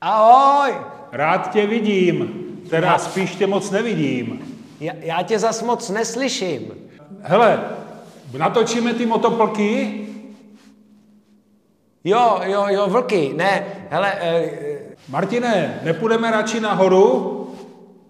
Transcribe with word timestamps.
Ahoj! 0.00 0.74
Rád 1.12 1.52
tě 1.52 1.66
vidím, 1.66 2.28
teda 2.70 2.98
spíš 2.98 3.34
tě 3.34 3.46
moc 3.46 3.70
nevidím. 3.70 4.56
Já, 4.80 4.92
já 4.98 5.22
tě 5.22 5.38
zas 5.38 5.62
moc 5.62 5.90
neslyším. 5.90 6.72
Hele, 7.22 7.60
natočíme 8.38 8.94
ty 8.94 9.06
motoplky? 9.06 10.04
Jo, 12.04 12.40
jo, 12.44 12.64
jo, 12.68 12.86
vlky, 12.88 13.32
ne, 13.36 13.66
hele, 13.90 14.12
e, 14.20 14.50
Martine, 15.08 15.80
nepůjdeme 15.82 16.30
radši 16.30 16.60
nahoru? 16.60 17.34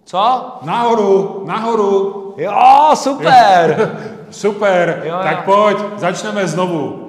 co? 0.05 0.53
Nahoru, 0.63 1.43
nahoru. 1.47 2.35
Jo, 2.37 2.91
super! 2.95 3.97
Super, 4.31 5.03
Jo, 5.05 5.17
tak 5.23 5.45
pojď, 5.45 5.79
začneme 5.97 6.47
znovu. 6.47 7.08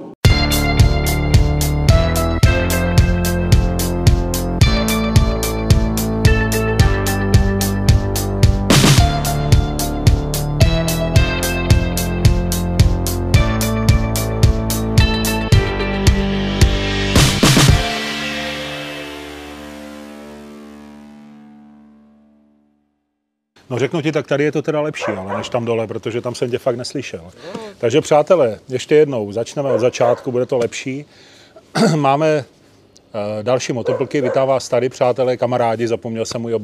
No 23.69 23.79
řeknu 23.79 24.01
ti, 24.01 24.11
tak 24.11 24.27
tady 24.27 24.43
je 24.43 24.51
to 24.51 24.61
teda 24.61 24.81
lepší, 24.81 25.11
ale 25.11 25.37
než 25.37 25.49
tam 25.49 25.65
dole, 25.65 25.87
protože 25.87 26.21
tam 26.21 26.35
jsem 26.35 26.51
tě 26.51 26.57
fakt 26.57 26.75
neslyšel. 26.75 27.31
Takže 27.77 28.01
přátelé, 28.01 28.59
ještě 28.69 28.95
jednou, 28.95 29.31
začneme 29.31 29.71
od 29.71 29.79
začátku, 29.79 30.31
bude 30.31 30.45
to 30.45 30.57
lepší. 30.57 31.05
Máme 31.95 32.27
eh, 32.27 33.43
další 33.43 33.73
motoplky, 33.73 34.21
vítám 34.21 34.47
vás 34.47 34.69
tady, 34.69 34.89
přátelé, 34.89 35.37
kamarádi, 35.37 35.87
zapomněl 35.87 36.25
jsem 36.25 36.41
můj 36.41 36.59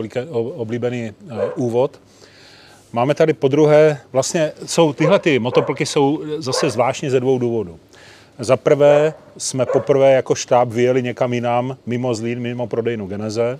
oblíbený 0.55 1.11
eh, 1.29 1.33
úvod. 1.55 1.99
Máme 2.93 3.15
tady 3.15 3.33
po 3.33 3.47
druhé, 3.47 4.01
vlastně 4.11 4.51
jsou 4.65 4.93
tyhle 4.93 5.19
ty 5.19 5.39
motoplky 5.39 5.85
jsou 5.85 6.21
zase 6.37 6.69
zvláštní 6.69 7.09
ze 7.09 7.19
dvou 7.19 7.39
důvodů. 7.39 7.79
Za 8.39 8.57
prvé 8.57 9.13
jsme 9.37 9.65
poprvé 9.65 10.13
jako 10.13 10.35
štáb 10.35 10.69
vyjeli 10.69 11.03
někam 11.03 11.33
jinam, 11.33 11.77
mimo 11.85 12.15
Zlín, 12.15 12.39
mimo 12.39 12.67
prodejnu 12.67 13.07
Geneze. 13.07 13.59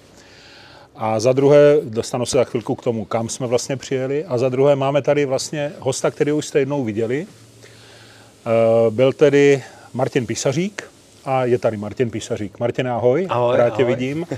A 0.98 1.20
za 1.20 1.34
druhé, 1.34 1.78
dostanu 1.84 2.26
se 2.26 2.38
za 2.38 2.44
chvilku 2.44 2.76
k 2.76 2.84
tomu, 2.84 3.06
kam 3.06 3.30
jsme 3.30 3.48
vlastně 3.48 3.78
přijeli. 3.78 4.26
A 4.26 4.38
za 4.38 4.50
druhé 4.50 4.76
máme 4.76 5.02
tady 5.02 5.26
vlastně 5.26 5.72
hosta, 5.80 6.12
který 6.12 6.32
už 6.32 6.46
jste 6.46 6.60
jednou 6.60 6.84
viděli. 6.84 7.28
Eh, 7.28 8.92
Byl 8.92 9.14
tedy 9.14 9.64
Martin 9.94 10.26
Písařík 10.26 10.84
a 11.26 11.46
je 11.46 11.58
tady 11.58 11.78
Martin 11.78 12.10
Písařík. 12.12 12.60
Martin, 12.60 12.88
ahoj. 12.88 13.28
Ahoj, 13.30 13.58
Rád 13.58 13.70
tě 13.70 13.84
ahoj. 13.84 13.96
vidím. 13.96 14.26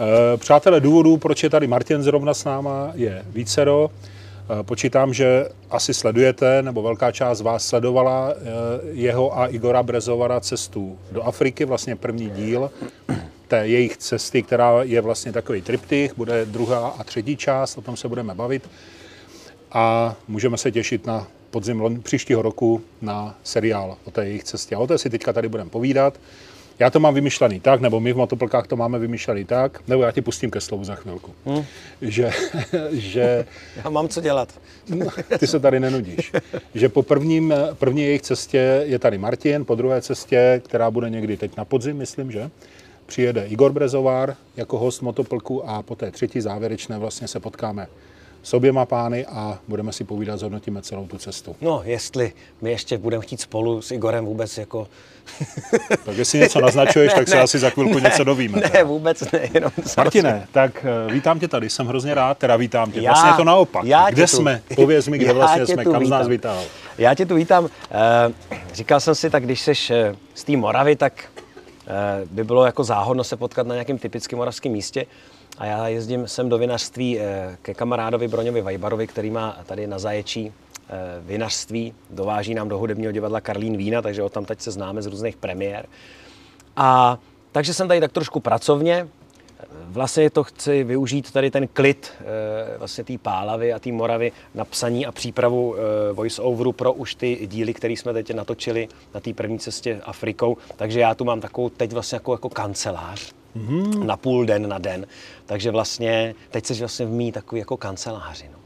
Eh, 0.00 0.36
Přátelé, 0.36 0.80
důvodů, 0.80 1.16
proč 1.16 1.42
je 1.42 1.50
tady 1.50 1.66
Martin 1.66 2.02
zrovna 2.02 2.34
s 2.34 2.44
náma, 2.44 2.90
je 2.94 3.22
vícero. 3.32 3.90
Eh, 4.60 4.62
Počítám, 4.62 5.14
že 5.14 5.48
asi 5.70 5.94
sledujete, 5.94 6.62
nebo 6.62 6.82
velká 6.82 7.12
část 7.12 7.40
vás 7.40 7.66
sledovala 7.66 8.30
eh, 8.30 8.34
jeho 8.92 9.38
a 9.38 9.46
Igora 9.46 9.82
Brezovara 9.82 10.40
cestu 10.40 10.98
do 11.12 11.22
Afriky, 11.22 11.64
vlastně 11.64 11.96
první 11.96 12.30
díl 12.30 12.70
té 13.48 13.68
jejich 13.68 13.96
cesty, 13.96 14.42
která 14.42 14.82
je 14.82 15.00
vlastně 15.00 15.32
takový 15.32 15.62
triptych, 15.62 16.16
bude 16.16 16.44
druhá 16.44 16.88
a 16.88 17.04
třetí 17.04 17.36
část, 17.36 17.78
o 17.78 17.82
tom 17.82 17.96
se 17.96 18.08
budeme 18.08 18.34
bavit 18.34 18.68
a 19.72 20.16
můžeme 20.28 20.58
se 20.58 20.72
těšit 20.72 21.06
na 21.06 21.26
podzim 21.50 22.02
příštího 22.02 22.42
roku 22.42 22.82
na 23.02 23.38
seriál 23.44 23.96
o 24.04 24.10
té 24.10 24.26
jejich 24.26 24.44
cestě. 24.44 24.76
A 24.76 24.78
o 24.78 24.86
té 24.86 24.98
si 24.98 25.10
teďka 25.10 25.32
tady 25.32 25.48
budeme 25.48 25.70
povídat. 25.70 26.20
Já 26.78 26.90
to 26.90 27.00
mám 27.00 27.14
vymyšlený 27.14 27.60
tak, 27.60 27.80
nebo 27.80 28.00
my 28.00 28.12
v 28.12 28.16
motoplkách 28.16 28.66
to 28.66 28.76
máme 28.76 28.98
vymyšlený 28.98 29.44
tak, 29.44 29.88
nebo 29.88 30.02
já 30.02 30.12
ti 30.12 30.22
pustím 30.22 30.50
ke 30.50 30.60
slovu 30.60 30.84
za 30.84 30.94
chvilku, 30.94 31.32
hmm. 31.46 31.64
že, 32.02 32.30
že 32.92 33.46
Já 33.84 33.90
mám 33.90 34.08
co 34.08 34.20
dělat. 34.20 34.60
ty 35.38 35.46
se 35.46 35.60
tady 35.60 35.80
nenudíš. 35.80 36.32
Že 36.74 36.88
po 36.88 37.02
prvním, 37.02 37.54
první 37.74 38.02
jejich 38.02 38.22
cestě 38.22 38.82
je 38.86 38.98
tady 38.98 39.18
Martin, 39.18 39.64
po 39.64 39.74
druhé 39.74 40.02
cestě, 40.02 40.62
která 40.64 40.90
bude 40.90 41.10
někdy 41.10 41.36
teď 41.36 41.56
na 41.56 41.64
podzim, 41.64 41.96
myslím, 41.96 42.32
že 42.32 42.50
přijede 43.06 43.46
Igor 43.46 43.72
Brezovár 43.72 44.34
jako 44.56 44.78
host 44.78 45.02
motoplku 45.02 45.68
a 45.68 45.82
po 45.82 45.94
té 45.96 46.10
třetí 46.10 46.40
závěrečné 46.40 46.98
vlastně 46.98 47.28
se 47.28 47.40
potkáme 47.40 47.86
s 48.42 48.54
oběma 48.54 48.86
pány 48.86 49.26
a 49.26 49.58
budeme 49.68 49.92
si 49.92 50.04
povídat, 50.04 50.38
zhodnotíme 50.38 50.82
celou 50.82 51.06
tu 51.06 51.18
cestu. 51.18 51.56
No, 51.60 51.80
jestli 51.84 52.32
my 52.62 52.70
ještě 52.70 52.98
budeme 52.98 53.22
chtít 53.22 53.40
spolu 53.40 53.82
s 53.82 53.90
Igorem 53.90 54.24
vůbec 54.24 54.58
jako... 54.58 54.88
Tak 56.04 56.16
jestli 56.16 56.38
něco 56.38 56.60
naznačuješ, 56.60 57.12
Ne, 57.12 57.18
tak 57.18 57.28
se 57.28 57.34
ne, 57.36 57.40
asi 57.42 57.58
za 57.58 57.70
chvilku 57.70 57.98
něco 57.98 58.24
dovíme. 58.24 58.62
Ne, 58.74 58.84
vůbec 58.84 59.32
ne, 59.32 59.40
jenom... 59.54 59.70
Martine, 59.96 60.46
tak 60.52 60.86
eh, 61.08 61.12
vítám 61.12 61.38
tě 61.40 61.48
tady, 61.48 61.70
jsem 61.70 61.86
hrozně 61.86 62.14
rád, 62.14 62.38
teda 62.38 62.56
vítám 62.56 62.92
tě. 62.92 63.00
Já- 63.00 63.10
Vlastně 63.12 63.30
je 63.30 63.34
to 63.36 63.44
naopak. 63.44 63.84
já 63.84 64.06
tě 64.08 64.12
Kde 64.14 64.22
tu- 64.22 64.36
jsme? 64.36 64.62
Pověz 64.76 65.08
mi, 65.08 65.18
kde 65.18 65.32
vlastně 65.32 65.66
jsme, 65.66 65.84
kam 65.84 66.06
z 66.06 66.10
nás 66.10 66.28
vítám. 66.28 66.30
vytáhl. 66.30 66.62
Já 66.98 67.14
tě 67.14 67.26
tu 67.26 67.34
vítám. 67.34 67.68
Eh, 67.90 68.32
Říkal 68.74 69.00
jsem 69.00 69.14
si, 69.14 69.30
tak 69.30 69.44
když 69.44 69.60
jsi 69.60 69.72
eh, 69.90 70.14
z 70.34 70.44
té 70.44 70.56
Moravy, 70.56 70.96
tak 70.96 71.24
by 72.30 72.44
bylo 72.44 72.66
jako 72.66 72.84
záhodno 72.84 73.24
se 73.24 73.36
potkat 73.36 73.66
na 73.66 73.74
nějakém 73.74 73.98
typickém 73.98 74.36
moravském 74.36 74.72
místě. 74.72 75.06
A 75.58 75.66
já 75.66 75.88
jezdím 75.88 76.28
sem 76.28 76.48
do 76.48 76.58
vinařství 76.58 77.20
eh, 77.20 77.56
ke 77.62 77.74
kamarádovi 77.74 78.28
Broňovi 78.28 78.62
Vajbarovi, 78.62 79.06
který 79.06 79.30
má 79.30 79.56
tady 79.66 79.86
na 79.86 79.98
Zaječí 79.98 80.52
eh, 80.52 80.92
vinařství. 81.20 81.94
Dováží 82.10 82.54
nám 82.54 82.68
do 82.68 82.78
hudebního 82.78 83.12
divadla 83.12 83.40
Karlín 83.40 83.76
vína, 83.76 84.02
takže 84.02 84.22
o 84.22 84.28
tam 84.28 84.44
teď 84.44 84.60
se 84.60 84.70
známe 84.70 85.02
z 85.02 85.06
různých 85.06 85.36
premiér. 85.36 85.86
A 86.76 87.18
takže 87.52 87.74
jsem 87.74 87.88
tady 87.88 88.00
tak 88.00 88.12
trošku 88.12 88.40
pracovně. 88.40 89.08
Vlastně 89.88 90.30
to 90.30 90.44
chci 90.44 90.84
využít 90.84 91.30
tady 91.30 91.50
ten 91.50 91.68
klid 91.68 92.12
eh, 92.20 92.78
vlastně 92.78 93.04
té 93.04 93.18
Pálavy 93.18 93.72
a 93.72 93.78
té 93.78 93.92
Moravy 93.92 94.32
na 94.54 94.64
psaní 94.64 95.06
a 95.06 95.12
přípravu 95.12 95.76
eh, 95.76 96.12
voice-overu 96.12 96.72
pro 96.72 96.92
už 96.92 97.14
ty 97.14 97.46
díly, 97.46 97.74
které 97.74 97.92
jsme 97.92 98.12
teď 98.12 98.34
natočili 98.34 98.88
na 99.14 99.20
té 99.20 99.32
první 99.32 99.58
cestě 99.58 100.00
Afrikou. 100.04 100.56
Takže 100.76 101.00
já 101.00 101.14
tu 101.14 101.24
mám 101.24 101.40
takovou 101.40 101.68
teď 101.68 101.92
vlastně 101.92 102.16
jako, 102.16 102.32
jako 102.32 102.48
kancelář 102.48 103.32
mm-hmm. 103.56 104.04
na 104.04 104.16
půl 104.16 104.46
den 104.46 104.68
na 104.68 104.78
den. 104.78 105.06
Takže 105.46 105.70
vlastně 105.70 106.34
teď 106.50 106.66
jsi 106.66 106.74
vlastně 106.74 107.06
v 107.06 107.10
mý 107.10 107.32
takový 107.32 107.58
jako 107.58 107.76
kanceláři. 107.76 108.44
No. 108.52 108.58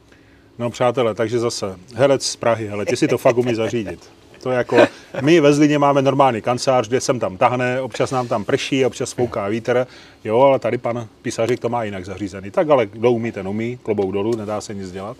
No 0.58 0.70
přátelé, 0.70 1.14
takže 1.14 1.38
zase 1.38 1.76
herec 1.94 2.26
z 2.26 2.36
Prahy, 2.36 2.70
ale 2.70 2.86
ty 2.86 2.96
si 2.96 3.08
to 3.08 3.18
fakt 3.18 3.38
umí 3.38 3.54
zařídit. 3.54 4.10
To 4.42 4.50
je 4.50 4.56
jako, 4.56 4.76
my 5.20 5.40
ve 5.40 5.52
Zlíně 5.52 5.78
máme 5.78 6.02
normální 6.02 6.42
kancelář, 6.42 6.88
kde 6.88 7.00
sem 7.00 7.20
tam 7.20 7.36
tahne, 7.36 7.80
občas 7.80 8.10
nám 8.10 8.28
tam 8.28 8.44
prší, 8.44 8.86
občas 8.86 9.12
fouká 9.12 9.48
vítr, 9.48 9.86
jo, 10.24 10.40
ale 10.40 10.58
tady 10.58 10.78
pan 10.78 11.08
písařík 11.22 11.60
to 11.60 11.68
má 11.68 11.84
jinak 11.84 12.04
zařízený. 12.04 12.50
Tak 12.50 12.70
ale 12.70 12.86
kdo 12.86 13.12
umí, 13.12 13.32
ten 13.32 13.48
umí, 13.48 13.78
klobouk 13.82 14.12
dolů, 14.12 14.36
nedá 14.36 14.60
se 14.60 14.74
nic 14.74 14.92
dělat. 14.92 15.16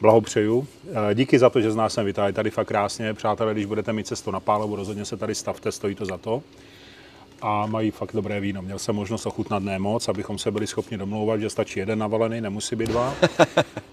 Blahopřeju. 0.00 0.66
Eh, 1.10 1.14
Díky 1.14 1.38
za 1.38 1.50
to, 1.50 1.60
že 1.60 1.72
z 1.72 1.76
nás 1.76 1.94
sem 1.94 2.04
vytáhli 2.04 2.32
tady 2.32 2.50
fakt 2.50 2.68
krásně. 2.68 3.14
Přátelé, 3.14 3.52
když 3.52 3.64
budete 3.66 3.92
mít 3.92 4.06
cestu 4.06 4.30
na 4.30 4.40
Pálovu, 4.40 4.76
rozhodně 4.76 5.04
se 5.04 5.16
tady 5.16 5.34
stavte, 5.34 5.72
stojí 5.72 5.94
to 5.94 6.04
za 6.04 6.18
to. 6.18 6.42
A 7.42 7.66
mají 7.66 7.90
fakt 7.90 8.12
dobré 8.12 8.40
víno. 8.40 8.62
Měl 8.62 8.78
jsem 8.78 8.94
možnost 8.94 9.26
ochutnat 9.26 9.62
ne 9.62 9.78
moc, 9.78 10.08
abychom 10.08 10.38
se 10.38 10.50
byli 10.50 10.66
schopni 10.66 10.98
domlouvat, 10.98 11.40
že 11.40 11.50
stačí 11.50 11.78
jeden 11.78 11.98
navalený, 11.98 12.40
nemusí 12.40 12.76
být 12.76 12.88
dva. 12.88 13.14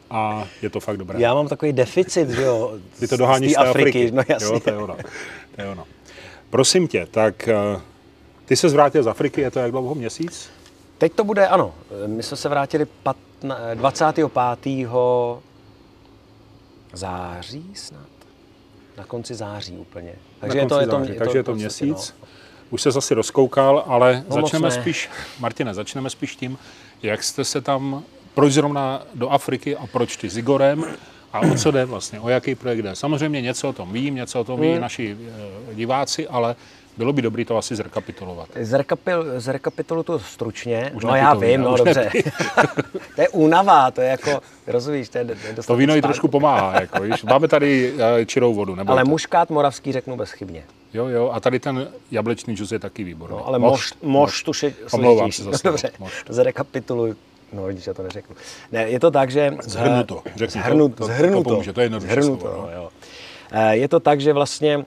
A 0.09 0.47
je 0.61 0.69
to 0.69 0.79
fakt 0.79 0.97
dobré. 0.97 1.21
Já 1.21 1.33
mám 1.33 1.47
takový 1.47 1.73
deficit, 1.73 2.29
že 2.29 2.41
jo, 2.41 2.73
Ty 2.99 3.07
to 3.07 3.17
doháníš 3.17 3.51
z 3.51 3.53
z 3.53 3.57
té 3.57 3.63
té 3.63 3.69
Afriky. 3.69 4.11
No 4.11 4.23
jasně. 4.27 4.47
Jo, 4.53 4.59
to 4.59 4.69
je 4.69 4.77
ono. 4.77 4.95
To 5.55 5.61
je 5.61 5.67
ono. 5.67 5.85
Prosím 6.49 6.87
tě, 6.87 7.07
tak 7.11 7.47
eh, 7.47 7.81
ty 8.45 8.55
se 8.55 8.69
zvrátil 8.69 9.03
z 9.03 9.07
Afriky, 9.07 9.41
je 9.41 9.51
to 9.51 9.59
jak 9.59 9.71
dlouho? 9.71 9.95
Měsíc? 9.95 10.49
Teď 10.97 11.13
to 11.13 11.23
bude, 11.23 11.47
ano. 11.47 11.73
My 12.07 12.23
jsme 12.23 12.37
se 12.37 12.49
vrátili 12.49 12.85
patna, 13.03 13.57
25. 13.73 14.31
září 16.93 17.71
snad. 17.75 18.07
Na 18.97 19.05
konci 19.05 19.35
září 19.35 19.77
úplně. 19.77 20.13
Takže 20.39 20.57
je 20.57 20.65
to, 20.65 20.75
konci 20.75 20.83
je 20.83 20.87
to, 20.87 20.99
září, 20.99 21.13
takže 21.19 21.37
je 21.37 21.43
to 21.43 21.55
měsíc. 21.55 22.13
Už 22.73 22.81
se 22.81 22.91
zase 22.91 23.13
rozkoukal, 23.15 23.83
ale 23.87 24.23
No 24.29 24.35
začneme 24.41 24.69
ne. 24.69 24.71
spíš, 24.71 25.09
Martine, 25.39 25.73
začneme 25.73 26.09
spíš 26.09 26.35
tím, 26.35 26.57
jak 27.03 27.23
jste 27.23 27.43
se 27.45 27.61
tam, 27.61 28.03
proč 28.33 28.53
zrovna 28.53 29.01
do 29.15 29.29
Afriky 29.29 29.75
a 29.77 29.87
proč 29.87 30.17
ty 30.17 30.29
s 30.29 30.37
Igorem 30.37 30.85
a 31.33 31.39
o 31.39 31.55
co 31.55 31.71
jde 31.71 31.85
vlastně, 31.85 32.19
o 32.19 32.29
jaký 32.29 32.55
projekt 32.55 32.79
jde. 32.81 32.95
Samozřejmě 32.95 33.41
něco 33.41 33.69
o 33.69 33.73
tom 33.73 33.93
vím, 33.93 34.15
něco 34.15 34.39
o 34.39 34.43
tom 34.43 34.59
ví 34.61 34.71
Hmm. 34.71 34.81
naši 34.81 35.17
eh, 35.71 35.75
diváci, 35.75 36.27
ale 36.27 36.55
bylo 36.97 37.13
by 37.13 37.21
dobré 37.21 37.45
to 37.45 37.57
asi 37.57 37.75
zrekapitulovat. 37.75 38.49
Zrekapil, 38.61 39.25
zrekapitulu 39.37 40.03
to 40.03 40.19
stručně. 40.19 40.91
Už 40.93 41.03
no 41.03 41.15
já 41.15 41.33
vím, 41.33 41.61
no 41.61 41.77
dobře. 41.77 42.09
to 43.15 43.21
je 43.21 43.29
únava, 43.29 43.91
to 43.91 44.01
je 44.01 44.07
jako, 44.09 44.41
rozumíš, 44.67 45.09
to 45.09 45.17
je, 45.17 45.25
to 45.67 45.75
víno 45.75 45.95
i 45.95 46.01
trošku 46.01 46.27
pomáhá. 46.27 46.81
Jako, 46.81 47.01
víš. 47.01 47.23
Máme 47.23 47.47
tady 47.47 47.93
eh, 48.21 48.25
čirou 48.25 48.53
vodu. 48.53 48.75
Nebo 48.75 48.91
Ale 48.91 49.03
muškát 49.03 49.49
moravský 49.49 49.91
řeknu 49.91 50.17
bezchybně. 50.17 50.63
Jo, 50.93 51.07
jo, 51.07 51.29
a 51.33 51.39
tady 51.39 51.59
ten 51.59 51.87
jablečný 52.11 52.55
džus 52.55 52.71
je 52.71 52.79
taky 52.79 53.03
výborný. 53.03 53.35
No, 53.37 53.47
ale 53.47 53.59
mošt, 53.59 53.95
mošt 54.03 54.47
už 54.47 54.63
je 54.63 54.73
Omlouvám 54.91 55.31
se 55.31 55.43
za 55.43 55.51
No, 55.51 55.57
slovo. 55.57 55.71
Dobře, 55.73 55.91
Mošt. 55.99 56.15
zrekapituluj. 56.29 57.15
No, 57.53 57.63
vidíš, 57.65 57.87
já 57.87 57.93
to 57.93 58.03
neřeknu. 58.03 58.35
Ne, 58.71 58.89
je 58.89 58.99
to 58.99 59.11
tak, 59.11 59.31
že... 59.31 59.51
Zhrnu 59.63 60.03
to, 60.03 60.21
eh, 60.25 60.31
řekni 60.35 60.61
to. 60.61 60.67
Zhrnu, 60.67 60.89
To- 60.89 60.95
to 60.95 61.05
zhrnu 61.05 61.43
to. 61.43 61.49
pomůže, 61.49 61.73
to 61.73 61.81
je 61.81 61.85
jednodušší 61.85 62.11
Zhrnu 62.13 62.25
slovo, 62.39 62.41
to, 62.55 62.61
no. 62.61 62.69
jo. 62.75 62.89
Eh, 63.51 63.75
Je 63.75 63.87
to 63.87 63.99
tak, 63.99 64.21
že 64.21 64.33
vlastně 64.33 64.85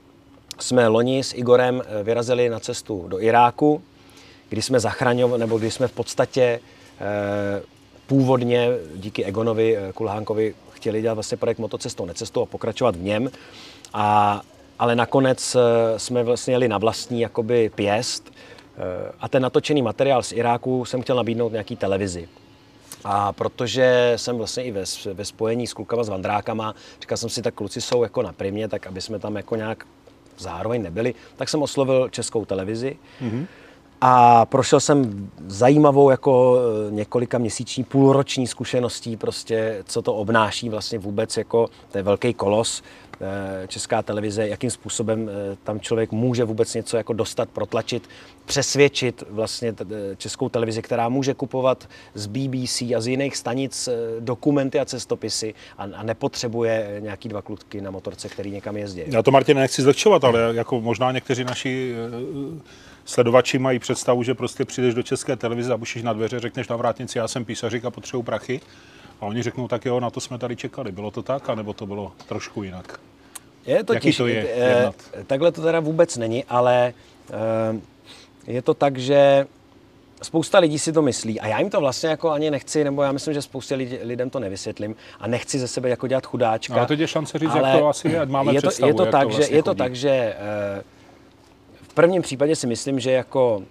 jsme 0.61 0.89
loni 0.89 1.25
s 1.25 1.35
Igorem 1.35 1.83
eh, 1.87 2.03
vyrazili 2.03 2.49
na 2.49 2.61
cestu 2.61 3.09
do 3.09 3.21
Iráku, 3.21 3.83
kdy 4.49 4.63
jsme 4.63 4.81
zachraňovali, 4.81 5.41
nebo 5.41 5.59
kdy 5.59 5.71
jsme 5.71 5.89
v 5.89 5.93
podstatě 5.93 6.61
původně 8.07 8.69
díky 8.95 9.25
Egonovi 9.25 9.79
Kulhánkovi 9.95 10.55
chtěli 10.73 11.03
dělat 11.03 11.15
vlastně 11.15 11.37
projekt 11.37 11.59
motocestou, 11.59 12.07
necestou 12.07 12.43
a 12.43 12.47
pokračovat 12.47 12.97
v 12.97 13.03
něm. 13.03 13.31
A, 13.95 14.41
ale 14.79 14.97
nakonec 14.97 15.57
jsme 15.97 16.23
vlastně 16.23 16.55
jeli 16.55 16.69
na 16.69 16.79
vlastní 16.79 17.21
jakoby 17.21 17.71
pěst 17.75 18.33
a 19.21 19.29
ten 19.29 19.43
natočený 19.43 19.83
materiál 19.83 20.23
z 20.23 20.33
Iráku 20.33 20.85
jsem 20.85 21.03
chtěl 21.03 21.17
nabídnout 21.17 21.53
nějaký 21.53 21.77
televizi. 21.77 22.29
A 23.05 23.33
protože 23.33 24.13
jsem 24.17 24.37
vlastně 24.37 24.65
i 24.65 24.71
ve, 24.71 24.85
ve 25.15 25.25
spojení 25.25 25.67
s 25.67 25.75
klukama, 25.75 26.05
s 26.05 26.09
vandrákama, 26.09 26.75
říkal 27.01 27.19
jsem 27.19 27.29
si, 27.29 27.43
tak 27.43 27.55
kluci 27.55 27.81
jsou 27.81 28.03
jako 28.03 28.23
na 28.23 28.33
primě, 28.33 28.69
tak 28.69 28.87
aby 28.87 29.01
jsme 29.01 29.19
tam 29.19 29.37
jako 29.37 29.57
nějak 29.57 29.87
zároveň 30.39 30.83
nebyli, 30.83 31.15
tak 31.37 31.49
jsem 31.49 31.63
oslovil 31.63 32.09
českou 32.09 32.45
televizi. 32.45 32.97
Mm-hmm. 33.23 33.47
A 34.01 34.47
prošel 34.47 34.81
jsem 34.81 35.31
zajímavou 35.47 36.11
jako 36.11 36.59
eh, 36.59 36.93
několika 36.93 37.39
měsíční, 37.39 37.85
půlroční 37.85 38.47
zkušeností, 38.47 39.17
prostě, 39.17 39.83
co 39.87 40.03
to 40.03 40.15
obnáší 40.15 40.69
vlastně 40.69 40.99
vůbec 40.99 41.37
jako, 41.37 41.69
to 41.93 41.99
je 41.99 42.03
velký 42.03 42.35
kolos, 42.35 42.83
Eh, 42.83 43.06
česká 43.67 44.03
televize, 44.03 44.49
jakým 44.49 44.71
způsobem 44.71 45.29
eh, 45.29 45.57
tam 45.65 45.81
člověk 45.81 46.13
může 46.13 46.45
vůbec 46.45 46.75
něco 46.75 46.97
jako 46.97 47.13
dostat, 47.13 47.49
protlačit, 47.49 48.09
přesvědčit 48.45 49.25
vlastně 49.31 49.75
eh, 49.81 50.17
českou 50.17 50.49
televizi, 50.49 50.83
která 50.83 51.09
může 51.09 51.35
kupovat 51.35 51.89
z 52.15 52.27
BBC 52.27 52.83
a 52.83 53.01
z 53.01 53.07
jiných 53.07 53.37
stanic 53.37 53.89
dokumenty 54.21 54.81
a 54.81 54.85
cestopisy 54.85 55.55
a, 55.79 55.83
a 55.83 56.03
nepotřebuje 56.03 56.97
nějaký 57.01 57.29
dva 57.29 57.43
klutky 57.43 57.81
na 57.81 57.91
motorce, 57.91 58.29
který 58.29 58.51
někam 58.51 58.77
jezdí. 58.77 59.03
Já 59.07 59.23
to, 59.23 59.31
Martin, 59.31 59.57
nechci 59.57 59.83
zlehčovat, 59.83 60.25
ale 60.25 60.41
jako 60.55 60.81
možná 60.81 61.13
někteří 61.13 61.45
naši 61.45 61.95
sledovači 63.05 63.59
mají 63.59 63.79
představu, 63.79 64.23
že 64.23 64.35
prostě 64.35 64.65
přijdeš 64.65 64.95
do 64.95 65.03
české 65.03 65.37
televize 65.37 65.73
a 65.73 65.77
bušíš 65.77 66.03
na 66.03 66.13
dveře, 66.13 66.41
řekneš 66.41 66.69
na 66.69 66.77
vrátnici, 66.77 67.19
já 67.19 67.29
jsem 67.29 67.45
písařik 67.45 67.85
a 67.85 67.91
potřebuji 67.91 68.23
prachy. 68.23 68.61
A 69.21 69.27
oni 69.27 69.43
řeknou, 69.43 69.69
tak 69.69 69.85
jo, 69.85 70.01
na 70.01 70.11
to 70.11 70.21
jsme 70.21 70.39
tady 70.39 70.57
čekali. 70.57 70.93
Bylo 70.93 71.11
to 71.11 71.23
tak, 71.23 71.49
anebo 71.49 71.73
to 71.73 71.87
bylo 71.87 72.13
trošku 72.29 72.63
jinak? 72.63 73.01
Je 73.67 73.85
to 73.85 73.95
Jaký 73.95 74.13
to 74.13 74.27
je 74.27 74.49
eh, 74.55 74.69
jednat? 74.69 74.95
Takhle 75.27 75.53
to 75.53 75.63
teda 75.63 75.81
vůbec 75.81 76.17
není, 76.17 76.45
ale 76.45 76.93
eh, 77.31 77.81
je 78.47 78.63
to 78.63 78.75
tak, 78.75 78.99
že 78.99 79.47
spousta 80.23 80.59
lidí 80.59 80.79
si 80.79 80.93
to 80.93 81.03
myslí 81.03 81.41
a 81.41 81.47
já 81.47 81.59
jim 81.59 81.71
to 81.71 81.81
vlastně 81.81 82.09
jako 82.09 82.31
ani 82.31 82.51
nechci, 82.51 82.85
nebo 82.85 83.03
já 83.03 83.13
myslím, 83.13 83.35
že 83.35 83.43
spoustě 83.43 83.75
lidi, 83.75 83.99
lidem 84.03 84.31
to 84.31 84.41
nevysvětlím 84.41 84.97
a 85.21 85.27
nechci 85.27 85.59
ze 85.59 85.69
sebe 85.69 85.89
jako 85.89 86.07
dělat 86.07 86.27
chudáčka. 86.27 86.75
No, 86.75 86.79
ale 86.81 86.87
to 86.87 86.93
je 86.93 87.07
šance 87.07 87.39
říct, 87.39 87.55
jak 87.55 87.79
to 87.79 87.89
asi 87.89 88.09
je, 88.09 88.27
máme 88.27 88.53
je 88.55 88.63
to, 88.63 88.69
představu, 88.69 88.91
je 88.91 88.95
to 88.95 89.05
jak 89.05 89.13
tak, 89.13 89.23
to 89.23 89.29
vlastně 89.29 89.47
že, 89.47 89.57
Je 89.57 89.63
to 89.63 89.75
tak, 89.75 89.97
že 89.97 90.11
eh, 90.11 90.83
prvním 91.97 92.23
případě 92.23 92.57
si 92.57 92.67
myslím, 92.67 93.01
že 93.01 93.11
jako, 93.11 93.63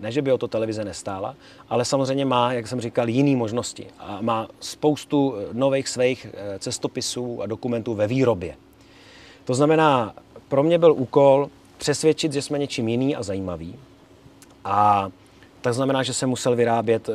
ne, 0.00 0.12
že 0.12 0.22
by 0.22 0.32
o 0.32 0.38
to 0.38 0.48
televize 0.48 0.84
nestála, 0.84 1.34
ale 1.68 1.84
samozřejmě 1.84 2.24
má, 2.24 2.52
jak 2.52 2.68
jsem 2.68 2.80
říkal, 2.80 3.08
jiné 3.08 3.36
možnosti 3.36 3.86
a 3.98 4.18
má 4.20 4.48
spoustu 4.60 5.34
nových 5.52 5.88
svých 5.88 6.26
cestopisů 6.58 7.42
a 7.42 7.46
dokumentů 7.46 7.94
ve 7.94 8.06
výrobě. 8.06 8.56
To 9.44 9.54
znamená, 9.54 10.14
pro 10.48 10.62
mě 10.62 10.78
byl 10.78 10.92
úkol 10.92 11.48
přesvědčit, 11.78 12.32
že 12.32 12.42
jsme 12.42 12.58
něčím 12.58 12.88
jiný 12.88 13.16
a 13.16 13.22
zajímavý. 13.22 13.76
A 14.64 15.08
tak 15.60 15.74
znamená, 15.74 16.02
že 16.02 16.14
jsem 16.14 16.28
musel 16.28 16.56
vyrábět 16.56 17.10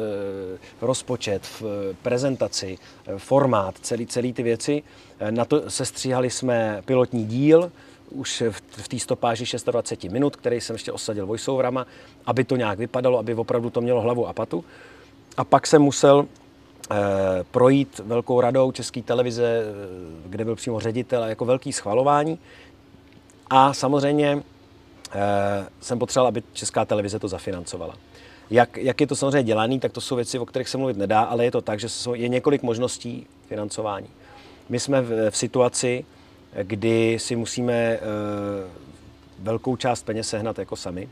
rozpočet, 0.81 1.63
prezentaci, 2.01 2.77
formát, 3.17 3.75
celý, 3.81 4.07
celý 4.07 4.33
ty 4.33 4.43
věci. 4.43 4.83
Na 5.29 5.45
to 5.45 5.69
se 5.69 5.85
stříhali 5.85 6.29
jsme 6.29 6.81
pilotní 6.85 7.25
díl, 7.25 7.71
už 8.09 8.43
v, 8.51 8.87
té 8.87 8.99
stopáži 8.99 9.45
26 9.65 10.11
minut, 10.11 10.35
který 10.35 10.61
jsem 10.61 10.73
ještě 10.73 10.91
osadil 10.91 11.25
voiceoverama, 11.25 11.87
aby 12.25 12.43
to 12.43 12.55
nějak 12.55 12.79
vypadalo, 12.79 13.19
aby 13.19 13.35
opravdu 13.35 13.69
to 13.69 13.81
mělo 13.81 14.01
hlavu 14.01 14.27
a 14.27 14.33
patu. 14.33 14.65
A 15.37 15.43
pak 15.43 15.67
jsem 15.67 15.81
musel 15.81 16.27
Eh, 16.91 17.43
projít 17.51 18.01
velkou 18.05 18.41
radou 18.41 18.71
České 18.71 19.01
televize, 19.01 19.43
eh, 19.45 20.29
kde 20.29 20.45
byl 20.45 20.55
přímo 20.55 20.79
ředitel, 20.79 21.23
jako 21.23 21.45
velký 21.45 21.73
schvalování. 21.73 22.39
A 23.49 23.73
samozřejmě 23.73 24.43
eh, 25.11 25.67
jsem 25.81 25.99
potřeboval, 25.99 26.27
aby 26.27 26.43
Česká 26.53 26.85
televize 26.85 27.19
to 27.19 27.27
zafinancovala. 27.27 27.95
Jak, 28.49 28.77
jak 28.77 29.01
je 29.01 29.07
to 29.07 29.15
samozřejmě 29.15 29.43
dělaný, 29.43 29.79
tak 29.79 29.91
to 29.91 30.01
jsou 30.01 30.15
věci, 30.15 30.39
o 30.39 30.45
kterých 30.45 30.69
se 30.69 30.77
mluvit 30.77 30.97
nedá, 30.97 31.21
ale 31.21 31.45
je 31.45 31.51
to 31.51 31.61
tak, 31.61 31.79
že 31.79 31.87
je 32.13 32.27
několik 32.27 32.63
možností 32.63 33.27
financování. 33.47 34.07
My 34.69 34.79
jsme 34.79 35.01
v, 35.01 35.31
v 35.31 35.37
situaci, 35.37 36.05
kdy 36.63 37.17
si 37.19 37.35
musíme 37.35 37.99
velkou 39.39 39.75
část 39.75 40.03
peněz 40.03 40.29
sehnat 40.29 40.59
jako 40.59 40.75
sami. 40.75 41.09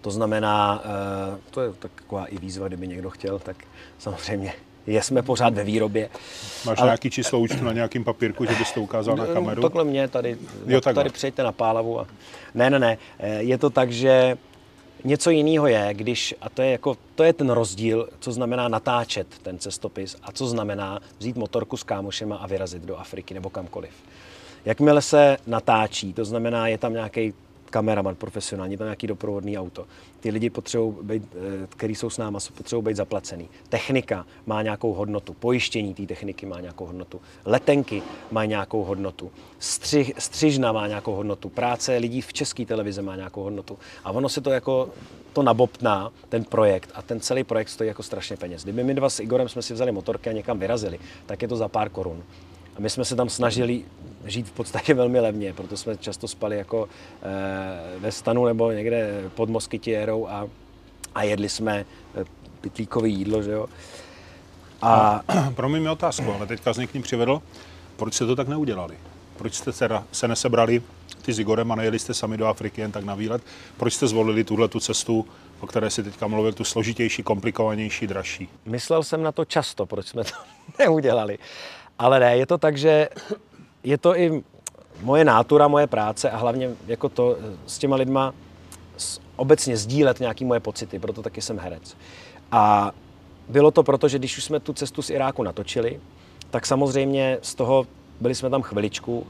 To 0.00 0.10
znamená, 0.10 0.82
eh, 0.84 1.38
to 1.50 1.60
je 1.60 1.72
taková 1.72 2.26
i 2.26 2.38
výzva, 2.38 2.68
kdyby 2.68 2.88
někdo 2.88 3.10
chtěl, 3.10 3.38
tak 3.38 3.56
samozřejmě 3.98 4.52
je, 4.86 5.02
jsme 5.02 5.22
pořád 5.22 5.54
ve 5.54 5.64
výrobě. 5.64 6.08
Máš 6.66 6.78
ale... 6.78 6.86
nějaký 6.86 7.10
číslo 7.10 7.40
účtu 7.40 7.64
na 7.64 7.72
nějakým 7.72 8.04
papírku, 8.04 8.44
že 8.44 8.54
bys 8.54 8.72
to 8.72 8.80
ukázal 8.80 9.16
na 9.16 9.26
kameru? 9.26 9.62
Takhle 9.62 9.84
mě 9.84 10.08
tady, 10.08 10.36
jo, 10.66 10.80
tady 10.80 11.10
přejte 11.10 11.42
na 11.42 11.52
Pálavu. 11.52 12.00
A... 12.00 12.06
Ne, 12.54 12.70
ne, 12.70 12.78
ne. 12.78 12.98
Eh, 13.18 13.42
je 13.42 13.58
to 13.58 13.70
tak, 13.70 13.92
že 13.92 14.36
něco 15.04 15.30
jiného 15.30 15.66
je, 15.66 15.88
když, 15.92 16.34
a 16.40 16.48
to 16.48 16.62
je, 16.62 16.70
jako, 16.70 16.96
to 17.14 17.24
je 17.24 17.32
ten 17.32 17.50
rozdíl, 17.50 18.08
co 18.20 18.32
znamená 18.32 18.68
natáčet 18.68 19.26
ten 19.42 19.58
cestopis 19.58 20.16
a 20.22 20.32
co 20.32 20.46
znamená 20.46 21.00
vzít 21.18 21.36
motorku 21.36 21.76
s 21.76 21.82
kámošema 21.82 22.36
a 22.36 22.46
vyrazit 22.46 22.82
do 22.82 22.96
Afriky 22.96 23.34
nebo 23.34 23.50
kamkoliv. 23.50 23.92
Jakmile 24.64 25.02
se 25.02 25.36
natáčí, 25.46 26.12
to 26.12 26.24
znamená, 26.24 26.68
je 26.68 26.78
tam 26.78 26.92
nějaký 26.92 27.34
kameraman 27.72 28.14
profesionální, 28.14 28.76
tam 28.76 28.86
nějaký 28.86 29.06
doprovodný 29.06 29.58
auto. 29.58 29.86
Ty 30.20 30.30
lidi 30.30 30.50
potřebují 30.50 30.94
být, 31.02 31.22
eh, 31.34 31.66
který 31.66 31.94
jsou 31.94 32.10
s 32.10 32.18
náma, 32.18 32.38
potřebují 32.56 32.84
být 32.84 32.96
zaplacený. 32.96 33.48
Technika 33.68 34.26
má 34.46 34.62
nějakou 34.62 34.92
hodnotu, 34.92 35.34
pojištění 35.34 35.94
té 35.94 36.06
techniky 36.06 36.46
má 36.46 36.60
nějakou 36.60 36.86
hodnotu, 36.86 37.20
letenky 37.44 38.02
má 38.30 38.44
nějakou 38.44 38.84
hodnotu, 38.84 39.30
střih, 39.58 40.12
střižna 40.18 40.72
má 40.72 40.86
nějakou 40.86 41.14
hodnotu, 41.14 41.48
práce 41.48 41.96
lidí 41.96 42.20
v 42.20 42.32
české 42.32 42.66
televize 42.66 43.02
má 43.02 43.16
nějakou 43.16 43.42
hodnotu. 43.42 43.78
A 44.04 44.10
ono 44.10 44.28
se 44.28 44.40
to 44.40 44.50
jako 44.50 44.88
to 45.32 45.42
nabobtná, 45.42 46.12
ten 46.28 46.44
projekt 46.44 46.90
a 46.94 47.02
ten 47.02 47.20
celý 47.20 47.44
projekt 47.44 47.68
stojí 47.68 47.88
jako 47.88 48.02
strašně 48.02 48.36
peněz. 48.36 48.62
Kdyby 48.62 48.84
my 48.84 48.94
dva 48.94 49.10
s 49.10 49.20
Igorem 49.20 49.48
jsme 49.48 49.62
si 49.62 49.74
vzali 49.74 49.92
motorky 49.92 50.30
a 50.30 50.32
někam 50.32 50.58
vyrazili, 50.58 50.98
tak 51.26 51.42
je 51.42 51.48
to 51.48 51.56
za 51.56 51.68
pár 51.68 51.88
korun. 51.88 52.22
A 52.76 52.80
my 52.80 52.90
jsme 52.90 53.04
se 53.04 53.16
tam 53.16 53.28
snažili 53.28 53.84
žít 54.24 54.48
v 54.48 54.52
podstatě 54.52 54.94
velmi 54.94 55.20
levně, 55.20 55.52
proto 55.52 55.76
jsme 55.76 55.96
často 55.96 56.28
spali 56.28 56.56
jako 56.56 56.88
e, 57.22 57.98
ve 57.98 58.12
stanu 58.12 58.44
nebo 58.44 58.72
někde 58.72 59.30
pod 59.34 59.48
moskytěrou 59.48 60.28
a, 60.28 60.48
a 61.14 61.22
jedli 61.22 61.48
jsme 61.48 61.84
eh, 62.14 62.24
pitlíkový 62.60 63.14
jídlo, 63.14 63.42
že 63.42 63.50
jo. 63.50 63.66
A... 64.82 65.20
Promiň 65.54 65.82
mi 65.82 65.88
otázku, 65.88 66.32
ale 66.32 66.46
teďka 66.46 66.72
z 66.72 66.78
ním 66.78 67.02
přivedl, 67.02 67.42
proč 67.96 68.14
jste 68.14 68.26
to 68.26 68.36
tak 68.36 68.48
neudělali? 68.48 68.94
Proč 69.36 69.54
jste 69.54 69.72
teda 69.72 70.04
se 70.12 70.28
nesebrali 70.28 70.82
ty 71.22 71.32
s 71.32 71.38
Igorem 71.38 71.72
a 71.72 71.74
nejeli 71.74 71.98
jste 71.98 72.14
sami 72.14 72.36
do 72.36 72.46
Afriky 72.46 72.80
jen 72.80 72.92
tak 72.92 73.04
na 73.04 73.14
výlet? 73.14 73.42
Proč 73.76 73.94
jste 73.94 74.06
zvolili 74.06 74.44
tuhle 74.44 74.68
tu 74.68 74.80
cestu, 74.80 75.26
o 75.60 75.66
které 75.66 75.90
si 75.90 76.02
teďka 76.02 76.26
mluvil, 76.26 76.52
tu 76.52 76.64
složitější, 76.64 77.22
komplikovanější, 77.22 78.06
dražší? 78.06 78.48
Myslel 78.66 79.02
jsem 79.02 79.22
na 79.22 79.32
to 79.32 79.44
často, 79.44 79.86
proč 79.86 80.06
jsme 80.06 80.24
to 80.24 80.30
neudělali. 80.78 81.38
Ale 82.02 82.20
ne, 82.20 82.36
je 82.36 82.46
to 82.46 82.58
tak, 82.58 82.76
že 82.76 83.08
je 83.82 83.98
to 83.98 84.18
i 84.18 84.42
moje 85.02 85.24
nátura, 85.24 85.68
moje 85.68 85.86
práce 85.86 86.30
a 86.30 86.36
hlavně 86.36 86.70
jako 86.86 87.08
to 87.08 87.38
s 87.66 87.78
těma 87.78 87.96
lidma 87.96 88.34
obecně 89.36 89.76
sdílet 89.76 90.20
nějaké 90.20 90.44
moje 90.44 90.60
pocity, 90.60 90.98
proto 90.98 91.22
taky 91.22 91.42
jsem 91.42 91.58
herec. 91.58 91.96
A 92.52 92.92
bylo 93.48 93.70
to 93.70 93.82
proto, 93.82 94.08
že 94.08 94.18
když 94.18 94.38
už 94.38 94.44
jsme 94.44 94.60
tu 94.60 94.72
cestu 94.72 95.02
z 95.02 95.10
Iráku 95.10 95.42
natočili, 95.42 96.00
tak 96.50 96.66
samozřejmě 96.66 97.38
z 97.42 97.54
toho, 97.54 97.86
byli 98.20 98.34
jsme 98.34 98.50
tam 98.50 98.62
chviličku, 98.62 99.26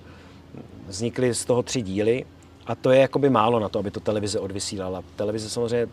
vznikly 0.86 1.34
z 1.34 1.44
toho 1.44 1.62
tři 1.62 1.82
díly 1.82 2.24
a 2.66 2.74
to 2.74 2.90
je 2.90 3.00
jakoby 3.00 3.30
málo 3.30 3.60
na 3.60 3.68
to, 3.68 3.78
aby 3.78 3.90
to 3.90 4.00
televize 4.00 4.40
odvysílala. 4.40 5.02
Televize 5.16 5.50
samozřejmě 5.50 5.88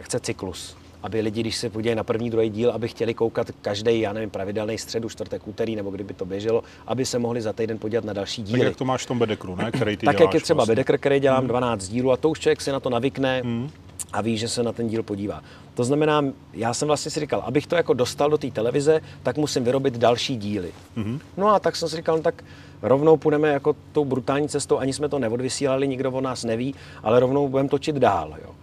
chce 0.00 0.20
cyklus 0.20 0.76
aby 1.02 1.20
lidi, 1.20 1.40
když 1.40 1.56
se 1.56 1.70
podívají 1.70 1.96
na 1.96 2.04
první, 2.04 2.30
druhý 2.30 2.50
díl, 2.50 2.70
aby 2.70 2.88
chtěli 2.88 3.14
koukat 3.14 3.50
každý, 3.62 4.00
já 4.00 4.12
nevím, 4.12 4.30
pravidelný 4.30 4.78
středu, 4.78 5.08
čtvrtek, 5.08 5.48
úterý, 5.48 5.76
nebo 5.76 5.90
kdyby 5.90 6.14
to 6.14 6.24
běželo, 6.24 6.62
aby 6.86 7.06
se 7.06 7.18
mohli 7.18 7.42
za 7.42 7.52
týden 7.52 7.78
podívat 7.78 8.04
na 8.04 8.12
další 8.12 8.42
díly. 8.42 8.58
Tak 8.58 8.66
jak 8.66 8.76
to 8.76 8.84
máš 8.84 9.04
v 9.04 9.06
tom 9.06 9.18
Bedekru, 9.18 9.56
ne? 9.56 9.70
Který 9.72 9.96
ty 9.96 10.06
tak 10.06 10.20
jak 10.20 10.34
je 10.34 10.40
třeba 10.40 10.56
vlastně. 10.56 10.72
Bedekr, 10.72 10.98
který 10.98 11.20
dělám 11.20 11.38
hmm. 11.38 11.48
12 11.48 11.88
dílů 11.88 12.12
a 12.12 12.16
to 12.16 12.30
už 12.30 12.40
člověk 12.40 12.60
si 12.60 12.72
na 12.72 12.80
to 12.80 12.90
navykne 12.90 13.40
hmm. 13.44 13.70
a 14.12 14.20
ví, 14.20 14.38
že 14.38 14.48
se 14.48 14.62
na 14.62 14.72
ten 14.72 14.88
díl 14.88 15.02
podívá. 15.02 15.42
To 15.74 15.84
znamená, 15.84 16.24
já 16.52 16.74
jsem 16.74 16.88
vlastně 16.88 17.10
si 17.10 17.20
říkal, 17.20 17.42
abych 17.46 17.66
to 17.66 17.76
jako 17.76 17.94
dostal 17.94 18.30
do 18.30 18.38
té 18.38 18.50
televize, 18.50 19.00
tak 19.22 19.36
musím 19.36 19.64
vyrobit 19.64 19.98
další 19.98 20.36
díly. 20.36 20.72
Hmm. 20.96 21.20
No 21.36 21.48
a 21.48 21.58
tak 21.58 21.76
jsem 21.76 21.88
si 21.88 21.96
říkal, 21.96 22.16
no 22.16 22.22
tak 22.22 22.44
rovnou 22.82 23.16
půjdeme 23.16 23.48
jako 23.48 23.76
tou 23.92 24.04
brutální 24.04 24.48
cestou, 24.48 24.78
ani 24.78 24.92
jsme 24.92 25.08
to 25.08 25.18
neodvysílali, 25.18 25.88
nikdo 25.88 26.10
o 26.10 26.20
nás 26.20 26.44
neví, 26.44 26.74
ale 27.02 27.20
rovnou 27.20 27.48
budeme 27.48 27.68
točit 27.68 27.96
dál. 27.96 28.34
Jo. 28.42 28.54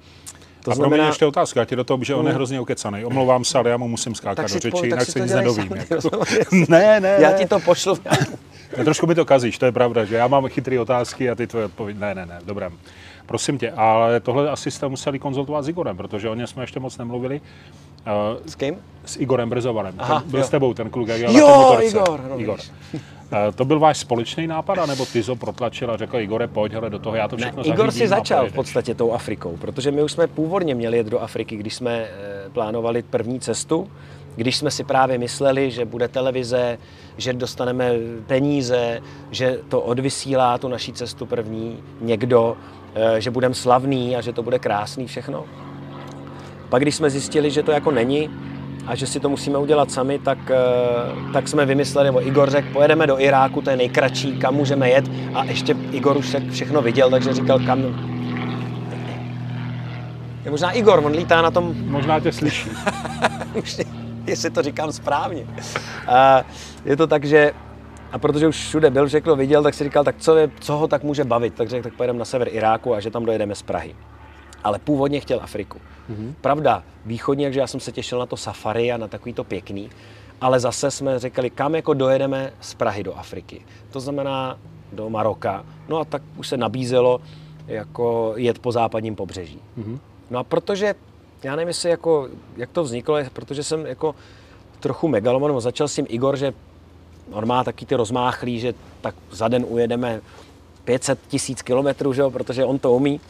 To 0.66 0.72
a 0.72 0.76
znamená... 0.76 0.96
pro 0.96 1.04
mě 1.04 1.10
ještě 1.10 1.26
otázka, 1.26 1.60
já 1.60 1.66
ti 1.66 1.76
do 1.76 1.84
toho, 1.84 2.04
že 2.04 2.16
on 2.16 2.26
je 2.26 2.32
mm. 2.32 2.36
hrozně 2.36 2.60
ukecaný. 2.60 3.06
Omlouvám 3.06 3.44
se, 3.44 3.58
ale 3.58 3.70
já 3.70 3.78
mu 3.78 3.88
musím 3.88 4.16
skákat 4.16 4.52
do 4.52 4.60
řeči, 4.60 4.86
jinak 4.86 5.06
se 5.06 5.20
nic 5.20 5.34
nedovím. 5.34 5.72
Jako. 5.76 6.10
ne, 6.70 7.00
ne, 7.00 7.18
Já 7.20 7.32
ti 7.32 7.46
to 7.46 7.60
pošlu. 7.60 7.98
ne, 8.78 8.84
trošku 8.84 9.08
mi 9.08 9.16
to 9.16 9.26
kazíš, 9.26 9.58
to 9.58 9.66
je 9.66 9.72
pravda, 9.72 10.06
že 10.06 10.16
já 10.16 10.28
mám 10.28 10.48
chytré 10.48 10.80
otázky 10.80 11.30
a 11.30 11.36
ty 11.36 11.48
tvoje 11.48 11.66
odpovědi. 11.66 12.00
Ne, 12.00 12.16
ne, 12.16 12.26
ne, 12.26 12.40
dobré. 12.46 12.72
Prosím 13.26 13.58
tě, 13.58 13.72
ale 13.72 14.20
tohle 14.20 14.50
asi 14.50 14.72
jste 14.72 14.88
museli 14.88 15.20
konzultovat 15.20 15.66
s 15.66 15.70
Igorem, 15.70 15.98
protože 15.98 16.30
o 16.30 16.36
něm 16.36 16.48
jsme 16.48 16.64
ještě 16.64 16.80
moc 16.80 16.98
nemluvili. 16.98 17.42
Uh, 17.42 18.46
s 18.46 18.56
kým? 18.56 18.76
S 19.06 19.18
Igorem 19.18 19.50
Brezovanem. 19.50 19.94
Aha, 19.98 20.20
ten 20.20 20.32
byl 20.32 20.40
jo. 20.40 20.46
s 20.46 20.50
tebou 20.50 20.74
ten 20.74 20.90
kluk, 20.90 21.08
jak 21.08 21.22
jo, 21.22 21.32
jo 21.34 21.80
Igor. 21.82 22.22
No, 22.30 22.40
Igor. 22.40 22.60
Uh, 23.32 23.56
to 23.56 23.66
byl 23.66 23.80
váš 23.80 23.98
společný 23.98 24.48
nápad, 24.48 24.86
nebo 24.88 25.06
ty 25.06 25.24
to 25.24 25.36
protlačil 25.36 25.92
a 25.92 25.98
řekl, 25.98 26.20
Igore, 26.20 26.48
pojď 26.48 26.74
hele, 26.74 26.90
do 26.90 27.00
toho, 27.00 27.16
já 27.16 27.28
to 27.28 27.38
všechno 27.38 27.64
ne, 27.64 27.70
Igor 27.70 27.92
si 27.92 28.08
začal 28.08 28.50
v 28.50 28.54
podstatě 28.54 28.96
tou 28.96 29.12
Afrikou, 29.12 29.58
protože 29.58 29.92
my 29.92 30.04
už 30.04 30.12
jsme 30.12 30.28
původně 30.28 30.76
měli 30.76 30.98
jet 30.98 31.08
do 31.08 31.20
Afriky, 31.20 31.56
když 31.56 31.76
jsme 31.76 31.92
e, 31.92 32.10
plánovali 32.50 33.04
první 33.04 33.40
cestu, 33.40 33.90
když 34.36 34.58
jsme 34.58 34.72
si 34.72 34.84
právě 34.84 35.18
mysleli, 35.18 35.72
že 35.72 35.86
bude 35.86 36.08
televize, 36.08 36.78
že 37.18 37.34
dostaneme 37.34 37.92
peníze, 38.28 39.02
že 39.32 39.60
to 39.70 39.82
odvysílá 39.82 40.58
tu 40.58 40.68
naší 40.68 40.94
cestu 40.94 41.26
první 41.26 41.84
někdo, 42.02 42.58
eh, 42.96 43.22
že 43.22 43.32
budeme 43.32 43.56
slavný 43.56 44.16
a 44.16 44.22
že 44.22 44.34
to 44.34 44.44
bude 44.44 44.60
krásný 44.60 45.08
všechno. 45.08 45.46
Pak 46.70 46.82
když 46.82 46.96
jsme 46.96 47.10
zjistili, 47.10 47.52
že 47.52 47.64
to 47.64 47.72
jako 47.72 47.92
není 47.92 48.30
a 48.88 48.96
že 48.96 49.08
si 49.08 49.20
to 49.20 49.30
musíme 49.30 49.58
udělat 49.58 49.92
sami, 49.92 50.20
tak, 50.20 50.38
eh, 50.52 51.34
tak 51.34 51.48
jsme 51.48 51.66
vymysleli, 51.66 52.08
nebo 52.08 52.28
Igor 52.28 52.50
řekl, 52.50 52.68
pojedeme 52.74 53.08
do 53.08 53.20
Iráku, 53.20 53.62
to 53.62 53.70
je 53.70 53.78
nejkratší, 53.78 54.38
kam 54.38 54.56
můžeme 54.56 54.90
jet. 54.90 55.06
A 55.34 55.44
ještě 55.44 55.76
Igor 55.92 56.18
už 56.18 56.36
všechno 56.52 56.82
viděl, 56.82 57.10
takže 57.10 57.34
říkal, 57.34 57.60
kam... 57.60 57.80
Je 60.46 60.52
možná 60.52 60.72
Igor, 60.72 61.02
on 61.06 61.12
lítá 61.12 61.42
na 61.42 61.52
tom... 61.52 61.74
Možná 61.78 62.20
tě 62.20 62.32
slyší. 62.32 62.70
jestli 64.28 64.50
to 64.50 64.62
říkám 64.62 64.92
správně. 64.92 65.46
A 66.08 66.44
je 66.86 66.98
to 66.98 67.08
tak, 67.08 67.24
že 67.26 67.52
a 68.12 68.18
protože 68.20 68.48
už 68.48 68.56
všude 68.56 68.90
byl, 68.90 69.08
všechno 69.08 69.36
viděl, 69.36 69.64
tak 69.64 69.74
si 69.74 69.84
říkal, 69.84 70.04
tak 70.04 70.16
co, 70.18 70.36
je, 70.36 70.52
co 70.60 70.78
ho 70.78 70.88
tak 70.88 71.04
může 71.04 71.24
bavit. 71.24 71.54
Tak 71.54 71.70
řekl, 71.70 71.84
tak 71.84 71.94
pojedeme 71.94 72.20
na 72.20 72.26
sever 72.26 72.48
Iráku 72.52 72.94
a 72.94 73.00
že 73.00 73.12
tam 73.12 73.26
dojedeme 73.26 73.56
z 73.56 73.62
Prahy. 73.62 73.96
Ale 74.66 74.80
původně 74.80 75.20
chtěl 75.20 75.40
Afriku. 75.42 75.82
Mm-hmm. 76.10 76.34
Pravda, 76.42 76.84
východně, 77.06 77.46
takže 77.46 77.60
já 77.60 77.68
jsem 77.68 77.80
se 77.80 77.92
těšil 77.92 78.20
na 78.20 78.26
to 78.26 78.38
safari 78.38 78.92
a 78.92 78.98
na 78.98 79.08
takový 79.08 79.34
to 79.34 79.44
pěkný. 79.44 79.90
Ale 80.42 80.60
zase 80.60 80.92
jsme 80.92 81.20
řekli, 81.20 81.50
kam 81.50 81.76
jako 81.76 81.94
dojedeme 81.94 82.54
z 82.62 82.74
Prahy 82.74 83.04
do 83.04 83.14
Afriky. 83.14 83.62
To 83.92 84.00
znamená 84.00 84.58
do 84.94 85.10
Maroka. 85.10 85.66
No 85.88 86.00
a 86.00 86.06
tak 86.06 86.22
už 86.38 86.48
se 86.48 86.58
nabízelo 86.58 87.22
jako 87.68 88.34
jet 88.36 88.60
po 88.60 88.72
západním 88.72 89.16
pobřeží. 89.16 89.60
Mm-hmm. 89.78 90.00
No 90.30 90.40
a 90.40 90.44
protože 90.44 90.96
já 91.44 91.56
nevím, 91.56 91.68
jestli 91.68 91.90
jako, 91.90 92.30
jak 92.58 92.70
to 92.70 92.84
vzniklo, 92.84 93.18
protože 93.34 93.64
jsem 93.64 93.86
jako 93.86 94.16
trochu 94.80 95.08
megaloman, 95.08 95.62
začal 95.62 95.88
s 95.88 95.96
tím 95.96 96.06
Igor, 96.10 96.38
že 96.38 96.54
on 97.32 97.48
má 97.48 97.64
taky 97.64 97.86
ty 97.86 97.96
rozmáchlý, 97.96 98.60
že 98.60 98.74
tak 99.02 99.16
za 99.32 99.48
den 99.48 99.66
ujedeme 99.70 100.22
500 100.84 101.20
tisíc 101.28 101.62
kilometrů, 101.62 102.14
že 102.14 102.22
jo, 102.22 102.32
protože 102.32 102.66
on 102.66 102.80
to 102.80 102.94
umí. 102.94 103.22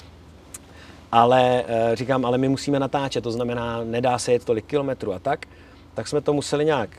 Ale 1.16 1.64
e, 1.68 1.96
říkám, 1.96 2.26
ale 2.26 2.38
my 2.38 2.50
musíme 2.50 2.80
natáčet, 2.80 3.24
to 3.24 3.32
znamená, 3.32 3.84
nedá 3.84 4.20
se 4.20 4.32
jet 4.32 4.46
tolik 4.46 4.66
kilometrů 4.66 5.14
a 5.14 5.20
tak. 5.20 5.46
Tak 5.94 6.08
jsme 6.08 6.22
to 6.22 6.34
museli 6.34 6.66
nějak 6.66 6.90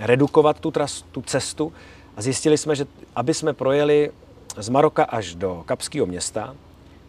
e, 0.00 0.06
redukovat, 0.06 0.60
tu, 0.60 0.70
tras, 0.70 1.02
tu 1.02 1.22
cestu. 1.22 1.72
A 2.16 2.22
zjistili 2.22 2.58
jsme, 2.58 2.76
že 2.76 2.86
aby 3.16 3.34
jsme 3.34 3.52
projeli 3.52 4.10
z 4.56 4.68
Maroka 4.68 5.04
až 5.04 5.34
do 5.34 5.62
Kapského 5.66 6.06
města, 6.06 6.54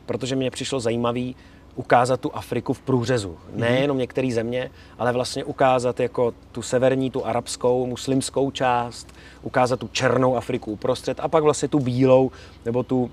protože 0.05 0.35
mě 0.35 0.51
přišlo 0.51 0.79
zajímavý, 0.79 1.35
ukázat 1.75 2.19
tu 2.19 2.35
Afriku 2.35 2.73
v 2.73 2.81
průřezu. 2.81 3.37
Nejenom 3.53 3.97
některé 3.97 4.31
země, 4.31 4.71
ale 4.99 5.11
vlastně 5.11 5.43
ukázat 5.43 5.99
jako 5.99 6.33
tu 6.51 6.61
severní, 6.61 7.11
tu 7.11 7.25
arabskou, 7.25 7.85
muslimskou 7.85 8.51
část, 8.51 9.07
ukázat 9.41 9.79
tu 9.79 9.87
černou 9.87 10.35
Afriku 10.35 10.71
uprostřed 10.71 11.19
a 11.19 11.27
pak 11.27 11.43
vlastně 11.43 11.67
tu 11.67 11.79
bílou 11.79 12.31
nebo 12.65 12.83
tu, 12.83 13.11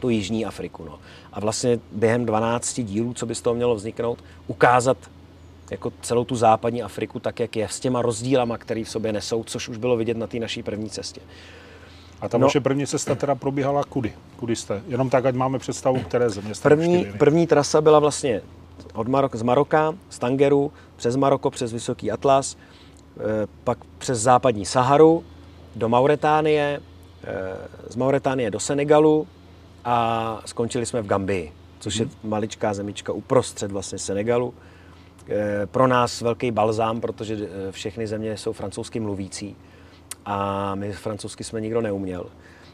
tu 0.00 0.08
jižní 0.08 0.46
Afriku. 0.46 0.84
No. 0.84 0.98
A 1.34 1.40
vlastně 1.40 1.78
během 1.92 2.26
12 2.26 2.80
dílů, 2.80 3.14
co 3.14 3.26
by 3.26 3.34
z 3.34 3.42
toho 3.42 3.54
mělo 3.54 3.74
vzniknout, 3.74 4.24
ukázat 4.46 4.96
jako 5.70 5.92
celou 6.02 6.24
tu 6.24 6.36
západní 6.36 6.82
Afriku 6.82 7.20
tak, 7.20 7.40
jak 7.40 7.56
je, 7.56 7.68
s 7.68 7.80
těma 7.80 8.02
rozdílama, 8.02 8.58
které 8.58 8.84
v 8.84 8.88
sobě 8.88 9.12
nesou, 9.12 9.44
což 9.44 9.68
už 9.68 9.78
bylo 9.78 9.96
vidět 9.96 10.16
na 10.16 10.26
té 10.26 10.38
naší 10.38 10.62
první 10.62 10.90
cestě. 10.90 11.20
A 12.20 12.28
ta 12.28 12.38
no, 12.38 12.46
vaše 12.46 12.60
první 12.60 12.86
cesta 12.86 13.14
teda 13.14 13.34
probíhala 13.34 13.84
kudy? 13.84 14.12
Kudy 14.36 14.56
jste? 14.56 14.82
Jenom 14.88 15.10
tak, 15.10 15.26
ať 15.26 15.34
máme 15.34 15.58
představu, 15.58 16.00
které 16.00 16.30
země 16.30 16.54
jste 16.54 16.68
první, 16.68 17.06
první 17.18 17.46
trasa 17.46 17.80
byla 17.80 17.98
vlastně 17.98 18.42
od 18.94 19.08
Marok, 19.08 19.36
z 19.36 19.42
Maroka, 19.42 19.94
z 20.10 20.18
Tangeru, 20.18 20.72
přes 20.96 21.16
Maroko, 21.16 21.50
přes 21.50 21.72
Vysoký 21.72 22.10
Atlas, 22.10 22.56
eh, 22.56 23.20
pak 23.64 23.78
přes 23.98 24.18
západní 24.18 24.66
Saharu 24.66 25.24
do 25.76 25.88
Mauretánie, 25.88 26.80
eh, 27.24 27.56
z 27.88 27.96
Mauretánie 27.96 28.50
do 28.50 28.60
Senegalu 28.60 29.26
a 29.84 30.40
skončili 30.44 30.86
jsme 30.86 31.02
v 31.02 31.06
Gambii, 31.06 31.52
což 31.78 31.96
je 31.96 32.04
mhm. 32.04 32.14
maličká 32.24 32.74
zemička 32.74 33.12
uprostřed 33.12 33.72
vlastně 33.72 33.98
Senegalu. 33.98 34.54
Eh, 35.28 35.66
pro 35.66 35.86
nás 35.86 36.20
velký 36.20 36.50
balzám, 36.50 37.00
protože 37.00 37.48
všechny 37.70 38.06
země 38.06 38.36
jsou 38.36 38.52
francouzsky 38.52 39.00
mluvící 39.00 39.56
a 40.26 40.74
my 40.74 40.92
francouzsky 40.92 41.44
jsme 41.44 41.60
nikdo 41.60 41.80
neuměl. 41.80 42.26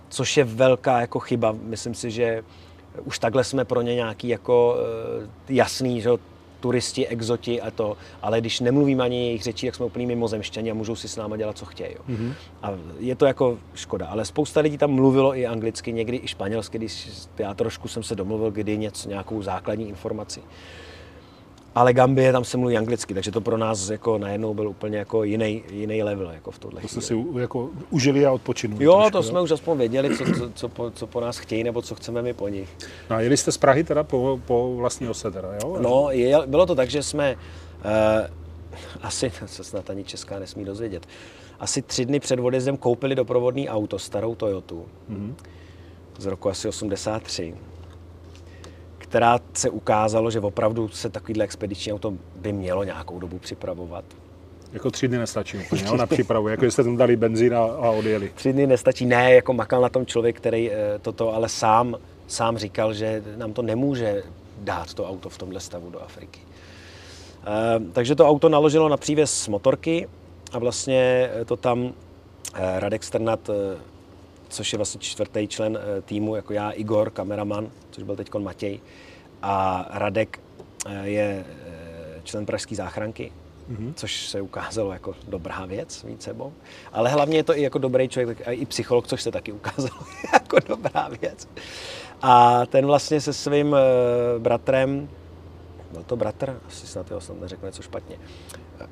Což 0.09 0.37
je 0.37 0.45
velká 0.45 1.00
jako 1.00 1.19
chyba. 1.19 1.57
Myslím 1.62 1.95
si, 1.95 2.11
že 2.11 2.45
už 3.05 3.19
takhle 3.19 3.45
jsme 3.45 3.64
pro 3.64 3.83
ně 3.83 3.95
nějaký 3.95 4.29
jako 4.29 4.75
uh, 4.75 5.29
jasný, 5.49 6.00
že 6.00 6.11
turisti, 6.61 7.07
exoti 7.07 7.61
a 7.61 7.71
to, 7.71 7.97
ale 8.23 8.40
když 8.40 8.61
nemluvíme 8.61 9.05
ani 9.05 9.26
jejich 9.26 9.43
řečí, 9.43 9.67
tak 9.67 9.75
jsme 9.75 9.87
úplný 9.87 10.07
mimozemšťani 10.07 10.71
a 10.71 10.75
můžou 10.75 10.97
si 10.97 11.09
s 11.09 11.17
náma 11.17 11.37
dělat, 11.37 11.59
co 11.59 11.64
chtějí. 11.64 11.90
Jo. 11.90 12.00
Mm-hmm. 12.09 12.33
A 12.62 12.73
je 12.99 13.14
to 13.14 13.26
jako 13.26 13.59
škoda, 13.75 14.07
ale 14.07 14.25
spousta 14.25 14.61
lidí 14.61 14.79
tam 14.79 14.90
mluvilo 14.90 15.37
i 15.37 15.47
anglicky, 15.47 15.93
někdy 15.93 16.21
i 16.23 16.29
španělsky, 16.29 16.79
když 16.79 17.09
já 17.38 17.55
trošku 17.55 17.88
jsem 17.88 18.02
se 18.02 18.14
domluvil, 18.14 18.50
kdy 18.50 18.79
něco, 18.79 19.09
nějakou 19.09 19.43
základní 19.43 19.88
informaci 19.88 20.40
ale 21.75 21.93
Gambie 21.93 22.33
tam 22.33 22.45
se 22.45 22.57
mluví 22.57 22.79
anglicky, 22.79 23.15
takže 23.15 23.31
to 23.31 23.41
pro 23.41 23.57
nás 23.57 23.91
jako 23.91 24.19
najednou 24.19 24.55
byl 24.55 24.69
úplně 24.69 24.99
jako 24.99 25.25
jiný, 25.25 25.62
jiný 25.71 26.03
level 26.03 26.31
jako 26.31 26.50
v 26.50 26.59
tohle. 26.59 26.81
To 26.81 26.89
jste 26.89 27.00
si 27.00 27.25
jako 27.39 27.71
užili 27.91 28.27
a 28.27 28.33
odpočinuli. 28.33 28.85
Jo, 28.85 28.95
trošku, 28.95 29.11
to 29.11 29.19
jo? 29.19 29.23
jsme 29.23 29.41
už 29.41 29.50
aspoň 29.50 29.79
věděli, 29.79 30.17
co, 30.17 30.25
co, 30.25 30.50
co, 30.55 30.69
po, 30.69 30.91
co 30.91 31.07
po 31.07 31.21
nás 31.21 31.39
chtějí 31.39 31.65
nebo 31.65 31.83
co 31.83 31.95
chceme 31.95 32.23
my 32.23 32.35
po 32.35 32.49
nich. 32.49 32.69
No 33.11 33.17
a 33.17 33.21
jeli 33.21 33.37
jste 33.37 33.53
z 33.53 33.59
Prahy 33.59 33.85
teda 33.85 34.05
po, 34.05 34.41
po 34.47 34.77
vlastní 34.77 35.09
ose 35.09 35.31
teda, 35.31 35.49
jo? 35.62 35.79
No, 35.81 36.07
je, 36.11 36.39
bylo 36.47 36.67
to 36.67 36.75
tak, 36.75 36.91
že 36.91 37.03
jsme 37.03 37.37
uh, 37.85 37.91
asi, 39.03 39.33
se 39.47 39.65
snad 39.65 39.91
ani 39.91 40.05
Česká 40.05 40.39
nesmí 40.39 40.65
dozvědět, 40.65 41.07
asi 41.61 41.83
tři 41.83 42.05
dny 42.05 42.21
před 42.21 42.41
odjezdem 42.41 42.77
koupili 42.77 43.15
doprovodný 43.15 43.69
auto, 43.69 43.99
starou 43.99 44.35
Toyotu, 44.35 44.87
mm-hmm. 45.11 45.35
z 46.19 46.27
roku 46.27 46.49
asi 46.49 46.69
83 46.69 47.55
která 49.11 49.38
se 49.55 49.71
ukázalo, 49.71 50.31
že 50.31 50.40
opravdu 50.40 50.88
se 50.88 51.11
takovýhle 51.11 51.45
expediční 51.45 51.93
auto 51.93 52.14
by 52.37 52.52
mělo 52.52 52.85
nějakou 52.85 53.19
dobu 53.19 53.38
připravovat. 53.38 54.05
Jako 54.73 54.90
tři 54.90 55.09
dny 55.09 55.19
nestačí 55.19 55.59
úplně, 55.59 55.85
na 55.97 56.07
přípravu, 56.07 56.49
jako 56.49 56.64
jste 56.64 56.85
tam 56.85 56.97
dali 56.97 57.17
benzín 57.17 57.55
a, 57.55 57.59
a 57.59 57.90
odjeli. 57.90 58.33
Tři 58.35 58.52
dny 58.52 58.67
nestačí, 58.67 59.07
ne, 59.07 59.35
jako 59.35 59.52
makal 59.52 59.81
na 59.83 59.88
tom 59.88 60.07
člověk, 60.07 60.37
který 60.37 60.73
e, 60.73 60.99
toto, 61.02 61.35
ale 61.35 61.49
sám, 61.49 61.97
sám 62.26 62.59
říkal, 62.59 62.95
že 62.95 63.23
nám 63.37 63.52
to 63.52 63.62
nemůže 63.62 64.23
dát 64.59 64.95
to 64.95 65.09
auto 65.09 65.29
v 65.29 65.38
tomhle 65.38 65.61
stavu 65.61 65.90
do 65.90 66.02
Afriky. 66.02 66.40
E, 67.47 67.81
takže 67.93 68.14
to 68.14 68.29
auto 68.29 68.49
naložilo 68.49 68.88
na 68.88 68.97
přívěs 68.97 69.49
motorky 69.49 70.09
a 70.52 70.59
vlastně 70.59 71.31
to 71.47 71.57
tam 71.57 71.93
Radek 72.55 73.05
Strnat, 73.05 73.50
což 74.50 74.73
je 74.73 74.76
vlastně 74.76 75.00
čtvrtý 75.00 75.49
člen 75.49 75.78
e, 75.78 76.02
týmu, 76.02 76.37
jako 76.37 76.52
já, 76.52 76.71
Igor, 76.71 77.11
kameraman, 77.11 77.71
což 77.90 78.04
byl 78.04 78.16
teď 78.16 78.35
Matěj, 78.38 78.80
a 79.42 79.87
Radek 79.90 80.40
eh, 80.87 81.09
je 81.09 81.45
eh, 81.66 82.21
člen 82.25 82.47
Pražské 82.47 82.76
záchranky, 82.76 83.33
mm-hmm. 83.73 83.92
což 83.95 84.28
se 84.28 84.40
ukázalo 84.40 84.92
jako 84.92 85.14
dobrá 85.28 85.66
věc 85.66 86.02
mít 86.02 86.23
sebou. 86.23 86.52
Ale 86.92 87.11
hlavně 87.11 87.37
je 87.37 87.45
to 87.45 87.59
i 87.59 87.62
jako 87.62 87.78
dobrý 87.78 88.09
člověk, 88.09 88.38
tak 88.38 88.47
i 88.50 88.66
psycholog, 88.66 89.07
což 89.07 89.23
se 89.23 89.30
taky 89.30 89.52
ukázalo 89.52 90.00
jako 90.33 90.57
dobrá 90.69 91.09
věc. 91.21 91.49
A 92.23 92.66
ten 92.66 92.87
vlastně 92.87 93.21
se 93.21 93.33
svým 93.33 93.75
eh, 93.75 94.38
bratrem, 94.38 95.09
byl 95.92 96.02
to 96.02 96.16
bratr, 96.16 96.61
asi 96.66 96.87
snad 96.87 97.11
jo, 97.11 97.21
snad 97.21 97.40
neřekl 97.40 97.66
něco 97.66 97.83
špatně, 97.83 98.16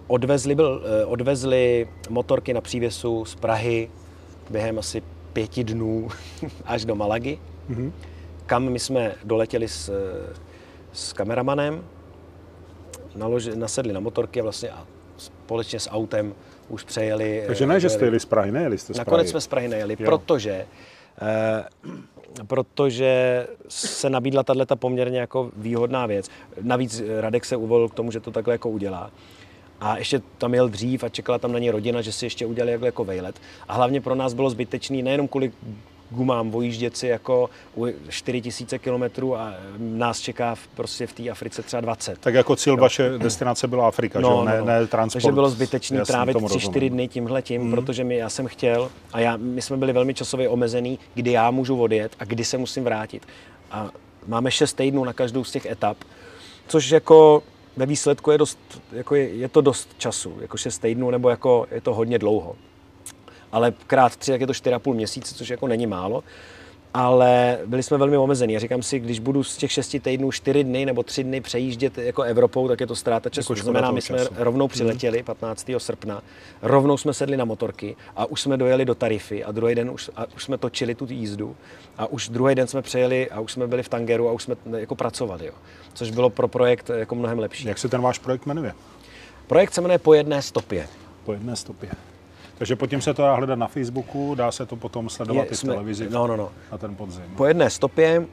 odvezli, 0.06 0.54
byl, 0.54 0.82
odvezli 1.06 1.88
motorky 2.10 2.54
na 2.54 2.60
přívěsu 2.60 3.24
z 3.24 3.34
Prahy 3.34 3.90
během 4.50 4.78
asi 4.78 5.02
pěti 5.38 5.64
dnů 5.64 6.08
až 6.64 6.84
do 6.84 6.94
Malagy. 6.94 7.38
Mm-hmm 7.70 7.92
kam 8.48 8.64
my 8.64 8.78
jsme 8.78 9.14
doletěli 9.24 9.68
s, 9.68 9.92
s 10.92 11.12
kameramanem, 11.12 11.84
naloži, 13.16 13.56
nasedli 13.56 13.92
na 13.92 14.00
motorky 14.00 14.40
a 14.40 14.42
vlastně 14.42 14.70
a 14.70 14.86
společně 15.16 15.80
s 15.80 15.90
autem 15.90 16.34
už 16.68 16.84
přejeli. 16.84 17.44
Takže 17.46 17.66
ne, 17.66 17.80
že 17.80 17.88
jste 17.88 18.04
jeli 18.04 18.20
z 18.20 18.24
Prahy, 18.24 18.52
nejeli 18.52 18.78
jste 18.78 18.94
z 18.94 18.96
Prahy. 18.96 19.06
Nakonec 19.06 19.30
jsme 19.30 19.40
z 19.40 19.46
Prahy 19.46 19.68
nejeli, 19.68 19.96
jo. 19.98 20.10
protože 20.10 20.66
eh, 21.22 21.64
protože 22.46 23.46
se 23.68 24.10
nabídla 24.10 24.42
tato 24.42 24.76
poměrně 24.76 25.20
jako 25.20 25.50
výhodná 25.56 26.06
věc. 26.06 26.28
Navíc 26.62 27.02
Radek 27.20 27.44
se 27.44 27.56
uvolil 27.56 27.88
k 27.88 27.94
tomu, 27.94 28.10
že 28.10 28.20
to 28.20 28.30
takhle 28.30 28.54
jako 28.54 28.68
udělá. 28.68 29.10
A 29.80 29.98
ještě 29.98 30.20
tam 30.38 30.54
jel 30.54 30.68
dřív 30.68 31.04
a 31.04 31.08
čekala 31.08 31.38
tam 31.38 31.52
na 31.52 31.58
ně 31.58 31.72
rodina, 31.72 32.02
že 32.02 32.12
si 32.12 32.26
ještě 32.26 32.46
udělali 32.46 32.78
jako 32.82 33.04
vejlet. 33.04 33.40
A 33.68 33.74
hlavně 33.74 34.00
pro 34.00 34.14
nás 34.14 34.34
bylo 34.34 34.50
zbytečný 34.50 35.02
nejenom 35.02 35.28
kvůli 35.28 35.52
gumám 36.10 36.50
vojíždět 36.50 36.96
si 36.96 37.06
jako 37.06 37.50
u 37.76 37.86
4000 38.08 38.78
kilometrů 38.78 39.36
a 39.36 39.54
nás 39.78 40.20
čeká 40.20 40.54
v, 40.54 40.66
prostě 40.66 41.06
v 41.06 41.12
té 41.12 41.30
Africe 41.30 41.62
třeba 41.62 41.80
20. 41.80 42.18
Tak 42.18 42.34
jako 42.34 42.56
cíl 42.56 42.76
no. 42.76 42.82
vaše 42.82 43.10
destinace 43.18 43.68
byla 43.68 43.88
Afrika, 43.88 44.20
no, 44.20 44.28
že? 44.40 44.50
Ne, 44.50 44.58
no, 44.58 44.66
no. 44.66 44.66
ne 44.66 44.86
transport. 44.86 45.22
Takže 45.22 45.32
bylo 45.32 45.50
zbytečné 45.50 46.04
trávit 46.04 46.36
3-4 46.36 46.90
dny 46.90 47.08
tímhletím, 47.08 47.62
mm. 47.62 47.70
protože 47.70 48.04
mi, 48.04 48.16
já 48.16 48.28
jsem 48.28 48.46
chtěl 48.46 48.90
a 49.12 49.20
já, 49.20 49.36
my 49.36 49.62
jsme 49.62 49.76
byli 49.76 49.92
velmi 49.92 50.14
časově 50.14 50.48
omezený, 50.48 50.98
kdy 51.14 51.32
já 51.32 51.50
můžu 51.50 51.80
odjet 51.80 52.12
a 52.18 52.24
kdy 52.24 52.44
se 52.44 52.58
musím 52.58 52.84
vrátit. 52.84 53.26
A 53.70 53.90
máme 54.26 54.50
6 54.50 54.72
týdnů 54.72 55.04
na 55.04 55.12
každou 55.12 55.44
z 55.44 55.50
těch 55.50 55.66
etap, 55.66 55.96
což 56.68 56.90
jako 56.90 57.42
ve 57.78 57.86
výsledku 57.86 58.30
je, 58.30 58.38
dost, 58.38 58.58
jako 58.92 59.14
je, 59.14 59.28
je 59.28 59.48
to 59.48 59.60
dost 59.60 59.88
času, 59.98 60.36
jako 60.40 60.56
6 60.56 60.78
týdnů, 60.78 61.10
nebo 61.10 61.30
jako 61.30 61.66
je 61.70 61.80
to 61.80 61.94
hodně 61.94 62.18
dlouho. 62.18 62.56
Ale 63.52 63.72
krát 63.86 64.16
tři, 64.16 64.30
jak 64.30 64.40
je 64.40 64.46
to 64.46 64.52
4,5 64.52 64.94
měsíce, 64.94 65.34
což 65.34 65.48
jako 65.48 65.68
není 65.68 65.86
málo 65.86 66.24
ale 66.94 67.58
byli 67.66 67.82
jsme 67.82 67.98
velmi 67.98 68.16
omezení. 68.16 68.54
Já 68.54 68.60
říkám 68.60 68.82
si, 68.82 68.98
když 68.98 69.18
budu 69.18 69.44
z 69.44 69.56
těch 69.56 69.72
šesti 69.72 70.00
týdnů 70.00 70.32
čtyři 70.32 70.64
dny 70.64 70.86
nebo 70.86 71.02
tři 71.02 71.24
dny 71.24 71.40
přejíždět 71.40 71.98
jako 71.98 72.22
Evropou, 72.22 72.68
tak 72.68 72.80
je 72.80 72.86
to 72.86 72.96
ztráta 72.96 73.30
času. 73.30 73.52
Jako 73.52 73.60
to 73.60 73.62
znamená, 73.62 73.90
my 73.90 74.02
jsme 74.02 74.18
času. 74.18 74.34
rovnou 74.36 74.64
mhm. 74.64 74.72
přiletěli 74.72 75.22
15. 75.22 75.70
srpna, 75.78 76.22
rovnou 76.62 76.96
jsme 76.96 77.14
sedli 77.14 77.36
na 77.36 77.44
motorky 77.44 77.96
a 78.16 78.26
už 78.26 78.40
jsme 78.40 78.56
dojeli 78.56 78.84
do 78.84 78.94
Tarify 78.94 79.44
a 79.44 79.52
druhý 79.52 79.74
den 79.74 79.90
už, 79.90 80.10
a 80.16 80.26
už 80.36 80.44
jsme 80.44 80.58
točili 80.58 80.94
tu 80.94 81.06
jízdu 81.10 81.56
a 81.98 82.06
už 82.06 82.28
druhý 82.28 82.54
den 82.54 82.66
jsme 82.66 82.82
přejeli 82.82 83.30
a 83.30 83.40
už 83.40 83.52
jsme 83.52 83.66
byli 83.66 83.82
v 83.82 83.88
Tangeru 83.88 84.28
a 84.28 84.32
už 84.32 84.42
jsme 84.42 84.56
jako 84.76 84.94
pracovali, 84.94 85.46
jo. 85.46 85.52
což 85.94 86.10
bylo 86.10 86.30
pro 86.30 86.48
projekt 86.48 86.90
jako 86.94 87.14
mnohem 87.14 87.38
lepší. 87.38 87.68
Jak 87.68 87.78
se 87.78 87.88
ten 87.88 88.00
váš 88.00 88.18
projekt 88.18 88.46
jmenuje? 88.46 88.72
Projekt 89.46 89.74
se 89.74 89.80
jmenuje 89.80 89.98
Po 89.98 90.14
jedné 90.14 90.42
stopě. 90.42 90.88
Po 91.24 91.32
jedné 91.32 91.56
stopě. 91.56 91.90
Takže 92.58 92.76
potom 92.76 93.00
se 93.00 93.14
to 93.14 93.22
dá 93.22 93.34
hledat 93.34 93.58
na 93.58 93.66
Facebooku, 93.66 94.34
dá 94.34 94.52
se 94.52 94.66
to 94.66 94.76
potom 94.76 95.08
sledovat 95.08 95.42
je, 95.42 95.50
i 95.50 95.54
v 95.54 95.58
jsme, 95.58 95.72
televizi 95.72 96.08
no, 96.10 96.26
no, 96.26 96.36
no. 96.36 96.50
na 96.72 96.78
ten 96.78 96.94
podzim. 96.94 97.24
Po 97.36 97.46
jedné 97.46 97.70
stopě 97.70 98.08
e, 98.16 98.26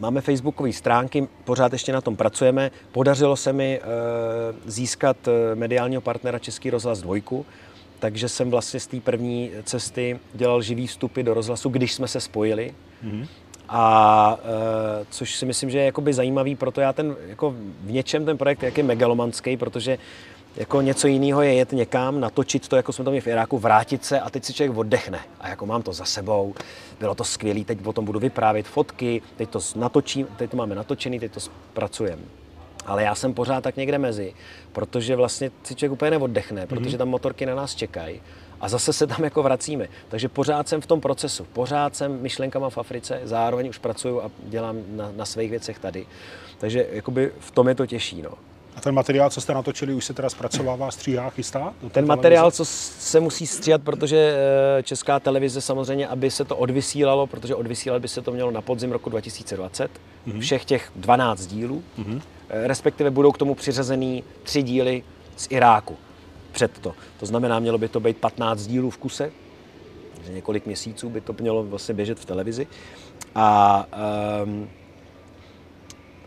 máme 0.00 0.20
facebookové 0.20 0.72
stránky, 0.72 1.28
pořád 1.44 1.72
ještě 1.72 1.92
na 1.92 2.00
tom 2.00 2.16
pracujeme. 2.16 2.70
Podařilo 2.92 3.36
se 3.36 3.52
mi 3.52 3.80
e, 3.80 3.82
získat 4.66 5.16
eh, 5.28 5.54
mediálního 5.54 6.02
partnera 6.02 6.38
Český 6.38 6.70
rozhlas 6.70 7.02
dvojku, 7.02 7.46
takže 7.98 8.28
jsem 8.28 8.50
vlastně 8.50 8.80
z 8.80 8.86
té 8.86 9.00
první 9.00 9.50
cesty 9.64 10.18
dělal 10.34 10.62
živý 10.62 10.86
vstupy 10.86 11.22
do 11.22 11.34
rozhlasu, 11.34 11.68
když 11.68 11.92
jsme 11.92 12.08
se 12.08 12.20
spojili. 12.20 12.74
Mm-hmm. 13.04 13.26
A 13.68 14.38
e, 15.02 15.06
což 15.10 15.36
si 15.36 15.46
myslím, 15.46 15.70
že 15.70 15.78
je 15.78 15.84
jakoby 15.84 16.12
zajímavý, 16.12 16.54
proto 16.54 16.80
já 16.80 16.92
ten, 16.92 17.16
jako 17.26 17.54
v 17.80 17.92
něčem 17.92 18.24
ten 18.24 18.38
projekt 18.38 18.62
jak 18.62 18.78
je 18.78 18.84
megalomanský, 18.84 19.56
protože 19.56 19.98
jako 20.56 20.80
něco 20.80 21.06
jiného 21.06 21.42
je 21.42 21.54
jet 21.54 21.72
někam, 21.72 22.20
natočit 22.20 22.68
to, 22.68 22.76
jako 22.76 22.92
jsme 22.92 23.04
to 23.04 23.10
měli 23.10 23.20
v 23.20 23.26
Iráku, 23.26 23.58
vrátit 23.58 24.04
se 24.04 24.20
a 24.20 24.30
teď 24.30 24.44
si 24.44 24.52
člověk 24.52 24.78
oddechne. 24.78 25.20
A 25.40 25.48
jako 25.48 25.66
mám 25.66 25.82
to 25.82 25.92
za 25.92 26.04
sebou, 26.04 26.54
bylo 27.00 27.14
to 27.14 27.24
skvělé, 27.24 27.64
teď 27.64 27.86
o 27.86 27.92
tom 27.92 28.04
budu 28.04 28.18
vyprávět 28.18 28.66
fotky, 28.66 29.22
teď 29.36 29.50
to 29.50 29.60
natočím, 29.76 30.26
teď 30.36 30.50
to 30.50 30.56
máme 30.56 30.74
natočený, 30.74 31.20
teď 31.20 31.32
to 31.32 31.40
zpracujeme. 31.40 32.22
Ale 32.86 33.02
já 33.02 33.14
jsem 33.14 33.34
pořád 33.34 33.60
tak 33.60 33.76
někde 33.76 33.98
mezi, 33.98 34.34
protože 34.72 35.16
vlastně 35.16 35.50
si 35.62 35.74
člověk 35.74 35.92
úplně 35.92 36.10
neoddechne, 36.10 36.62
mm-hmm. 36.62 36.66
protože 36.66 36.98
tam 36.98 37.08
motorky 37.08 37.46
na 37.46 37.54
nás 37.54 37.74
čekají 37.74 38.20
a 38.60 38.68
zase 38.68 38.92
se 38.92 39.06
tam 39.06 39.24
jako 39.24 39.42
vracíme. 39.42 39.88
Takže 40.08 40.28
pořád 40.28 40.68
jsem 40.68 40.80
v 40.80 40.86
tom 40.86 41.00
procesu, 41.00 41.46
pořád 41.52 41.96
jsem 41.96 42.22
myšlenkama 42.22 42.70
v 42.70 42.78
Africe, 42.78 43.20
zároveň 43.24 43.68
už 43.68 43.78
pracuju 43.78 44.20
a 44.20 44.30
dělám 44.44 44.76
na, 44.88 45.12
na 45.16 45.24
svých 45.24 45.50
věcech 45.50 45.78
tady. 45.78 46.06
Takže 46.58 46.86
jakoby 46.92 47.32
v 47.38 47.50
tom 47.50 47.68
je 47.68 47.74
to 47.74 47.86
těžší. 47.86 48.22
No. 48.22 48.30
A 48.76 48.80
ten 48.80 48.94
materiál, 48.94 49.30
co 49.30 49.40
jste 49.40 49.54
natočili, 49.54 49.94
už 49.94 50.04
se 50.04 50.14
teda 50.14 50.30
zpracovává, 50.30 50.90
stříhá, 50.90 51.30
chystá? 51.30 51.74
Ten 51.92 52.06
materiál, 52.06 52.50
co 52.50 52.64
se 52.64 53.20
musí 53.20 53.46
stříhat, 53.46 53.82
protože 53.82 54.36
eh, 54.78 54.82
Česká 54.82 55.20
televize 55.20 55.60
samozřejmě, 55.60 56.08
aby 56.08 56.30
se 56.30 56.44
to 56.44 56.56
odvysílalo, 56.56 57.26
protože 57.26 57.54
odvysílat 57.54 58.02
by 58.02 58.08
se 58.08 58.22
to 58.22 58.32
mělo 58.32 58.50
na 58.50 58.60
podzim 58.60 58.92
roku 58.92 59.10
2020, 59.10 59.90
mm-hmm. 60.26 60.40
všech 60.40 60.64
těch 60.64 60.90
12 60.96 61.46
dílů, 61.46 61.82
mm-hmm. 61.98 62.20
respektive 62.48 63.10
budou 63.10 63.32
k 63.32 63.38
tomu 63.38 63.54
přiřazený 63.54 64.24
tři 64.42 64.62
díly 64.62 65.02
z 65.36 65.46
Iráku 65.50 65.96
před 66.52 66.78
to. 66.78 66.94
To 67.20 67.26
znamená, 67.26 67.58
mělo 67.58 67.78
by 67.78 67.88
to 67.88 68.00
být 68.00 68.16
15 68.16 68.66
dílů 68.66 68.90
v 68.90 68.98
kuse, 68.98 69.32
že 70.26 70.32
několik 70.32 70.66
měsíců 70.66 71.10
by 71.10 71.20
to 71.20 71.34
mělo 71.40 71.64
vlastně 71.64 71.94
běžet 71.94 72.18
v 72.18 72.24
televizi. 72.24 72.66
A 73.34 73.86
um, 74.44 74.68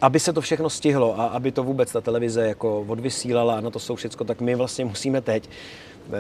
aby 0.02 0.20
se 0.20 0.34
to 0.34 0.42
všechno 0.42 0.70
stihlo 0.70 1.20
a 1.20 1.26
aby 1.26 1.52
to 1.52 1.64
vůbec 1.64 1.92
ta 1.92 2.02
televize 2.02 2.48
jako 2.48 2.82
odvysílala 2.82 3.58
a 3.58 3.62
na 3.62 3.70
to 3.70 3.80
jsou 3.80 3.96
všechno, 3.96 4.26
tak 4.26 4.42
my 4.42 4.56
vlastně 4.56 4.86
musíme 4.86 5.22
teď 5.22 5.50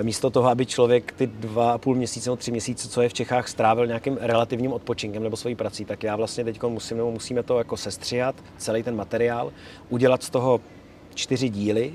místo 0.01 0.29
toho, 0.29 0.49
aby 0.49 0.65
člověk 0.65 1.11
ty 1.11 1.27
dva 1.27 1.71
a 1.71 1.77
půl 1.77 1.95
měsíce 1.95 2.29
nebo 2.29 2.37
tři 2.37 2.51
měsíce, 2.51 2.89
co 2.89 3.01
je 3.01 3.09
v 3.09 3.13
Čechách, 3.13 3.47
strávil 3.47 3.87
nějakým 3.87 4.17
relativním 4.21 4.73
odpočinkem 4.73 5.23
nebo 5.23 5.37
svojí 5.37 5.55
prací, 5.55 5.85
tak 5.85 6.03
já 6.03 6.15
vlastně 6.15 6.43
teď 6.43 6.63
musím, 6.63 6.97
nebo 6.97 7.11
musíme 7.11 7.43
to 7.43 7.57
jako 7.57 7.77
sestřihat, 7.77 8.35
celý 8.57 8.83
ten 8.83 8.95
materiál, 8.95 9.51
udělat 9.89 10.23
z 10.23 10.29
toho 10.29 10.61
čtyři 11.15 11.49
díly, 11.49 11.93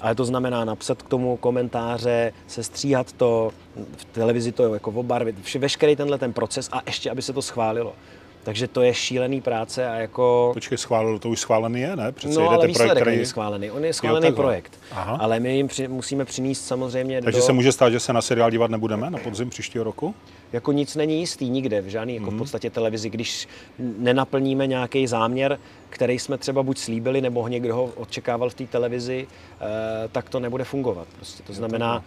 ale 0.00 0.14
to 0.14 0.24
znamená 0.24 0.64
napsat 0.64 1.02
k 1.02 1.08
tomu 1.08 1.36
komentáře, 1.36 2.32
sestříhat 2.46 3.12
to, 3.12 3.52
v 3.96 4.04
televizi 4.04 4.52
to 4.52 4.74
jako 4.74 4.90
obarvit, 4.90 5.54
veškerý 5.54 5.96
tenhle 5.96 6.18
ten 6.18 6.32
proces 6.32 6.68
a 6.72 6.82
ještě, 6.86 7.10
aby 7.10 7.22
se 7.22 7.32
to 7.32 7.42
schválilo. 7.42 7.92
Takže 8.42 8.68
to 8.68 8.82
je 8.82 8.94
šílený 8.94 9.40
práce 9.40 9.88
a 9.88 9.94
jako... 9.94 10.50
Počkej, 10.54 10.78
schválil, 10.78 11.18
to 11.18 11.28
už 11.28 11.40
schválený 11.40 11.80
je, 11.80 11.96
ne? 11.96 12.12
Přece 12.12 12.40
no, 12.40 12.50
ale 12.50 12.66
výsledek 12.66 12.90
projekt, 12.90 13.02
který... 13.02 13.16
není 13.16 13.26
schválený. 13.26 13.70
On 13.70 13.84
je 13.84 13.92
schválený 13.92 14.26
jo, 14.26 14.32
projekt. 14.32 14.78
Aha. 14.92 15.16
Ale 15.20 15.40
my 15.40 15.56
jim 15.56 15.68
při, 15.68 15.88
musíme 15.88 16.24
přinést 16.24 16.66
samozřejmě 16.66 17.22
Takže 17.22 17.38
do... 17.38 17.46
se 17.46 17.52
může 17.52 17.72
stát, 17.72 17.90
že 17.90 18.00
se 18.00 18.12
na 18.12 18.22
seriál 18.22 18.50
dívat 18.50 18.70
nebudeme 18.70 19.10
na 19.10 19.18
podzim 19.18 19.50
příštího 19.50 19.84
roku? 19.84 20.14
Jako 20.52 20.72
nic 20.72 20.96
není 20.96 21.20
jistý 21.20 21.50
nikde, 21.50 21.80
v 21.80 21.86
žádný 21.86 22.14
jako 22.14 22.24
mm. 22.24 22.30
v 22.30 22.32
mhm. 22.32 22.38
podstatě 22.38 22.70
televizi. 22.70 23.10
Když 23.10 23.48
nenaplníme 23.78 24.66
nějaký 24.66 25.06
záměr, 25.06 25.58
který 25.90 26.18
jsme 26.18 26.38
třeba 26.38 26.62
buď 26.62 26.78
slíbili, 26.78 27.20
nebo 27.20 27.48
někdo 27.48 27.76
ho 27.76 27.84
očekával 27.84 28.50
v 28.50 28.54
té 28.54 28.66
televizi, 28.66 29.26
eh, 29.60 30.08
tak 30.12 30.28
to 30.28 30.40
nebude 30.40 30.64
fungovat. 30.64 31.08
Prostě 31.16 31.42
to 31.42 31.52
znamená, 31.52 32.04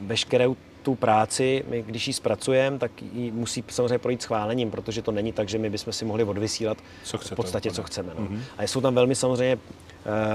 veškerou 0.00 0.56
tu 0.82 0.94
práci, 0.94 1.64
my 1.68 1.82
když 1.82 2.06
ji 2.06 2.12
zpracujeme, 2.12 2.78
tak 2.78 3.02
ji 3.02 3.30
musí 3.32 3.64
samozřejmě 3.68 3.98
projít 3.98 4.22
schválením, 4.22 4.70
protože 4.70 5.02
to 5.02 5.12
není 5.12 5.32
tak, 5.32 5.48
že 5.48 5.58
my 5.58 5.70
bychom 5.70 5.92
si 5.92 6.04
mohli 6.04 6.24
odvysílat 6.24 6.78
co 7.04 7.18
chcete, 7.18 7.34
v 7.34 7.36
podstatě, 7.36 7.70
co 7.70 7.82
chceme. 7.82 8.12
No. 8.18 8.24
Mm-hmm. 8.24 8.40
A 8.58 8.62
jsou 8.62 8.80
tam 8.80 8.94
velmi 8.94 9.14
samozřejmě 9.14 9.58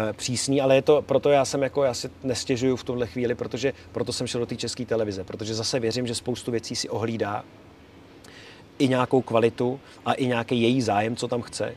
e, 0.10 0.14
přísný, 0.14 0.62
ale 0.62 0.76
je 0.76 0.82
to, 0.82 1.02
proto 1.02 1.30
já 1.30 1.46
jsem 1.46 1.64
jako, 1.64 1.84
já 1.84 1.94
si 1.94 2.10
nestěžuju 2.24 2.76
v 2.76 2.84
tuhle 2.84 3.08
chvíli, 3.08 3.36
protože 3.36 3.74
proto 3.92 4.14
jsem 4.14 4.28
šel 4.28 4.40
do 4.40 4.46
té 4.46 4.56
české 4.56 4.86
televize, 4.86 5.24
protože 5.24 5.56
zase 5.56 5.80
věřím, 5.80 6.08
že 6.08 6.16
spoustu 6.16 6.52
věcí 6.52 6.76
si 6.76 6.90
ohlídá 6.90 7.44
i 8.80 8.88
nějakou 8.88 9.22
kvalitu 9.22 9.80
a 10.06 10.14
i 10.14 10.26
nějaký 10.26 10.62
její 10.62 10.82
zájem, 10.82 11.16
co 11.16 11.28
tam 11.28 11.42
chce 11.42 11.76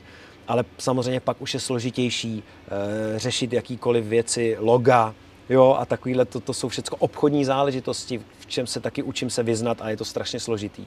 ale 0.49 0.65
samozřejmě 0.79 1.21
pak 1.21 1.43
už 1.43 1.55
je 1.55 1.61
složitější 1.61 2.43
e, 2.43 3.19
řešit 3.19 3.53
jakýkoliv 3.53 4.05
věci, 4.05 4.57
loga, 4.59 5.15
jo, 5.49 5.77
a 5.79 5.87
takovýhle, 5.87 6.25
to, 6.25 6.41
to 6.41 6.55
jsou 6.55 6.69
všechno 6.69 6.97
obchodní 6.97 7.45
záležitosti, 7.45 8.21
v 8.39 8.47
čem 8.47 8.67
se 8.67 8.81
taky 8.81 9.03
učím 9.03 9.31
se 9.31 9.43
vyznat 9.43 9.79
a 9.81 9.91
je 9.91 9.97
to 9.97 10.05
strašně 10.05 10.41
složitý. 10.41 10.87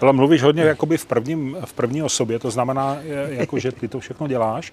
Ale 0.00 0.12
mluvíš 0.12 0.42
hodně 0.42 0.62
jakoby 0.62 0.98
v, 0.98 1.06
prvním, 1.06 1.56
v 1.64 1.72
první 1.72 2.02
osobě, 2.02 2.38
to 2.38 2.50
znamená, 2.50 2.98
jako, 3.28 3.58
že 3.58 3.72
ty 3.72 3.88
to 3.88 4.00
všechno 4.00 4.28
děláš. 4.28 4.72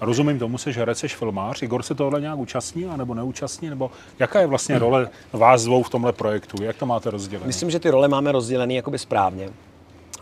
Rozumím 0.00 0.38
tomu, 0.38 0.58
že 0.58 0.80
herec, 0.80 0.98
seš 0.98 1.16
filmář. 1.16 1.62
Igor 1.62 1.82
se 1.82 1.94
tohle 1.94 2.20
nějak 2.20 2.38
účastní, 2.38 2.86
nebo 2.96 3.14
neúčastní? 3.14 3.70
Nebo 3.70 3.90
jaká 4.18 4.40
je 4.40 4.46
vlastně 4.46 4.78
role 4.78 5.08
vás 5.32 5.64
dvou 5.64 5.82
v 5.82 5.90
tomhle 5.90 6.12
projektu? 6.12 6.62
Jak 6.62 6.76
to 6.76 6.86
máte 6.86 7.10
rozdělené? 7.10 7.46
Myslím, 7.46 7.70
že 7.70 7.80
ty 7.80 7.90
role 7.90 8.08
máme 8.08 8.32
rozdělené 8.32 8.74
jakoby 8.74 8.98
správně. 8.98 9.50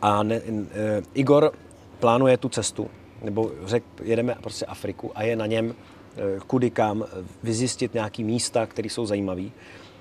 A 0.02 0.22
ne, 0.22 0.34
e, 0.34 0.42
Igor 1.14 1.52
plánuje 2.00 2.36
tu 2.36 2.48
cestu, 2.48 2.90
nebo 3.22 3.50
řekl, 3.66 3.86
jedeme 4.02 4.36
prostě 4.40 4.66
Afriku 4.66 5.10
a 5.14 5.22
je 5.22 5.36
na 5.36 5.46
něm 5.46 5.74
kudy 6.46 6.70
kam, 6.70 7.04
vyzjistit 7.42 7.94
nějaký 7.94 8.24
místa, 8.24 8.66
které 8.66 8.90
jsou 8.90 9.06
zajímavé. 9.06 9.44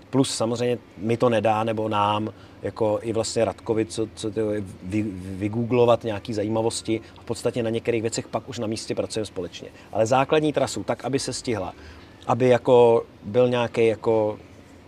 Plus 0.09 0.35
samozřejmě 0.35 0.77
mi 0.97 1.17
to 1.17 1.29
nedá, 1.29 1.63
nebo 1.63 1.89
nám, 1.89 2.33
jako 2.61 2.99
i 3.01 3.13
vlastně 3.13 3.45
Radkovi, 3.45 3.85
co, 3.85 4.07
co 4.15 4.31
to 4.31 4.51
je, 4.51 4.63
vy, 4.83 5.05
vygooglovat 5.13 6.03
nějaké 6.03 6.33
zajímavosti 6.33 7.01
a 7.17 7.21
v 7.21 7.25
podstatě 7.25 7.63
na 7.63 7.69
některých 7.69 8.01
věcech 8.01 8.27
pak 8.27 8.49
už 8.49 8.59
na 8.59 8.67
místě 8.67 8.95
pracujeme 8.95 9.25
společně. 9.25 9.69
Ale 9.91 10.05
základní 10.05 10.53
trasu, 10.53 10.83
tak, 10.83 11.05
aby 11.05 11.19
se 11.19 11.33
stihla, 11.33 11.73
aby 12.27 12.47
jako 12.47 13.05
byl 13.23 13.49
nějaký 13.49 13.87
jako 13.87 14.39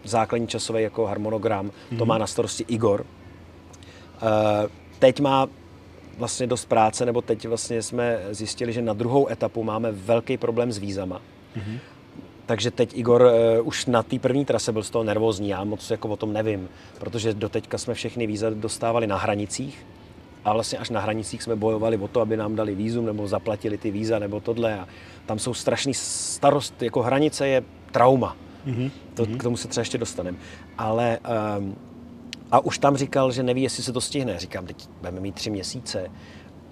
základní 0.04 0.48
časový 0.48 0.84
jako 0.84 1.06
harmonogram, 1.06 1.68
mm-hmm. 1.68 1.98
to 1.98 2.06
má 2.06 2.18
na 2.18 2.28
starosti 2.28 2.66
Igor. 2.68 3.02
Uh, 3.02 4.70
teď 5.00 5.20
má 5.20 5.48
vlastně 6.17 6.47
dost 6.47 6.65
práce, 6.65 7.06
nebo 7.06 7.21
teď 7.21 7.47
vlastně 7.47 7.82
jsme 7.82 8.19
zjistili, 8.32 8.73
že 8.73 8.82
na 8.82 8.93
druhou 8.93 9.32
etapu 9.32 9.63
máme 9.63 9.91
velký 9.91 10.38
problém 10.38 10.71
s 10.71 10.78
vízama. 10.78 11.21
Mm-hmm. 11.58 11.80
Takže 12.45 12.71
teď 12.71 12.97
Igor 12.97 13.21
uh, 13.21 13.67
už 13.67 13.86
na 13.86 14.04
té 14.04 14.19
první 14.19 14.45
trase 14.45 14.71
byl 14.71 14.84
z 14.84 14.89
toho 14.89 15.04
nervózní, 15.04 15.49
já 15.49 15.63
moc 15.63 15.91
jako 15.91 16.08
o 16.08 16.15
tom 16.15 16.34
nevím, 16.34 16.69
protože 16.99 17.34
doteďka 17.34 17.78
jsme 17.78 17.93
všechny 17.93 18.28
víza 18.28 18.49
dostávali 18.49 19.08
na 19.08 19.17
hranicích 19.17 19.86
a 20.45 20.54
vlastně 20.54 20.78
až 20.78 20.89
na 20.89 20.99
hranicích 20.99 21.43
jsme 21.43 21.56
bojovali 21.56 21.97
o 21.97 22.08
to, 22.08 22.21
aby 22.21 22.38
nám 22.38 22.56
dali 22.56 22.76
vízum 22.76 23.06
nebo 23.06 23.28
zaplatili 23.28 23.78
ty 23.78 23.91
víza 23.91 24.19
nebo 24.19 24.39
tohle 24.39 24.80
a 24.80 24.88
tam 25.26 25.39
jsou 25.39 25.54
strašný 25.54 25.93
starost, 25.93 26.82
jako 26.82 27.02
hranice 27.02 27.47
je 27.47 27.63
trauma. 27.91 28.38
Mm-hmm. 28.67 28.91
To, 29.13 29.26
k 29.26 29.43
tomu 29.43 29.58
se 29.58 29.67
třeba 29.67 29.82
ještě 29.82 29.97
dostaneme. 29.97 30.38
Ale 30.78 31.19
um, 31.60 31.76
A 32.54 32.60
už 32.60 32.78
tam 32.78 32.98
říkal, 32.98 33.32
že 33.32 33.44
neví, 33.44 33.62
jestli 33.62 33.84
se 33.84 33.94
to 33.94 34.02
stihne. 34.02 34.39
Říkám, 34.39 34.66
teď 34.66 34.89
budeme 34.98 35.20
mít 35.20 35.36
tři 35.36 35.50
měsíce, 35.50 36.12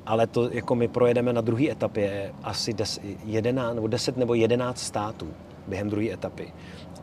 ale 0.05 0.27
to 0.27 0.49
jako 0.49 0.75
my 0.75 0.87
projedeme 0.87 1.33
na 1.33 1.41
druhé 1.41 1.69
etapě 1.69 2.33
asi 2.43 2.73
10, 2.73 3.03
11, 3.25 3.75
nebo 3.75 3.87
10 3.87 4.17
nebo 4.17 4.33
11 4.33 4.79
států 4.79 5.27
během 5.67 5.89
druhé 5.89 6.11
etapy. 6.11 6.53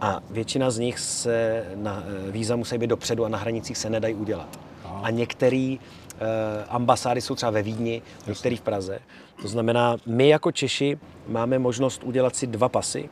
A 0.01 0.21
většina 0.31 0.71
z 0.71 0.79
nich 0.79 0.99
se 0.99 1.67
na 1.75 2.03
eh, 2.07 2.31
víza 2.31 2.57
musí 2.57 2.79
být 2.79 2.87
dopředu 2.87 3.25
a 3.25 3.29
na 3.29 3.39
hranicích 3.39 3.79
se 3.79 3.91
nedají 3.91 4.15
udělat. 4.15 4.61
Aha. 4.85 5.01
A 5.03 5.11
některé 5.11 5.77
uh, 5.77 6.27
ambasády 6.69 7.21
jsou 7.21 7.35
třeba 7.35 7.51
ve 7.51 7.63
Vídni, 7.63 8.03
některé 8.27 8.57
v 8.57 8.61
Praze. 8.61 8.99
To 9.43 9.49
znamená, 9.49 9.97
my 10.07 10.29
jako 10.29 10.53
Češi 10.53 10.99
máme 11.29 11.59
možnost 11.59 12.05
udělat 12.05 12.37
si 12.37 12.47
dva 12.47 12.69
pasy, 12.69 13.09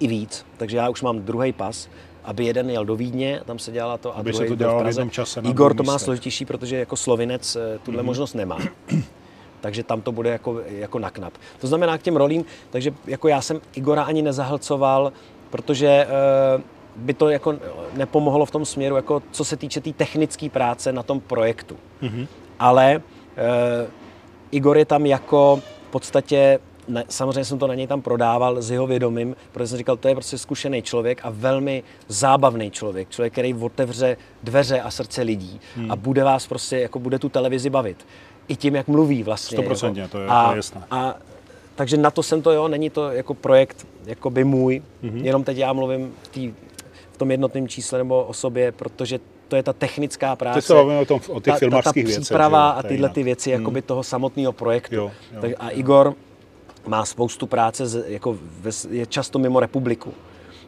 i 0.00 0.06
víc, 0.06 0.46
takže 0.56 0.76
já 0.76 0.88
už 0.88 1.02
mám 1.02 1.20
druhý 1.20 1.52
pas, 1.52 1.88
aby 2.24 2.44
jeden 2.44 2.70
jel 2.70 2.84
do 2.84 2.96
Vídně, 2.96 3.40
tam 3.44 3.58
se 3.58 3.72
dělala 3.72 3.98
to, 3.98 4.16
a 4.16 4.20
aby 4.20 4.32
druhý 4.32 4.44
se 4.44 4.48
to 4.48 4.54
v 4.54 4.58
dělalo 4.58 4.78
v 4.78 4.82
Praze. 4.82 5.00
jednom 5.00 5.10
čase 5.10 5.40
Igor 5.40 5.74
to 5.74 5.82
má 5.82 5.98
složitější, 5.98 6.44
protože 6.44 6.76
jako 6.76 6.96
slovinec 6.96 7.56
eh, 7.56 7.78
tuhle 7.82 8.02
mm-hmm. 8.02 8.06
možnost 8.06 8.34
nemá. 8.34 8.58
takže 9.60 9.82
tam 9.82 10.00
to 10.00 10.12
bude 10.12 10.30
jako, 10.30 10.60
jako 10.66 10.98
naknap. 10.98 11.32
To 11.60 11.66
znamená 11.66 11.98
k 11.98 12.02
těm 12.02 12.16
rolím, 12.16 12.44
takže 12.70 12.94
jako 13.06 13.28
já 13.28 13.40
jsem 13.40 13.60
Igora 13.74 14.02
ani 14.02 14.22
nezahlcoval, 14.22 15.12
protože 15.50 15.86
e, 15.86 16.06
by 16.96 17.14
to 17.14 17.28
jako 17.28 17.58
nepomohlo 17.92 18.46
v 18.46 18.50
tom 18.50 18.64
směru, 18.64 18.96
jako 18.96 19.22
co 19.30 19.44
se 19.44 19.56
týče 19.56 19.80
té 19.80 19.84
tý 19.84 19.92
technické 19.92 20.48
práce 20.50 20.92
na 20.92 21.02
tom 21.02 21.20
projektu. 21.20 21.76
Mm-hmm. 22.02 22.26
Ale 22.58 22.94
e, 22.94 23.00
Igor 24.50 24.78
je 24.78 24.84
tam 24.84 25.06
jako 25.06 25.60
v 25.88 25.90
podstatě 25.90 26.58
ne, 26.88 27.04
samozřejmě 27.08 27.44
jsem 27.44 27.58
to 27.58 27.66
na 27.66 27.74
něj 27.74 27.86
tam 27.86 28.02
prodával 28.02 28.62
s 28.62 28.70
jeho 28.70 28.86
vědomím, 28.86 29.36
protože 29.52 29.66
jsem 29.66 29.78
říkal, 29.78 29.96
to 29.96 30.08
je 30.08 30.14
prostě 30.14 30.38
zkušený 30.38 30.82
člověk 30.82 31.20
a 31.24 31.30
velmi 31.30 31.82
zábavný 32.08 32.70
člověk. 32.70 33.10
Člověk, 33.10 33.32
který 33.32 33.54
otevře 33.54 34.16
dveře 34.42 34.80
a 34.80 34.90
srdce 34.90 35.22
lidí 35.22 35.60
hmm. 35.76 35.90
a 35.90 35.96
bude 35.96 36.24
vás 36.24 36.46
prostě, 36.46 36.78
jako 36.78 36.98
bude 36.98 37.18
tu 37.18 37.28
televizi 37.28 37.70
bavit. 37.70 38.06
I 38.48 38.56
tím, 38.56 38.74
jak 38.74 38.88
mluví 38.88 39.22
vlastně. 39.22 39.58
100%, 39.58 39.96
jako. 39.96 40.12
to 40.12 40.18
je, 40.18 40.26
a, 40.28 40.44
to 40.44 40.50
je 40.52 40.56
jasné. 40.56 40.82
A, 40.90 41.14
takže 41.74 41.96
na 41.96 42.10
to 42.10 42.22
jsem 42.22 42.42
to, 42.42 42.52
jo, 42.52 42.68
není 42.68 42.90
to 42.90 43.10
jako 43.10 43.34
projekt 43.34 43.86
jako 44.06 44.30
by 44.30 44.44
můj, 44.44 44.82
mm-hmm. 45.04 45.24
jenom 45.24 45.44
teď 45.44 45.56
já 45.56 45.72
mluvím 45.72 46.14
v, 46.22 46.28
tý, 46.28 46.54
v 47.12 47.16
tom 47.18 47.30
jednotném 47.30 47.68
čísle 47.68 47.98
nebo 47.98 48.24
o 48.24 48.32
sobě, 48.32 48.72
protože 48.72 49.20
to 49.48 49.56
je 49.56 49.62
ta 49.62 49.72
technická 49.72 50.36
práce. 50.36 50.54
Teď 50.54 50.64
se 50.64 50.74
bavíme 50.74 51.00
o, 51.00 51.04
tom, 51.04 51.20
o 51.28 51.40
těch 51.40 51.54
ta, 51.54 51.58
filmařských 51.58 51.92
ta, 51.92 52.00
ta 52.00 52.06
věcech. 52.06 52.22
příprava 52.22 52.68
že 52.68 52.72
jo, 52.72 52.78
a 52.78 52.82
to 52.82 52.88
tyhle 52.88 53.08
ty 53.08 53.22
věci 53.22 53.50
Hmm. 53.50 53.60
jakoby 53.60 53.82
toho 53.82 54.02
samotného 54.02 54.52
projektu. 54.52 54.94
Jo, 54.94 55.10
jo, 55.34 55.40
tak, 55.40 55.50
a 55.58 55.70
jo. 55.70 55.78
Igor 55.78 56.14
má 56.88 57.04
spoustu 57.04 57.46
práce, 57.46 58.04
jako 58.06 58.38
je 58.90 59.06
často 59.06 59.38
mimo 59.38 59.60
republiku. 59.60 60.14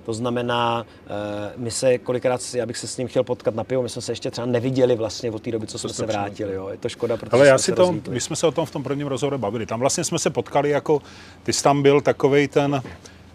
To 0.04 0.14
znamená, 0.14 0.87
uh, 1.06 1.62
my 1.62 1.70
se 1.70 1.98
kolikrát, 1.98 2.40
já 2.54 2.66
bych 2.66 2.78
se 2.78 2.87
s 2.87 2.96
ním 2.96 3.09
chtěl 3.09 3.24
potkat 3.24 3.54
na 3.54 3.64
pivo, 3.64 3.83
my 3.83 3.88
jsme 3.88 4.02
se 4.02 4.12
ještě 4.12 4.30
třeba 4.30 4.46
neviděli 4.46 4.96
vlastně 4.96 5.30
od 5.30 5.42
té 5.42 5.50
doby, 5.50 5.66
co 5.66 5.78
jsme 5.78 5.90
se 5.90 6.06
vrátili. 6.06 6.54
Jo. 6.54 6.68
Je 6.68 6.76
to 6.76 6.88
škoda, 6.88 7.16
protože 7.16 7.30
Ale 7.33 7.46
já 7.46 7.59
jsme 7.59 7.62
si 7.62 7.64
se 7.64 7.72
to, 7.72 7.83
rozlítli. 7.83 8.14
my 8.14 8.20
jsme 8.20 8.37
se 8.37 8.46
o 8.46 8.52
tom 8.52 8.66
v 8.66 8.70
tom 8.70 8.83
prvním 8.83 9.06
rozhovoru 9.06 9.38
bavili. 9.38 9.66
Tam 9.66 9.80
vlastně 9.80 10.04
jsme 10.04 10.18
se 10.18 10.30
potkali 10.30 10.70
jako, 10.70 11.02
ty 11.42 11.52
jsi 11.52 11.62
tam 11.62 11.83
byl 11.83 12.00
takovej 12.00 12.48
ten, 12.48 12.83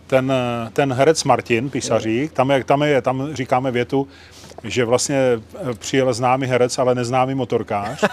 ten, 0.07 0.33
ten 0.73 0.93
herec 0.93 1.23
Martin 1.23 1.69
Písařík, 1.69 2.31
tam, 2.31 2.51
je, 2.51 2.63
tam, 2.63 2.81
je, 2.83 3.01
tam 3.01 3.29
říkáme 3.33 3.71
větu, 3.71 4.07
že 4.65 4.85
vlastně 4.85 5.17
eh, 5.17 5.73
přijel 5.73 6.13
známý 6.13 6.47
herec, 6.47 6.77
ale 6.79 6.95
neznámý 6.95 7.35
motorkář. 7.35 8.03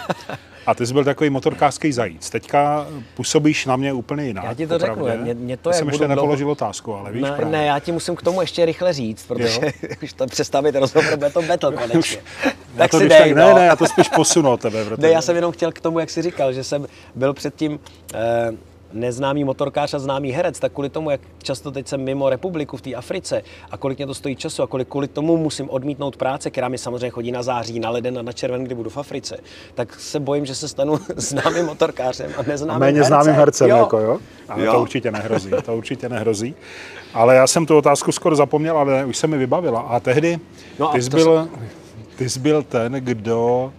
A 0.65 0.73
ty 0.75 0.87
jsi 0.87 0.93
byl 0.93 1.03
takový 1.03 1.29
motorkářský 1.29 1.91
zajíc. 1.91 2.29
Teďka 2.29 2.87
působíš 3.15 3.65
na 3.65 3.75
mě 3.75 3.93
úplně 3.93 4.25
jinak. 4.25 4.43
Já 4.45 4.53
ti 4.53 4.67
to 4.67 4.77
řeknu, 4.79 4.95
popravdě. 4.95 5.23
mě- 5.23 5.33
mě 5.33 5.57
to 5.57 5.69
Já 5.69 5.73
jsem 5.75 5.87
ještě 5.87 6.05
dlouho- 6.05 6.15
nepoložil 6.15 6.51
otázku, 6.51 6.93
ale 6.95 7.11
víš 7.11 7.21
ne, 7.23 7.27
právě. 7.31 7.45
ne, 7.45 7.65
já 7.65 7.79
ti 7.79 7.91
musím 7.91 8.15
k 8.15 8.21
tomu 8.21 8.41
ještě 8.41 8.65
rychle 8.65 8.93
říct, 8.93 9.25
protože 9.27 9.59
už 10.03 10.13
to 10.13 10.25
představit 10.27 10.75
rozhovor, 10.75 11.17
bude 11.17 11.29
to 11.29 11.41
battle 11.41 11.71
konečně. 11.73 12.17
Já 12.45 12.51
tak 12.77 12.91
to 12.91 12.99
si 12.99 13.09
dej, 13.09 13.19
tak, 13.19 13.37
no. 13.37 13.47
ne, 13.47 13.53
ne, 13.53 13.65
já 13.65 13.75
to 13.75 13.85
spíš 13.85 14.09
posunu 14.09 14.51
od 14.51 14.61
tebe. 14.61 14.85
Protože... 14.85 15.01
Ne, 15.01 15.09
já 15.09 15.21
jsem 15.21 15.35
jenom 15.35 15.51
chtěl 15.51 15.71
k 15.71 15.81
tomu, 15.81 15.99
jak 15.99 16.09
jsi 16.09 16.21
říkal, 16.21 16.53
že 16.53 16.63
jsem 16.63 16.87
byl 17.15 17.33
předtím 17.33 17.79
eh, 18.13 18.51
neznámý 18.93 19.43
motorkář 19.43 19.93
a 19.93 19.99
známý 19.99 20.31
herec, 20.31 20.59
tak 20.59 20.71
kvůli 20.73 20.89
tomu, 20.89 21.09
jak 21.09 21.21
často 21.43 21.71
teď 21.71 21.87
jsem 21.87 22.01
mimo 22.03 22.29
republiku 22.29 22.77
v 22.77 22.81
té 22.81 22.93
Africe 22.95 23.41
a 23.71 23.77
kolik 23.77 23.97
mě 23.97 24.07
to 24.07 24.13
stojí 24.13 24.35
času 24.35 24.63
a 24.63 24.67
kolik 24.67 24.87
kvůli 24.87 25.07
tomu 25.07 25.37
musím 25.37 25.69
odmítnout 25.69 26.17
práce, 26.17 26.51
která 26.51 26.67
mi 26.69 26.77
samozřejmě 26.77 27.09
chodí 27.09 27.31
na 27.31 27.43
září, 27.43 27.79
na 27.79 27.89
leden 27.89 28.19
a 28.19 28.21
na 28.21 28.31
červen, 28.31 28.63
kdy 28.63 28.75
budu 28.75 28.89
v 28.89 28.97
Africe, 28.97 29.37
tak 29.75 29.99
se 29.99 30.19
bojím, 30.19 30.45
že 30.45 30.55
se 30.55 30.67
stanu 30.67 30.99
známým 31.15 31.65
motorkářem 31.65 32.31
a 32.37 32.39
A 32.39 32.43
neznámým 32.47 32.79
méně 32.79 32.97
hercem. 32.99 33.07
známým 33.07 33.33
hercem, 33.35 33.69
jo. 33.69 33.77
jako 33.77 33.99
jo? 33.99 34.19
Ale 34.49 34.65
Jo. 34.65 34.73
to 34.73 34.81
určitě 34.81 35.11
nehrozí, 35.11 35.51
to 35.65 35.77
určitě 35.77 36.09
nehrozí. 36.09 36.55
Ale 37.13 37.35
já 37.35 37.47
jsem 37.47 37.65
tu 37.65 37.77
otázku 37.77 38.11
skoro 38.11 38.35
zapomněl, 38.35 38.77
ale 38.77 39.05
už 39.05 39.17
se 39.17 39.27
mi 39.27 39.37
vybavila. 39.37 39.81
A 39.81 39.99
tehdy 39.99 40.39
No 40.79 40.89
a 40.89 40.93
ty, 40.93 41.01
jsi 41.01 41.09
byl, 41.09 41.47
ty 42.15 42.29
jsi 42.29 42.39
byl 42.39 42.63
ten, 42.63 42.93
kdo 42.93 43.73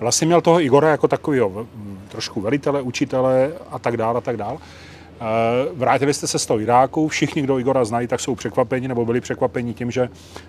vlastně 0.00 0.26
měl 0.26 0.40
toho 0.40 0.60
Igora 0.60 0.90
jako 0.90 1.08
takového 1.08 1.66
trošku 2.08 2.40
velitele, 2.40 2.82
učitele 2.82 3.52
a 3.70 3.78
tak 3.78 3.96
dále 3.96 4.18
a 4.18 4.20
tak 4.20 4.36
dále. 4.36 4.58
Eh, 5.20 5.68
Vrátili 5.74 6.14
jste 6.14 6.26
se 6.26 6.38
z 6.38 6.46
toho 6.46 6.60
Iráku, 6.60 7.08
všichni, 7.08 7.42
kdo 7.42 7.58
Igora 7.58 7.84
znají, 7.84 8.06
tak 8.06 8.20
jsou 8.20 8.34
překvapeni, 8.34 8.88
nebo 8.88 9.04
byli 9.04 9.20
překvapeni 9.20 9.74
tím, 9.74 9.90
že, 9.90 10.08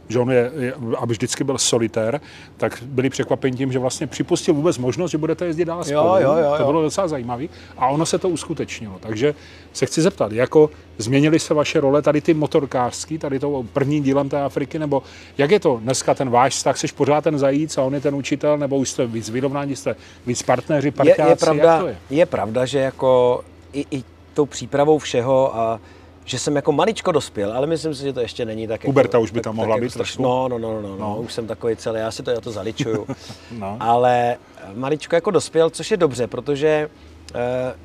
že 0.10 0.20
on 0.20 0.32
je, 0.32 0.52
je, 0.60 0.74
aby 0.98 1.14
vždycky 1.14 1.44
byl 1.44 1.58
solitér, 1.58 2.22
tak 2.58 2.84
byli 2.86 3.10
překvapeni 3.10 3.58
tím, 3.58 3.72
že 3.72 3.80
vlastně 3.80 4.08
připustil 4.08 4.54
vůbec 4.54 4.78
možnost, 4.78 5.12
že 5.12 5.18
budete 5.18 5.46
jezdit 5.46 5.66
dál 5.66 5.84
spolu. 5.84 5.98
jo, 5.98 6.16
jo, 6.22 6.54
To 6.58 6.64
jo. 6.64 6.66
bylo 6.66 6.82
docela 6.82 7.08
zajímavé 7.08 7.46
a 7.78 7.88
ono 7.88 8.06
se 8.06 8.18
to 8.18 8.30
uskutečnilo. 8.30 8.96
Takže 9.00 9.36
se 9.74 9.86
chci 9.86 10.02
zeptat, 10.02 10.32
jako 10.32 10.70
změnily 10.98 11.40
se 11.40 11.54
vaše 11.54 11.80
role 11.80 12.02
tady 12.02 12.22
ty 12.22 12.34
motorkářský, 12.34 13.18
tady 13.18 13.40
to 13.40 13.66
prvním 13.74 14.04
dílem 14.04 14.30
té 14.30 14.42
Afriky, 14.42 14.80
nebo 14.80 15.04
jak 15.38 15.52
je 15.52 15.60
to 15.60 15.80
dneska 15.84 16.14
ten 16.14 16.30
váš 16.30 16.54
vztah, 16.56 16.78
jsi 16.78 16.88
pořád 16.88 17.24
ten 17.24 17.40
zajíc 17.40 17.78
a 17.78 17.82
on 17.82 17.94
je 17.94 18.02
ten 18.02 18.16
učitel, 18.16 18.58
nebo 18.58 18.78
už 18.78 18.90
jste 18.90 19.06
víc 19.06 19.30
vyrovnání, 19.30 19.76
jste 19.76 19.96
víc 20.26 20.44
partneři, 20.44 20.88
je, 20.88 20.92
parťáci, 20.92 21.30
je, 21.30 21.36
pravda, 21.36 21.72
jak 21.74 21.82
to 21.82 21.88
je? 21.88 21.98
je 22.10 22.26
pravda, 22.26 22.66
že 22.66 22.80
jako 22.80 23.42
i, 23.74 23.86
i 23.92 24.04
tou 24.36 24.46
přípravou 24.46 24.98
všeho 24.98 25.56
a 25.58 25.80
že 26.26 26.40
jsem 26.40 26.56
jako 26.56 26.72
maličko 26.72 27.12
dospěl, 27.12 27.54
ale 27.54 27.68
myslím 27.68 27.96
si, 27.96 28.04
že 28.04 28.14
to 28.14 28.20
ještě 28.20 28.46
není 28.46 28.68
tak 28.68 28.82
Puberta 28.82 29.18
jako, 29.18 29.24
už 29.24 29.32
by 29.32 29.40
tak- 29.40 29.44
tam 29.44 29.54
tak 29.54 29.58
mohla 29.58 29.76
jako 29.76 29.82
být 29.86 29.90
strašně- 29.90 29.98
trošku. 30.18 30.24
No, 30.24 30.48
no, 30.48 30.58
no, 30.60 30.74
no, 30.74 30.82
no, 30.82 30.90
No. 30.90 30.98
no, 30.98 31.18
už 31.22 31.34
jsem 31.34 31.48
takový 31.48 31.76
celý, 31.76 32.00
já 32.00 32.12
si 32.12 32.24
to, 32.24 32.32
já 32.32 32.42
to 32.42 32.52
zaličuju. 32.52 33.08
No. 33.52 33.78
Ale 33.80 34.38
maličko 34.74 35.16
jako 35.16 35.32
dospěl, 35.32 35.70
což 35.70 35.92
je 35.92 35.98
dobře, 35.98 36.28
protože 36.28 36.90
eh, 37.36 37.76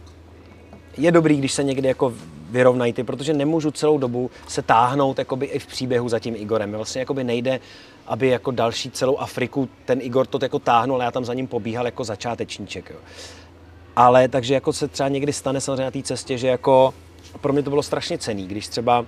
je 0.96 1.12
dobrý, 1.12 1.36
když 1.38 1.52
se 1.52 1.64
někdy 1.64 1.88
jako 1.88 2.12
vyrovnají 2.50 2.92
ty, 2.92 3.04
protože 3.04 3.32
nemůžu 3.34 3.70
celou 3.70 3.98
dobu 3.98 4.30
se 4.48 4.62
táhnout 4.62 5.18
jakoby 5.18 5.46
i 5.46 5.58
v 5.58 5.66
příběhu 5.66 6.08
za 6.08 6.18
tím 6.18 6.34
Igorem. 6.36 6.72
Vlastně 6.72 7.00
jakoby 7.00 7.24
nejde, 7.24 7.60
aby 8.06 8.28
jako 8.28 8.50
další 8.50 8.90
celou 8.90 9.16
Afriku 9.16 9.68
ten 9.84 9.98
Igor 10.02 10.26
to 10.26 10.38
jako 10.42 10.58
táhnul, 10.58 10.94
ale 10.96 11.04
já 11.04 11.10
tam 11.10 11.24
za 11.24 11.34
ním 11.34 11.46
pobíhal 11.46 11.84
jako 11.86 12.04
začátečníček. 12.04 12.90
Jo. 12.90 12.96
Ale 13.96 14.28
takže 14.28 14.54
jako 14.54 14.72
se 14.72 14.88
třeba 14.88 15.08
někdy 15.08 15.32
stane 15.32 15.60
samozřejmě 15.60 15.84
na 15.84 15.90
té 15.90 16.02
cestě, 16.02 16.38
že 16.38 16.48
jako 16.48 16.94
pro 17.40 17.52
mě 17.52 17.62
to 17.62 17.70
bylo 17.70 17.82
strašně 17.82 18.18
cený, 18.18 18.46
když 18.46 18.68
třeba 18.68 19.06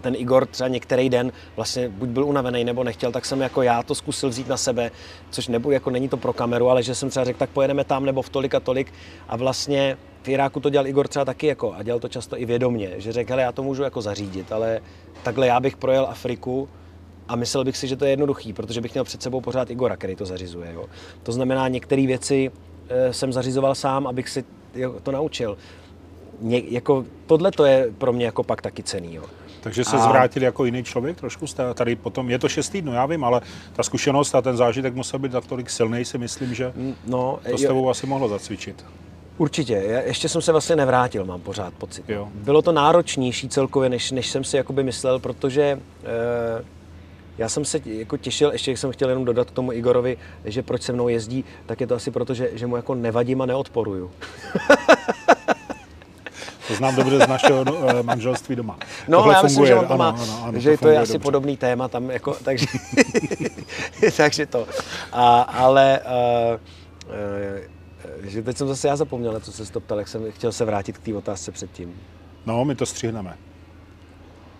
ten 0.00 0.14
Igor 0.18 0.46
třeba 0.46 0.68
některý 0.68 1.10
den 1.10 1.32
vlastně 1.56 1.88
buď 1.88 2.08
byl 2.08 2.24
unavený 2.24 2.64
nebo 2.64 2.84
nechtěl, 2.84 3.12
tak 3.12 3.24
jsem 3.24 3.40
jako 3.40 3.62
já 3.62 3.82
to 3.82 3.94
zkusil 3.94 4.28
vzít 4.28 4.48
na 4.48 4.56
sebe, 4.56 4.90
což 5.30 5.48
nebo 5.48 5.70
jako 5.70 5.90
není 5.90 6.08
to 6.08 6.16
pro 6.16 6.32
kameru, 6.32 6.70
ale 6.70 6.82
že 6.82 6.94
jsem 6.94 7.10
třeba 7.10 7.24
řekl, 7.24 7.38
tak 7.38 7.50
pojedeme 7.50 7.84
tam 7.84 8.04
nebo 8.04 8.22
v 8.22 8.28
tolik 8.28 8.54
a 8.54 8.60
tolik 8.60 8.92
a 9.28 9.36
vlastně 9.36 9.98
v 10.22 10.28
Iráku 10.28 10.60
to 10.60 10.70
dělal 10.70 10.86
Igor 10.86 11.08
třeba 11.08 11.24
taky 11.24 11.46
jako 11.46 11.74
a 11.74 11.82
dělal 11.82 12.00
to 12.00 12.08
často 12.08 12.40
i 12.40 12.44
vědomně, 12.44 12.94
že 12.96 13.12
řekl, 13.12 13.38
já 13.38 13.52
to 13.52 13.62
můžu 13.62 13.82
jako 13.82 14.02
zařídit, 14.02 14.52
ale 14.52 14.80
takhle 15.22 15.46
já 15.46 15.60
bych 15.60 15.76
projel 15.76 16.06
Afriku 16.10 16.68
a 17.28 17.36
myslel 17.36 17.64
bych 17.64 17.76
si, 17.76 17.88
že 17.88 17.96
to 17.96 18.04
je 18.04 18.10
jednoduchý, 18.10 18.52
protože 18.52 18.80
bych 18.80 18.94
měl 18.94 19.04
před 19.04 19.22
sebou 19.22 19.40
pořád 19.40 19.70
Igora, 19.70 19.96
který 19.96 20.16
to 20.16 20.26
zařizuje. 20.26 20.72
Jo. 20.72 20.84
To 21.22 21.32
znamená, 21.32 21.68
některé 21.68 22.06
věci 22.06 22.50
jsem 23.10 23.32
zařizoval 23.32 23.74
sám, 23.74 24.06
abych 24.06 24.28
si 24.28 24.44
jo, 24.74 24.94
to 25.02 25.12
naučil. 25.12 25.58
Ně, 26.40 26.62
jako, 26.68 27.04
tohle 27.26 27.50
to 27.50 27.64
je 27.64 27.88
pro 27.98 28.12
mě 28.12 28.26
jako 28.26 28.42
pak 28.42 28.62
taky 28.62 28.82
cený. 28.82 29.14
Jo. 29.14 29.22
Takže 29.60 29.84
se 29.84 29.96
A- 29.96 29.98
zvrátil 29.98 30.42
jako 30.42 30.64
jiný 30.64 30.84
člověk 30.84 31.16
trošku 31.16 31.46
jste 31.46 31.74
tady 31.74 31.96
potom, 31.96 32.30
je 32.30 32.38
to 32.38 32.48
šest 32.48 32.68
týdnů, 32.68 32.92
já 32.92 33.06
vím, 33.06 33.24
ale 33.24 33.40
ta 33.72 33.82
zkušenost 33.82 34.34
a 34.34 34.42
ten 34.42 34.56
zážitek 34.56 34.94
musel 34.94 35.18
být 35.18 35.32
tak 35.32 35.46
tolik 35.46 35.70
silný, 35.70 36.04
si 36.04 36.18
myslím, 36.18 36.54
že 36.54 36.72
No, 37.06 37.38
to 37.50 37.58
s 37.58 37.62
jo, 37.62 37.68
tebou 37.68 37.90
asi 37.90 38.06
mohlo 38.06 38.28
zacvičit. 38.28 38.84
Určitě, 39.38 39.72
já 39.86 40.00
ještě 40.00 40.28
jsem 40.28 40.42
se 40.42 40.52
vlastně 40.52 40.76
nevrátil, 40.76 41.24
mám 41.24 41.40
pořád 41.40 41.74
pocit. 41.74 42.04
Jo. 42.08 42.28
Bylo 42.34 42.62
to 42.62 42.72
náročnější 42.72 43.48
celkově, 43.48 43.88
než, 43.88 44.10
než 44.12 44.30
jsem 44.30 44.44
si 44.44 44.56
jakoby 44.56 44.82
myslel, 44.84 45.18
protože 45.18 45.62
e, 45.62 45.78
já 47.38 47.48
jsem 47.48 47.64
se 47.64 47.80
jako 47.84 48.16
těšil, 48.16 48.52
ještě 48.52 48.76
jsem 48.76 48.92
chtěl 48.92 49.08
jenom 49.08 49.24
dodat 49.24 49.50
k 49.50 49.54
tomu 49.54 49.72
Igorovi, 49.72 50.16
že 50.44 50.62
proč 50.62 50.82
se 50.82 50.92
mnou 50.92 51.08
jezdí, 51.08 51.44
tak 51.66 51.80
je 51.80 51.86
to 51.86 51.94
asi 51.94 52.10
proto, 52.10 52.34
že, 52.34 52.50
že 52.52 52.66
mu 52.66 52.76
jako 52.76 52.94
nevadím 52.94 53.42
a 53.42 53.46
neodporuju. 53.46 54.10
To 56.68 56.74
znám 56.74 56.96
dobře 56.96 57.18
z 57.18 57.28
našeho 57.28 57.64
eh, 57.88 58.02
manželství 58.02 58.56
doma. 58.56 58.78
No, 59.08 59.18
Tohle 59.18 59.34
já 59.34 59.42
myslím, 59.42 59.54
funguje, 59.54 59.68
že 59.68 59.74
on 59.74 59.86
to 59.86 59.94
ano, 59.94 59.98
má, 59.98 60.08
ano, 60.08 60.44
ano, 60.44 60.60
že 60.60 60.64
to, 60.64 60.70
je 60.70 60.76
funguje 60.76 60.98
asi 60.98 61.12
dobře. 61.12 61.22
podobný 61.22 61.56
téma 61.56 61.88
tam, 61.88 62.10
jako, 62.10 62.36
takže, 62.44 62.66
takže 64.16 64.46
to. 64.46 64.66
A, 65.12 65.40
ale 65.42 66.00
uh, 66.04 66.60
uh, 68.22 68.28
že 68.28 68.42
teď 68.42 68.56
jsem 68.56 68.68
zase 68.68 68.88
já 68.88 68.96
zapomněl, 68.96 69.40
co 69.40 69.52
se 69.52 69.72
to 69.72 69.80
ptal, 69.80 69.98
jak 69.98 70.08
jsem 70.08 70.32
chtěl 70.32 70.52
se 70.52 70.64
vrátit 70.64 70.98
k 70.98 71.02
té 71.02 71.14
otázce 71.14 71.52
předtím. 71.52 71.94
No, 72.46 72.64
my 72.64 72.74
to 72.74 72.86
střihneme. 72.86 73.36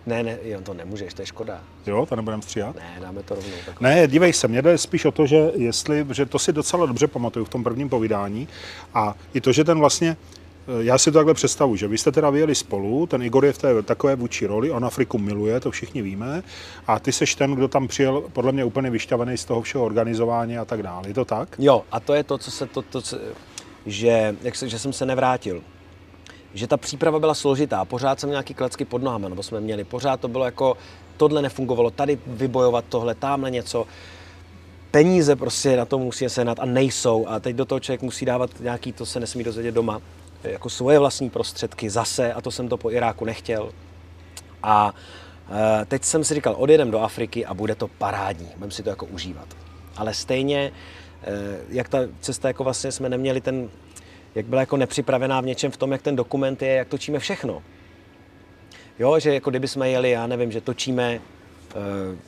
Ne, 0.07 0.23
ne, 0.23 0.39
jo, 0.43 0.61
to 0.61 0.75
nemůžeš, 0.75 1.15
to 1.15 1.23
je 1.23 1.27
škoda. 1.27 1.61
Jo, 1.87 2.07
to 2.07 2.17
nebudeme 2.17 2.43
stříhat? 2.43 2.77
Ne, 2.77 2.99
dáme 3.01 3.23
to 3.23 3.35
rovnou. 3.35 3.57
Tak. 3.67 3.81
Ne, 3.81 4.09
dívej 4.09 4.33
se, 4.33 4.49
mě 4.49 4.63
jde 4.63 4.79
spíš 4.79 5.05
o 5.05 5.13
to, 5.13 5.27
že 5.27 5.51
jestli, 5.55 6.07
že 6.13 6.27
to 6.27 6.39
si 6.39 6.53
docela 6.53 6.87
dobře 6.87 7.07
pamatuju 7.07 7.45
v 7.45 7.49
tom 7.49 7.65
prvním 7.65 7.89
povídání 7.89 8.49
a 8.95 9.15
i 9.35 9.41
to, 9.41 9.53
že 9.53 9.65
ten 9.65 9.79
vlastně, 9.79 10.17
eh, 10.69 10.85
já 10.85 10.99
si 10.99 11.13
to 11.13 11.19
takhle 11.19 11.35
představu, 11.35 11.77
že 11.77 11.89
vy 11.89 11.99
jste 11.99 12.13
teda 12.13 12.31
vyjeli 12.31 12.55
spolu, 12.55 13.07
ten 13.07 13.23
Igor 13.23 13.45
je 13.45 13.53
v 13.53 13.59
té 13.59 13.83
takové 13.83 14.17
vůči 14.17 14.47
roli, 14.47 14.71
on 14.71 14.85
Afriku 14.85 15.19
miluje, 15.19 15.61
to 15.61 15.71
všichni 15.71 16.03
víme, 16.03 16.43
a 16.87 16.99
ty 16.99 17.13
seš 17.13 17.35
ten, 17.35 17.55
kdo 17.55 17.69
tam 17.69 17.89
přijel 17.89 18.25
podle 18.33 18.53
mě 18.53 18.65
úplně 18.65 18.91
vyšťavený 18.91 19.37
z 19.37 19.45
toho 19.45 19.63
všeho 19.63 19.85
organizování 19.85 20.59
a 20.59 20.65
tak 20.65 20.83
dále. 20.83 21.09
Je 21.09 21.15
to 21.15 21.25
tak? 21.25 21.57
Jo, 21.59 21.85
a 21.93 22.01
to 22.01 22.15
je 22.15 22.25
to, 22.25 22.39
co 22.39 22.51
se 22.51 22.67
to, 22.67 22.83
to 22.83 23.03
co, 23.03 23.19
že, 23.87 24.37
jak 24.43 24.57
se, 24.57 24.69
že 24.69 24.79
jsem 24.79 24.93
se 24.93 25.07
nevrátil. 25.07 25.63
Že 26.57 26.67
ta 26.67 26.77
příprava 26.77 27.19
byla 27.19 27.35
složitá, 27.35 27.85
pořád 27.85 28.21
jsem 28.21 28.31
nějaký 28.31 28.55
klecky 28.55 28.85
pod 28.85 29.03
nohama, 29.03 29.29
nebo 29.29 29.43
jsme 29.43 29.61
měli, 29.61 29.85
pořád 29.85 30.21
to 30.21 30.29
bylo 30.29 30.45
jako, 30.45 30.77
tohle 31.17 31.43
nefungovalo, 31.43 31.91
tady 31.91 32.19
vybojovat 32.27 32.85
tohle, 32.89 33.15
tamhle 33.15 33.51
něco. 33.51 33.87
Peníze 34.91 35.37
prostě 35.37 35.77
na 35.77 35.85
to 35.85 35.99
musí 35.99 36.29
sehnat 36.29 36.61
a 36.61 36.65
nejsou 36.65 37.27
a 37.29 37.41
teď 37.41 37.57
do 37.57 37.65
toho 37.65 37.81
člověk 37.81 38.03
musí 38.03 38.25
dávat 38.25 38.51
nějaký, 38.61 38.93
to 38.93 39.07
se 39.07 39.21
nesmí 39.21 39.45
dozvědět 39.45 39.75
doma, 39.75 40.01
jako 40.45 40.71
svoje 40.71 40.99
vlastní 40.99 41.31
prostředky 41.31 41.91
zase 41.91 42.33
a 42.33 42.41
to 42.41 42.51
jsem 42.51 42.69
to 42.69 42.77
po 42.77 42.91
Iráku 42.91 43.25
nechtěl. 43.25 43.73
A 44.63 44.95
e, 45.83 45.85
teď 45.85 46.05
jsem 46.05 46.25
si 46.25 46.35
říkal, 46.35 46.55
odjedem 46.59 46.91
do 46.91 47.01
Afriky 47.01 47.47
a 47.47 47.55
bude 47.55 47.75
to 47.75 47.89
parádní, 47.89 48.49
budeme 48.57 48.73
si 48.73 48.83
to 48.83 48.91
jako 48.91 49.07
užívat. 49.07 49.49
Ale 49.97 50.15
stejně, 50.15 50.61
e, 50.61 50.73
jak 51.69 51.89
ta 51.89 51.99
cesta, 52.21 52.49
jako 52.49 52.65
vlastně 52.65 52.93
jsme 52.93 53.09
neměli 53.09 53.41
ten, 53.41 53.69
jak 54.37 54.47
byla 54.47 54.61
jako 54.61 54.77
nepřipravená 54.77 55.41
v 55.41 55.47
něčem 55.47 55.71
v 55.71 55.77
tom, 55.77 55.93
jak 55.93 56.03
ten 56.03 56.17
dokument 56.17 56.63
je, 56.63 56.69
jak 56.69 56.89
točíme 56.89 57.19
všechno. 57.19 57.63
Jo, 58.99 59.19
že 59.19 59.35
jako 59.35 59.51
kdyby 59.51 59.69
jsme 59.69 59.91
jeli, 59.91 60.11
já 60.11 60.27
nevím, 60.27 60.53
že 60.53 60.61
točíme 60.61 61.13
e, 61.15 61.21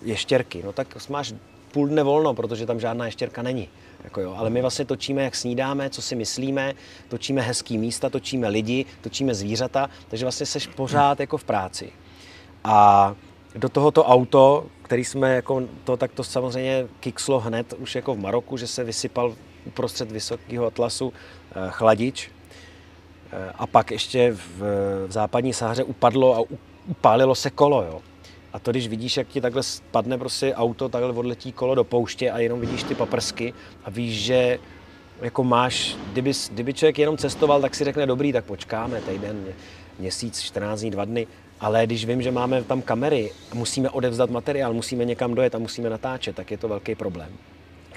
ještěrky, 0.02 0.62
no 0.64 0.72
tak 0.72 1.08
máš 1.08 1.34
půl 1.72 1.88
dne 1.88 2.02
volno, 2.02 2.34
protože 2.34 2.66
tam 2.66 2.80
žádná 2.80 3.06
ještěrka 3.06 3.42
není. 3.42 3.68
Jako 4.04 4.20
jo, 4.20 4.34
ale 4.36 4.50
my 4.50 4.60
vlastně 4.60 4.84
točíme, 4.84 5.22
jak 5.22 5.36
snídáme, 5.36 5.90
co 5.90 6.02
si 6.02 6.16
myslíme, 6.16 6.74
točíme 7.08 7.42
hezký 7.42 7.78
místa, 7.78 8.10
točíme 8.10 8.48
lidi, 8.48 8.84
točíme 9.00 9.34
zvířata, 9.34 9.90
takže 10.08 10.24
vlastně 10.24 10.46
seš 10.46 10.66
pořád 10.66 11.20
jako 11.20 11.36
v 11.36 11.44
práci. 11.44 11.92
A 12.64 13.14
do 13.54 13.68
tohoto 13.68 14.04
auto, 14.04 14.66
který 14.82 15.04
jsme 15.04 15.34
jako, 15.34 15.62
to 15.84 15.96
tak 15.96 16.12
to 16.12 16.24
samozřejmě 16.24 16.86
kikslo 17.00 17.40
hned 17.40 17.74
už 17.78 17.94
jako 17.94 18.14
v 18.14 18.18
Maroku, 18.18 18.56
že 18.56 18.66
se 18.66 18.84
vysypal 18.84 19.34
uprostřed 19.64 20.12
vysokého 20.12 20.66
atlasu 20.66 21.12
chladič. 21.68 22.30
Eh, 23.32 23.52
a 23.54 23.66
pak 23.66 23.90
ještě 23.90 24.32
v, 24.32 24.60
v 25.06 25.12
západní 25.12 25.52
Sáře 25.52 25.84
upadlo 25.84 26.36
a 26.36 26.56
upálilo 26.86 27.34
se 27.34 27.50
kolo. 27.50 27.82
Jo. 27.82 28.00
A 28.52 28.58
to, 28.58 28.70
když 28.70 28.88
vidíš, 28.88 29.16
jak 29.16 29.28
ti 29.28 29.40
takhle 29.40 29.62
spadne 29.62 30.18
prostě 30.18 30.54
auto, 30.54 30.88
takhle 30.88 31.12
odletí 31.12 31.52
kolo 31.52 31.74
do 31.74 31.84
pouště 31.84 32.30
a 32.30 32.38
jenom 32.38 32.60
vidíš 32.60 32.82
ty 32.82 32.94
paprsky 32.94 33.54
a 33.84 33.90
víš, 33.90 34.14
že 34.14 34.58
jako 35.20 35.44
máš, 35.44 35.96
kdyby, 36.12 36.32
kdyby 36.50 36.74
člověk 36.74 36.98
jenom 36.98 37.16
cestoval, 37.16 37.60
tak 37.60 37.74
si 37.74 37.84
řekne, 37.84 38.06
dobrý, 38.06 38.32
tak 38.32 38.44
počkáme 38.44 39.00
týden, 39.00 39.44
měsíc, 39.98 40.40
14 40.40 40.80
dní, 40.80 40.90
dva 40.90 41.04
dny, 41.04 41.26
ale 41.60 41.86
když 41.86 42.04
vím, 42.04 42.22
že 42.22 42.30
máme 42.30 42.64
tam 42.64 42.82
kamery, 42.82 43.30
musíme 43.54 43.90
odevzdat 43.90 44.30
materiál, 44.30 44.74
musíme 44.74 45.04
někam 45.04 45.34
dojet 45.34 45.54
a 45.54 45.58
musíme 45.58 45.90
natáčet, 45.90 46.36
tak 46.36 46.50
je 46.50 46.58
to 46.58 46.68
velký 46.68 46.94
problém, 46.94 47.32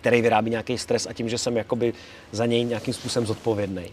který 0.01 0.21
vyrábí 0.21 0.51
nějaký 0.51 0.77
stres 0.77 1.07
a 1.07 1.13
tím, 1.13 1.29
že 1.29 1.37
jsem 1.37 1.57
jakoby 1.57 1.93
za 2.31 2.45
něj 2.45 2.63
nějakým 2.63 2.93
způsobem 2.93 3.27
zodpovědný. 3.27 3.85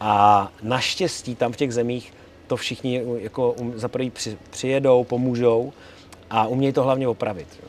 A 0.00 0.52
naštěstí 0.62 1.34
tam 1.34 1.52
v 1.52 1.56
těch 1.56 1.74
zemích 1.74 2.12
to 2.46 2.56
všichni 2.56 3.02
jako 3.18 3.52
um, 3.52 3.72
za 3.78 3.88
prvý 3.88 4.10
při, 4.10 4.38
přijedou, 4.50 5.04
pomůžou 5.04 5.72
a 6.30 6.46
umějí 6.46 6.72
to 6.72 6.82
hlavně 6.82 7.08
opravit. 7.08 7.48
Jo. 7.62 7.68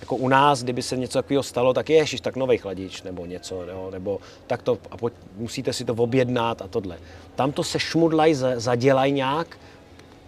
Jako 0.00 0.16
u 0.16 0.28
nás, 0.28 0.62
kdyby 0.62 0.82
se 0.82 0.96
něco 0.96 1.18
takového 1.18 1.42
stalo, 1.42 1.74
tak 1.74 1.90
ježiš, 1.90 2.20
tak 2.20 2.36
nový 2.36 2.58
chladič 2.58 3.02
nebo 3.02 3.26
něco, 3.26 3.62
jo, 3.62 3.88
nebo 3.92 4.20
tak 4.46 4.62
to, 4.62 4.78
a 4.90 4.96
pojď, 4.96 5.14
musíte 5.36 5.72
si 5.72 5.84
to 5.84 5.94
objednat 5.94 6.62
a 6.62 6.68
tohle. 6.68 6.98
Tam 7.34 7.52
to 7.52 7.64
se 7.64 7.78
šmudlaj, 7.78 8.34
zadělaj 8.34 9.12
nějak, 9.12 9.58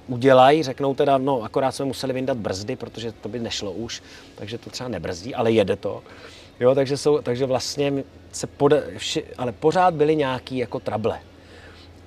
udělají, 0.09 0.62
řeknou 0.62 0.94
teda, 0.94 1.18
no 1.18 1.42
akorát 1.42 1.72
jsme 1.72 1.85
museli 1.85 2.12
vyndat 2.12 2.37
brzdy, 2.37 2.76
protože 2.76 3.12
to 3.12 3.28
by 3.28 3.38
nešlo 3.38 3.72
už, 3.72 4.02
takže 4.35 4.59
to 4.59 4.70
třeba 4.70 4.88
nebrzdí, 4.88 5.35
ale 5.35 5.52
jede 5.52 5.76
to. 5.76 6.02
Jo, 6.61 6.75
takže, 6.75 6.97
jsou, 6.97 7.23
takže 7.23 7.47
vlastně 7.47 8.05
se 8.33 8.47
poda, 8.47 8.77
vši, 8.97 9.25
ale 9.38 9.53
pořád 9.53 9.95
byly 9.95 10.16
nějaký 10.16 10.57
jako 10.57 10.81
trable. 10.81 11.21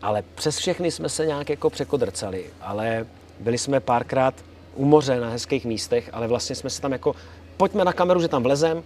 Ale 0.02 0.24
přes 0.36 0.58
všechny 0.58 0.92
jsme 0.92 1.10
se 1.10 1.26
nějak 1.26 1.50
jako 1.50 1.70
překodrcali, 1.70 2.46
ale 2.62 3.06
byli 3.40 3.58
jsme 3.58 3.80
párkrát 3.80 4.34
u 4.76 4.86
moře 4.86 5.20
na 5.20 5.30
hezkých 5.30 5.66
místech, 5.66 6.10
ale 6.14 6.28
vlastně 6.28 6.56
jsme 6.56 6.70
se 6.70 6.82
tam 6.82 6.92
jako, 6.92 7.16
pojďme 7.58 7.86
na 7.86 7.94
kameru, 7.94 8.22
že 8.22 8.28
tam 8.28 8.44
vlezem, 8.44 8.84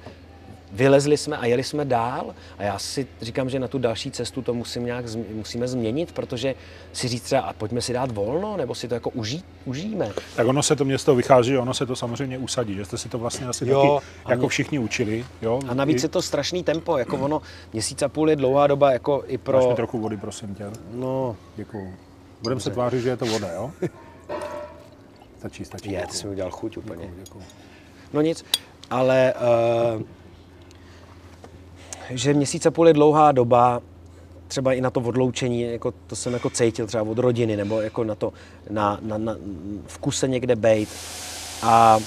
vylezli 0.74 1.18
jsme 1.18 1.38
a 1.38 1.46
jeli 1.46 1.64
jsme 1.64 1.86
dál 1.86 2.36
a 2.58 2.64
já 2.64 2.80
si 2.80 3.08
říkám, 3.22 3.50
že 3.50 3.60
na 3.60 3.68
tu 3.68 3.78
další 3.78 4.12
cestu 4.12 4.42
to 4.42 4.54
musím 4.54 4.86
nějak, 4.86 5.06
musíme 5.34 5.68
změnit, 5.68 6.12
protože 6.12 6.56
si 6.94 7.08
říct 7.08 7.22
třeba, 7.22 7.42
a 7.42 7.54
pojďme 7.54 7.82
si 7.82 7.94
dát 7.94 8.12
volno, 8.12 8.58
nebo 8.58 8.76
si 8.76 8.88
to 8.88 8.94
jako 8.94 9.10
uží, 9.10 9.44
užijeme. 9.66 10.12
Tak 10.36 10.48
ono 10.48 10.64
se 10.64 10.76
to 10.76 10.86
město 10.86 11.16
vychází, 11.16 11.58
ono 11.58 11.74
se 11.74 11.86
to 11.86 11.96
samozřejmě 11.96 12.38
usadí, 12.38 12.76
že 12.76 12.86
jste 12.86 12.98
si 12.98 13.10
to 13.10 13.20
vlastně 13.20 13.48
asi 13.48 13.70
jo, 13.70 14.00
taky, 14.02 14.32
jako 14.32 14.40
mě... 14.40 14.50
všichni 14.50 14.80
učili. 14.80 15.26
Jo? 15.42 15.60
A 15.68 15.74
navíc 15.74 16.04
I... 16.04 16.06
je 16.06 16.10
to 16.10 16.22
strašný 16.22 16.64
tempo, 16.64 16.98
jako 16.98 17.18
ono 17.18 17.42
měsíc 17.74 18.02
a 18.02 18.10
půl 18.10 18.30
je 18.30 18.36
dlouhá 18.36 18.68
doba, 18.68 18.92
jako 18.92 19.24
i 19.28 19.38
pro... 19.38 19.58
Máš 19.58 19.68
mi 19.68 19.76
trochu 19.76 20.00
vody, 20.00 20.18
prosím 20.18 20.56
tě. 20.56 20.66
No. 20.92 21.36
Děkuju. 21.56 21.94
Budeme 22.42 22.62
se 22.62 22.70
tvářit, 22.70 23.02
že 23.02 23.10
je 23.10 23.18
to 23.18 23.26
voda, 23.26 23.52
jo? 23.52 23.72
Stačí, 25.40 25.66
stačí. 25.66 25.92
Je, 25.92 26.08
ty 26.08 26.14
jsi 26.14 26.28
mi 26.28 26.32
udělal 26.32 26.52
chuť 26.52 26.78
úplně. 26.78 27.06
Děkuju, 27.06 27.24
děkuju. 27.24 27.44
No 28.14 28.22
nic, 28.22 28.46
ale 28.90 29.34
uh, 29.96 30.02
že 32.10 32.34
měsíc 32.34 32.66
a 32.66 32.72
půl 32.72 32.88
je 32.88 32.94
dlouhá 32.94 33.32
doba, 33.32 33.82
třeba 34.48 34.74
i 34.74 34.82
na 34.82 34.90
to 34.90 35.00
odloučení, 35.00 35.62
jako 35.62 35.94
to 36.08 36.16
jsem 36.16 36.34
jako 36.34 36.50
cítil 36.50 36.88
třeba 36.88 37.04
od 37.04 37.18
rodiny, 37.18 37.56
nebo 37.56 37.82
jako 37.82 38.04
na 38.04 38.16
to, 38.16 38.34
na, 38.70 39.00
na, 39.02 39.18
na 39.18 39.36
v 39.88 39.98
kuse 39.98 40.28
někde 40.28 40.56
bejt. 40.56 40.90
A 41.64 41.98
uh, 41.98 42.04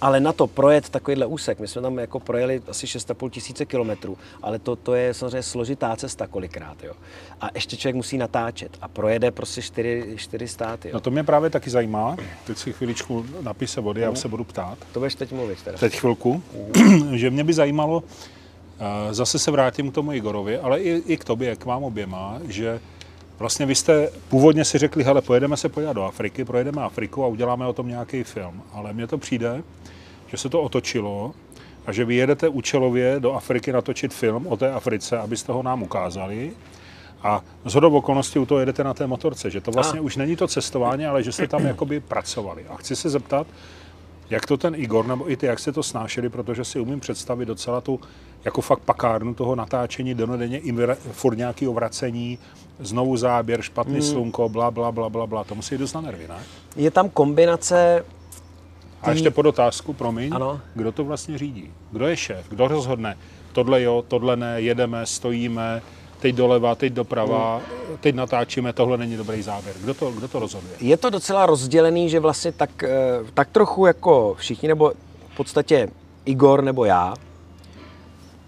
ale 0.00 0.20
na 0.20 0.32
to 0.32 0.46
projet 0.46 0.88
takovýhle 0.88 1.26
úsek, 1.26 1.60
my 1.60 1.68
jsme 1.68 1.82
tam 1.82 1.98
jako 1.98 2.20
projeli 2.20 2.62
asi 2.68 2.86
6,5 2.86 3.30
tisíce 3.30 3.64
kilometrů, 3.64 4.18
ale 4.42 4.58
to, 4.58 4.76
to 4.76 4.94
je 4.94 5.14
samozřejmě 5.14 5.42
složitá 5.42 5.96
cesta 5.96 6.26
kolikrát, 6.26 6.84
jo. 6.84 6.92
A 7.40 7.48
ještě 7.54 7.76
člověk 7.76 7.96
musí 7.96 8.18
natáčet 8.18 8.78
a 8.82 8.88
projede 8.88 9.30
prostě 9.30 9.62
čtyři, 9.62 10.14
čtyři 10.16 10.48
státy, 10.48 10.88
jo. 10.88 10.94
No 10.94 11.00
to 11.00 11.10
mě 11.10 11.24
právě 11.24 11.50
taky 11.50 11.70
zajímá, 11.70 12.16
teď 12.46 12.58
si 12.58 12.72
chviličku 12.72 13.26
napise 13.40 13.80
vody, 13.80 14.00
já 14.00 14.14
se 14.14 14.28
budu 14.28 14.44
ptát. 14.44 14.78
To 14.92 15.00
budeš 15.00 15.14
teď 15.14 15.32
mluvit 15.32 15.62
teda. 15.62 15.78
Teď 15.78 15.96
chvilku, 15.96 16.42
že 17.12 17.30
mě 17.30 17.44
by 17.44 17.52
zajímalo, 17.52 18.02
eh, 18.78 19.14
zase 19.14 19.38
se 19.38 19.50
vrátím 19.50 19.90
k 19.90 19.94
tomu 19.94 20.12
Igorovi, 20.12 20.58
ale 20.58 20.80
i, 20.80 21.02
i 21.06 21.16
k 21.16 21.24
tobě, 21.24 21.56
k 21.56 21.64
vám 21.64 21.84
oběma, 21.84 22.38
že 22.48 22.80
Vlastně 23.38 23.66
vy 23.66 23.74
jste 23.74 24.10
původně 24.28 24.64
si 24.64 24.78
řekli, 24.78 25.04
hele, 25.04 25.22
pojedeme 25.22 25.56
se 25.56 25.68
podívat 25.68 25.92
do 25.92 26.04
Afriky, 26.04 26.44
projedeme 26.44 26.82
Afriku 26.82 27.24
a 27.24 27.26
uděláme 27.26 27.66
o 27.66 27.72
tom 27.72 27.88
nějaký 27.88 28.22
film. 28.22 28.62
Ale 28.72 28.92
mně 28.92 29.06
to 29.06 29.18
přijde, 29.18 29.62
že 30.26 30.36
se 30.36 30.48
to 30.48 30.62
otočilo 30.62 31.34
a 31.86 31.92
že 31.92 32.04
vy 32.04 32.14
jedete 32.14 32.48
účelově 32.48 33.20
do 33.20 33.32
Afriky 33.32 33.72
natočit 33.72 34.14
film 34.14 34.46
o 34.46 34.56
té 34.56 34.72
Africe, 34.72 35.18
abyste 35.18 35.52
ho 35.52 35.62
nám 35.62 35.82
ukázali. 35.82 36.52
A 37.22 37.42
z 37.64 37.74
hodou 37.74 37.96
okolností 37.96 38.38
u 38.38 38.46
toho 38.46 38.60
jedete 38.60 38.84
na 38.84 38.94
té 38.94 39.06
motorce, 39.06 39.50
že 39.50 39.60
to 39.60 39.70
vlastně 39.70 40.00
a. 40.00 40.02
už 40.02 40.16
není 40.16 40.36
to 40.36 40.48
cestování, 40.48 41.06
ale 41.06 41.22
že 41.22 41.32
jste 41.32 41.48
tam 41.48 41.64
jakoby 41.66 42.00
pracovali. 42.00 42.64
A 42.68 42.76
chci 42.76 42.96
se 42.96 43.10
zeptat, 43.10 43.46
jak 44.30 44.46
to 44.46 44.56
ten 44.56 44.74
Igor, 44.74 45.06
nebo 45.06 45.30
i 45.30 45.36
ty, 45.36 45.46
jak 45.46 45.58
jste 45.58 45.72
to 45.72 45.82
snášeli, 45.82 46.28
protože 46.28 46.64
si 46.64 46.80
umím 46.80 47.00
představit 47.00 47.46
docela 47.46 47.80
tu 47.80 48.00
jako 48.46 48.60
fakt 48.60 48.80
pakárnu 48.80 49.34
toho 49.34 49.54
natáčení, 49.54 50.14
denodenně 50.14 50.60
furt 51.12 51.36
nějaký 51.36 51.68
ovracení, 51.68 52.38
znovu 52.78 53.16
záběr, 53.16 53.62
špatný 53.62 53.94
hmm. 53.94 54.02
slunko, 54.02 54.48
bla, 54.48 54.70
bla, 54.70 54.92
bla, 54.92 55.08
bla, 55.08 55.26
bla. 55.26 55.44
To 55.44 55.54
musí 55.54 55.74
jít 55.74 55.78
dost 55.78 55.92
na 55.92 56.00
nervy, 56.00 56.28
ne? 56.28 56.38
Je 56.76 56.90
tam 56.90 57.08
kombinace 57.08 58.04
a 59.02 59.10
ještě 59.10 59.30
pod 59.30 59.46
otázku, 59.46 59.92
promiň, 59.92 60.34
ano. 60.34 60.60
kdo 60.74 60.92
to 60.92 61.04
vlastně 61.04 61.38
řídí? 61.38 61.70
Kdo 61.92 62.06
je 62.06 62.16
šéf? 62.16 62.48
Kdo 62.48 62.68
rozhodne? 62.68 63.16
Tohle 63.52 63.82
jo, 63.82 64.04
tohle 64.08 64.36
ne, 64.36 64.60
jedeme, 64.60 65.06
stojíme, 65.06 65.82
teď 66.20 66.34
doleva, 66.34 66.74
teď 66.74 66.92
doprava, 66.92 67.56
hmm. 67.56 67.96
teď 68.00 68.14
natáčíme, 68.14 68.72
tohle 68.72 68.98
není 68.98 69.16
dobrý 69.16 69.42
záběr. 69.42 69.74
Kdo 69.82 69.94
to, 69.94 70.10
kdo 70.10 70.28
to 70.28 70.38
rozhoduje? 70.38 70.74
Je 70.80 70.96
to 70.96 71.10
docela 71.10 71.46
rozdělený, 71.46 72.08
že 72.10 72.20
vlastně 72.20 72.52
tak, 72.52 72.82
eh, 72.82 72.90
tak 73.34 73.48
trochu 73.50 73.86
jako 73.86 74.34
všichni, 74.38 74.68
nebo 74.68 74.92
v 75.32 75.36
podstatě 75.36 75.88
Igor 76.24 76.64
nebo 76.64 76.84
já, 76.84 77.14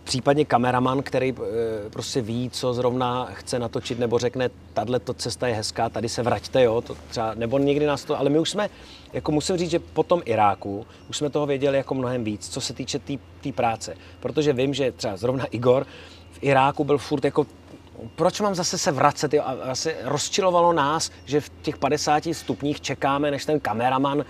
případně 0.09 0.45
kameraman, 0.45 1.03
který 1.03 1.29
e, 1.29 1.91
prostě 1.91 2.21
ví, 2.21 2.51
co 2.51 2.75
zrovna 2.75 3.29
chce 3.33 3.59
natočit, 3.59 3.99
nebo 3.99 4.19
řekne, 4.19 4.51
tahle 4.75 5.01
to 5.01 5.15
cesta 5.15 5.49
je 5.49 5.55
hezká, 5.55 5.89
tady 5.89 6.09
se 6.09 6.23
vraťte, 6.23 6.63
jo, 6.63 6.81
to 6.81 6.97
třeba, 7.11 7.35
nebo 7.35 7.59
někdy 7.59 7.87
nás 7.87 8.05
to, 8.05 8.19
ale 8.19 8.31
my 8.31 8.39
už 8.39 8.51
jsme, 8.51 8.71
jako 9.13 9.33
musím 9.33 9.57
říct, 9.57 9.71
že 9.71 9.79
po 9.79 10.03
tom 10.03 10.23
Iráku 10.25 10.87
už 11.11 11.17
jsme 11.17 11.31
toho 11.31 11.47
věděli 11.47 11.77
jako 11.77 11.95
mnohem 11.95 12.25
víc, 12.25 12.49
co 12.49 12.61
se 12.61 12.73
týče 12.73 12.99
té 12.99 13.13
tý, 13.41 13.53
práce, 13.53 13.97
protože 14.21 14.53
vím, 14.53 14.75
že 14.75 14.93
třeba 14.93 15.17
zrovna 15.17 15.45
Igor 15.45 15.87
v 16.33 16.39
Iráku 16.43 16.85
byl 16.85 16.99
furt 16.99 17.25
jako 17.25 17.47
proč 18.17 18.41
mám 18.41 18.55
zase 18.55 18.79
se 18.79 18.93
vracet? 18.93 19.35
Jo? 19.35 19.43
A 19.45 19.53
asi 19.71 19.97
rozčilovalo 20.03 20.73
nás, 20.73 21.11
že 21.25 21.41
v 21.41 21.51
těch 21.63 21.77
50 21.77 22.23
stupních 22.33 22.81
čekáme, 22.81 23.31
než 23.31 23.45
ten 23.45 23.61
kameraman 23.61 24.25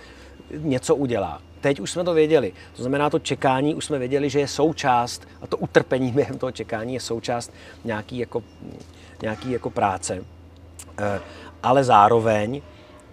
něco 0.57 0.95
udělá. 0.95 1.41
Teď 1.61 1.79
už 1.79 1.91
jsme 1.91 2.03
to 2.03 2.13
věděli. 2.13 2.53
To 2.75 2.81
znamená, 2.81 3.09
to 3.09 3.19
čekání 3.19 3.75
už 3.75 3.85
jsme 3.85 3.99
věděli, 3.99 4.29
že 4.29 4.39
je 4.39 4.47
součást, 4.47 5.27
a 5.41 5.47
to 5.47 5.57
utrpení 5.57 6.11
během 6.15 6.37
toho 6.37 6.51
čekání 6.51 6.93
je 6.93 6.99
součást 6.99 7.53
nějaký 7.83 8.17
jako, 8.17 8.43
nějaký 9.21 9.51
jako 9.51 9.69
práce. 9.69 10.23
Eh, 10.97 11.19
ale 11.63 11.83
zároveň, 11.83 12.61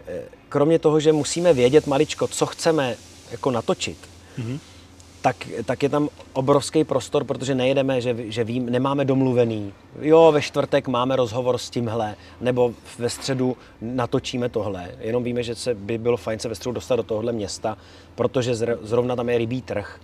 eh, 0.07 0.21
kromě 0.49 0.79
toho, 0.79 1.01
že 1.01 1.13
musíme 1.13 1.53
vědět 1.53 1.87
maličko, 1.87 2.29
co 2.29 2.47
chceme 2.47 2.97
jako 3.31 3.51
natočit, 3.51 3.99
mm-hmm 4.39 4.59
tak, 5.27 5.49
tak 5.65 5.83
je 5.83 5.89
tam 5.89 6.09
obrovský 6.33 6.85
prostor, 6.85 7.25
protože 7.25 7.55
nejedeme, 7.55 8.01
že, 8.01 8.17
že 8.19 8.45
vím, 8.45 8.71
nemáme 8.71 9.05
domluvený. 9.05 9.73
Jo, 10.01 10.33
ve 10.33 10.43
čtvrtek 10.43 10.89
máme 10.89 11.17
rozhovor 11.17 11.59
s 11.59 11.71
tímhle, 11.71 12.15
nebo 12.41 12.75
ve 12.99 13.11
středu 13.11 13.57
natočíme 13.81 14.49
tohle. 14.49 14.91
Jenom 15.01 15.25
víme, 15.25 15.43
že 15.43 15.55
se 15.55 15.75
by 15.75 15.99
bylo 15.99 16.17
fajn 16.17 16.39
se 16.39 16.49
ve 16.49 16.55
středu 16.55 16.73
dostat 16.73 16.97
do 16.97 17.03
tohohle 17.03 17.33
města, 17.33 17.79
protože 18.15 18.55
zrovna 18.83 19.17
tam 19.17 19.29
je 19.29 19.39
rybí 19.39 19.63
trh. 19.63 20.01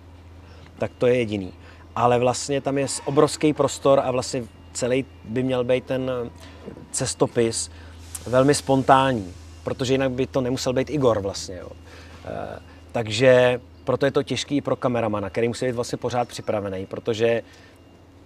Tak 0.77 0.91
to 0.97 1.07
je 1.07 1.15
jediný. 1.15 1.53
Ale 1.95 2.19
vlastně 2.19 2.61
tam 2.61 2.77
je 2.77 2.87
obrovský 3.05 3.53
prostor 3.53 4.01
a 4.03 4.11
vlastně 4.11 4.43
celý 4.73 5.05
by 5.23 5.43
měl 5.43 5.63
být 5.63 5.85
ten 5.85 6.11
cestopis 6.91 7.71
velmi 8.27 8.55
spontánní, 8.55 9.33
protože 9.63 9.93
jinak 9.93 10.11
by 10.11 10.27
to 10.27 10.41
nemusel 10.41 10.73
být 10.73 10.89
Igor 10.89 11.19
vlastně. 11.19 11.55
Jo. 11.55 11.69
E, 12.25 12.59
takže 12.91 13.61
proto 13.83 14.05
je 14.05 14.11
to 14.11 14.23
těžký 14.23 14.57
i 14.57 14.61
pro 14.61 14.75
kameramana, 14.75 15.29
který 15.29 15.47
musí 15.47 15.65
být 15.65 15.75
vlastně 15.75 15.97
pořád 15.97 16.27
připravený, 16.27 16.85
protože 16.85 17.41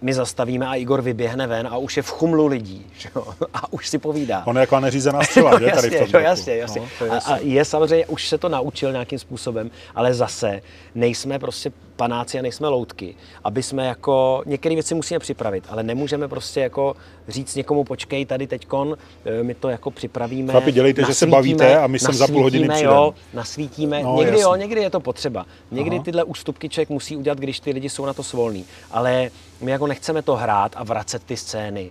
my 0.00 0.14
zastavíme 0.14 0.66
a 0.66 0.74
Igor 0.74 1.02
vyběhne 1.02 1.46
ven 1.46 1.66
a 1.66 1.76
už 1.76 1.96
je 1.96 2.02
v 2.02 2.10
chumlu 2.10 2.46
lidí 2.46 2.86
že 2.98 3.10
a 3.54 3.72
už 3.72 3.88
si 3.88 3.98
povídá. 3.98 4.42
On 4.46 4.56
je 4.56 4.60
jako 4.60 4.80
neřízená 4.80 5.22
střela, 5.22 5.50
no, 5.50 5.58
že? 5.58 5.64
Jasně, 5.66 5.90
tady 5.90 6.06
v 6.06 6.12
tom 6.12 6.20
jo, 6.20 6.26
jasně, 6.26 6.56
jasně. 6.56 6.82
No, 7.00 7.12
a, 7.12 7.18
a 7.18 7.36
je 7.36 7.64
samozřejmě, 7.64 8.06
už 8.06 8.28
se 8.28 8.38
to 8.38 8.48
naučil 8.48 8.92
nějakým 8.92 9.18
způsobem, 9.18 9.70
ale 9.94 10.14
zase 10.14 10.62
nejsme 10.94 11.38
prostě 11.38 11.72
panáci 11.98 12.38
a 12.38 12.42
nejsme 12.42 12.68
loutky, 12.68 13.14
aby 13.44 13.62
jsme 13.62 13.86
jako, 13.86 14.42
některé 14.46 14.74
věci 14.74 14.94
musíme 14.94 15.18
připravit, 15.18 15.64
ale 15.68 15.82
nemůžeme 15.82 16.28
prostě 16.28 16.60
jako 16.60 16.96
říct 17.28 17.54
někomu, 17.54 17.84
počkej 17.84 18.26
tady 18.26 18.46
teďkon, 18.46 18.96
eh, 19.24 19.42
my 19.42 19.54
to 19.54 19.68
jako 19.68 19.90
připravíme. 19.90 20.52
Chlapi, 20.52 20.72
dělejte, 20.72 21.04
že 21.04 21.14
se 21.14 21.26
bavíte 21.26 21.78
a 21.78 21.86
my 21.86 21.98
sem 21.98 22.14
za 22.14 22.26
půl 22.26 22.42
hodiny 22.42 22.68
přijdeme. 22.68 22.94
Jo, 22.94 23.14
nasvítíme, 23.34 24.02
no, 24.02 24.16
někdy 24.16 24.38
jasný. 24.38 24.42
jo, 24.42 24.56
někdy 24.56 24.80
je 24.80 24.90
to 24.90 25.00
potřeba. 25.00 25.46
Někdy 25.70 25.96
Aha. 25.96 26.04
tyhle 26.04 26.24
ústupky 26.24 26.68
člověk 26.68 26.88
musí 26.88 27.16
udělat, 27.16 27.38
když 27.38 27.60
ty 27.60 27.70
lidi 27.70 27.88
jsou 27.88 28.06
na 28.06 28.12
to 28.14 28.22
svolní, 28.22 28.64
ale 28.90 29.30
my 29.60 29.70
jako 29.70 29.86
nechceme 29.86 30.22
to 30.22 30.36
hrát 30.36 30.72
a 30.76 30.84
vracet 30.84 31.24
ty 31.24 31.36
scény. 31.36 31.90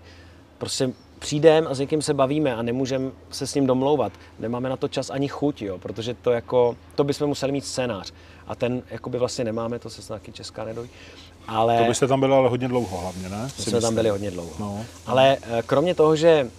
Prostě 0.57 0.89
přijdeme 1.19 1.67
a 1.67 1.73
s 1.73 1.79
někým 1.79 2.01
se 2.01 2.13
bavíme 2.13 2.55
a 2.55 2.61
nemůžeme 2.61 3.11
se 3.31 3.47
s 3.47 3.55
ním 3.55 3.67
domlouvat. 3.67 4.13
Nemáme 4.39 4.69
na 4.69 4.77
to 4.77 4.87
čas 4.87 5.09
ani 5.09 5.27
chuť, 5.27 5.61
jo, 5.61 5.77
protože 5.77 6.13
to 6.13 6.31
jako, 6.31 6.75
to 6.95 7.03
bychom 7.03 7.27
museli 7.27 7.51
mít 7.51 7.65
scénář. 7.65 8.13
A 8.47 8.55
ten 8.55 8.83
jakoby 8.89 9.17
vlastně 9.17 9.45
nemáme, 9.45 9.79
to 9.79 9.89
se 9.89 10.01
snad 10.01 10.21
česká 10.31 10.65
nedojí. 10.65 10.89
Ale... 11.47 11.77
To 11.77 11.83
byste 11.83 12.07
tam 12.07 12.19
byli 12.19 12.33
ale 12.33 12.49
hodně 12.49 12.67
dlouho 12.67 12.97
hlavně, 12.97 13.29
ne? 13.29 13.43
My 13.57 13.63
jsme 13.63 13.81
tam 13.81 13.95
byli 13.95 14.09
hodně 14.09 14.31
dlouho. 14.31 14.51
No. 14.59 14.85
Ale 15.05 15.37
eh, 15.41 15.63
kromě 15.65 15.95
toho, 15.95 16.15
že 16.15 16.51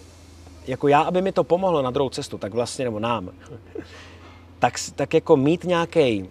jako 0.67 0.87
já, 0.87 1.01
aby 1.01 1.21
mi 1.21 1.31
to 1.31 1.43
pomohlo 1.43 1.81
na 1.81 1.91
druhou 1.91 2.09
cestu, 2.09 2.37
tak 2.37 2.53
vlastně, 2.53 2.85
nebo 2.85 2.99
nám, 2.99 3.29
tak, 4.59 4.73
tak 4.95 5.13
jako 5.13 5.37
mít 5.37 5.63
nějaký 5.63 6.29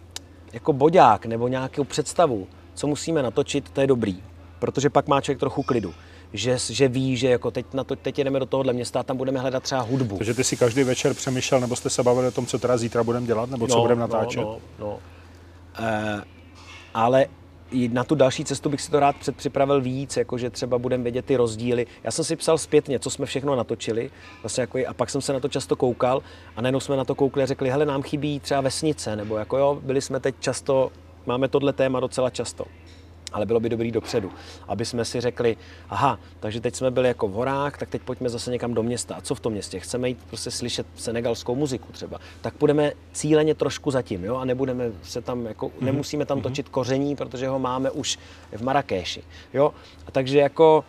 jako 0.53 0.73
boďák 0.73 1.27
nebo 1.27 1.49
nějakou 1.49 1.85
představu, 1.85 2.47
co 2.75 2.87
musíme 2.87 3.23
natočit, 3.23 3.71
to 3.71 3.81
je 3.81 3.87
dobrý. 3.87 4.23
Protože 4.59 4.91
pak 4.91 5.09
má 5.09 5.21
člověk 5.21 5.41
trochu 5.41 5.63
klidu 5.63 5.95
že, 6.33 6.59
že 6.71 6.89
ví, 6.89 7.17
že 7.17 7.29
jako 7.29 7.51
teď, 7.51 7.67
na 7.75 7.85
to, 7.85 7.97
teď 7.97 8.19
jdeme 8.19 8.39
do 8.39 8.47
tohohle 8.47 8.73
města 8.73 9.01
a 9.01 9.03
tam 9.03 9.17
budeme 9.17 9.41
hledat 9.41 9.63
třeba 9.63 9.81
hudbu. 9.81 10.17
Takže 10.17 10.35
ty 10.35 10.45
si 10.45 10.57
každý 10.57 10.83
večer 10.83 11.15
přemýšlel, 11.15 11.61
nebo 11.61 11.77
jste 11.77 11.91
se 11.91 12.03
bavili 12.03 12.27
o 12.27 12.31
tom, 12.31 12.47
co 12.47 12.59
teda 12.59 12.77
zítra 12.77 13.05
budeme 13.05 13.27
dělat, 13.27 13.51
nebo 13.51 13.67
co 13.67 13.77
no, 13.77 13.83
budeme 13.83 14.01
natáčet? 14.01 14.43
No, 14.43 14.59
no, 14.79 14.87
no. 14.87 14.99
E, 15.85 16.23
ale 16.95 17.27
na 17.93 18.05
tu 18.05 18.15
další 18.15 18.45
cestu 18.45 18.69
bych 18.69 18.81
si 18.81 18.91
to 18.91 19.01
rád 19.01 19.17
předpřipravil 19.17 19.81
víc, 19.81 20.17
jakože 20.17 20.51
třeba 20.51 20.79
budeme 20.79 21.03
vědět 21.03 21.25
ty 21.25 21.37
rozdíly. 21.37 21.87
Já 22.05 22.11
jsem 22.11 22.25
si 22.25 22.37
psal 22.37 22.59
zpětně, 22.59 22.99
co 22.99 23.11
jsme 23.11 23.27
všechno 23.27 23.57
natočili, 23.57 24.11
vlastně 24.43 24.61
jako, 24.61 24.79
a 24.89 24.95
pak 24.95 25.11
jsem 25.11 25.21
se 25.21 25.33
na 25.33 25.41
to 25.41 25.49
často 25.49 25.77
koukal 25.77 26.23
a 26.57 26.61
najednou 26.63 26.81
jsme 26.81 26.97
na 26.97 27.05
to 27.05 27.15
koukli 27.15 27.43
a 27.43 27.47
řekli, 27.47 27.71
hele, 27.71 27.87
nám 27.87 28.03
chybí 28.03 28.41
třeba 28.41 28.61
vesnice, 28.61 29.17
nebo 29.17 29.37
jako 29.37 29.59
jo, 29.59 29.79
byli 29.83 30.01
jsme 30.01 30.21
teď 30.21 30.35
často, 30.41 30.93
máme 31.27 31.49
tohle 31.49 31.73
téma 31.73 32.01
docela 32.01 32.31
často 32.31 32.65
ale 33.33 33.47
bylo 33.47 33.61
by 33.61 33.69
dobrý 33.69 33.93
dopředu, 33.93 34.33
aby 34.69 34.85
jsme 34.85 35.05
si 35.05 35.21
řekli, 35.21 35.57
aha, 35.89 36.19
takže 36.41 36.61
teď 36.61 36.75
jsme 36.75 36.91
byli 36.91 37.09
jako 37.09 37.29
v 37.29 37.33
horách, 37.33 37.79
tak 37.79 37.89
teď 37.89 38.03
pojďme 38.03 38.29
zase 38.29 38.51
někam 38.51 38.75
do 38.75 38.83
města. 38.83 39.15
A 39.15 39.21
co 39.21 39.35
v 39.35 39.41
tom 39.41 39.53
městě? 39.53 39.81
Chceme 39.81 40.09
jít 40.09 40.19
prostě 40.29 40.51
slyšet 40.51 40.87
senegalskou 40.97 41.55
muziku 41.55 41.93
třeba. 41.93 42.19
Tak 42.41 42.55
půjdeme 42.55 42.93
cíleně 43.13 43.55
trošku 43.55 43.91
zatím, 43.91 44.25
jo, 44.25 44.37
a 44.37 44.45
nebudeme 44.45 44.93
se 45.03 45.23
tam 45.23 45.47
jako, 45.47 45.69
mm-hmm. 45.69 45.85
nemusíme 45.85 46.27
tam 46.27 46.39
mhm. 46.39 46.43
točit 46.43 46.69
koření, 46.69 47.17
protože 47.17 47.49
ho 47.49 47.59
máme 47.59 47.91
už 47.91 48.19
v 48.53 48.63
Marrakeši, 48.63 49.23
jo. 49.55 49.75
A 50.07 50.11
takže 50.11 50.39
jako 50.39 50.85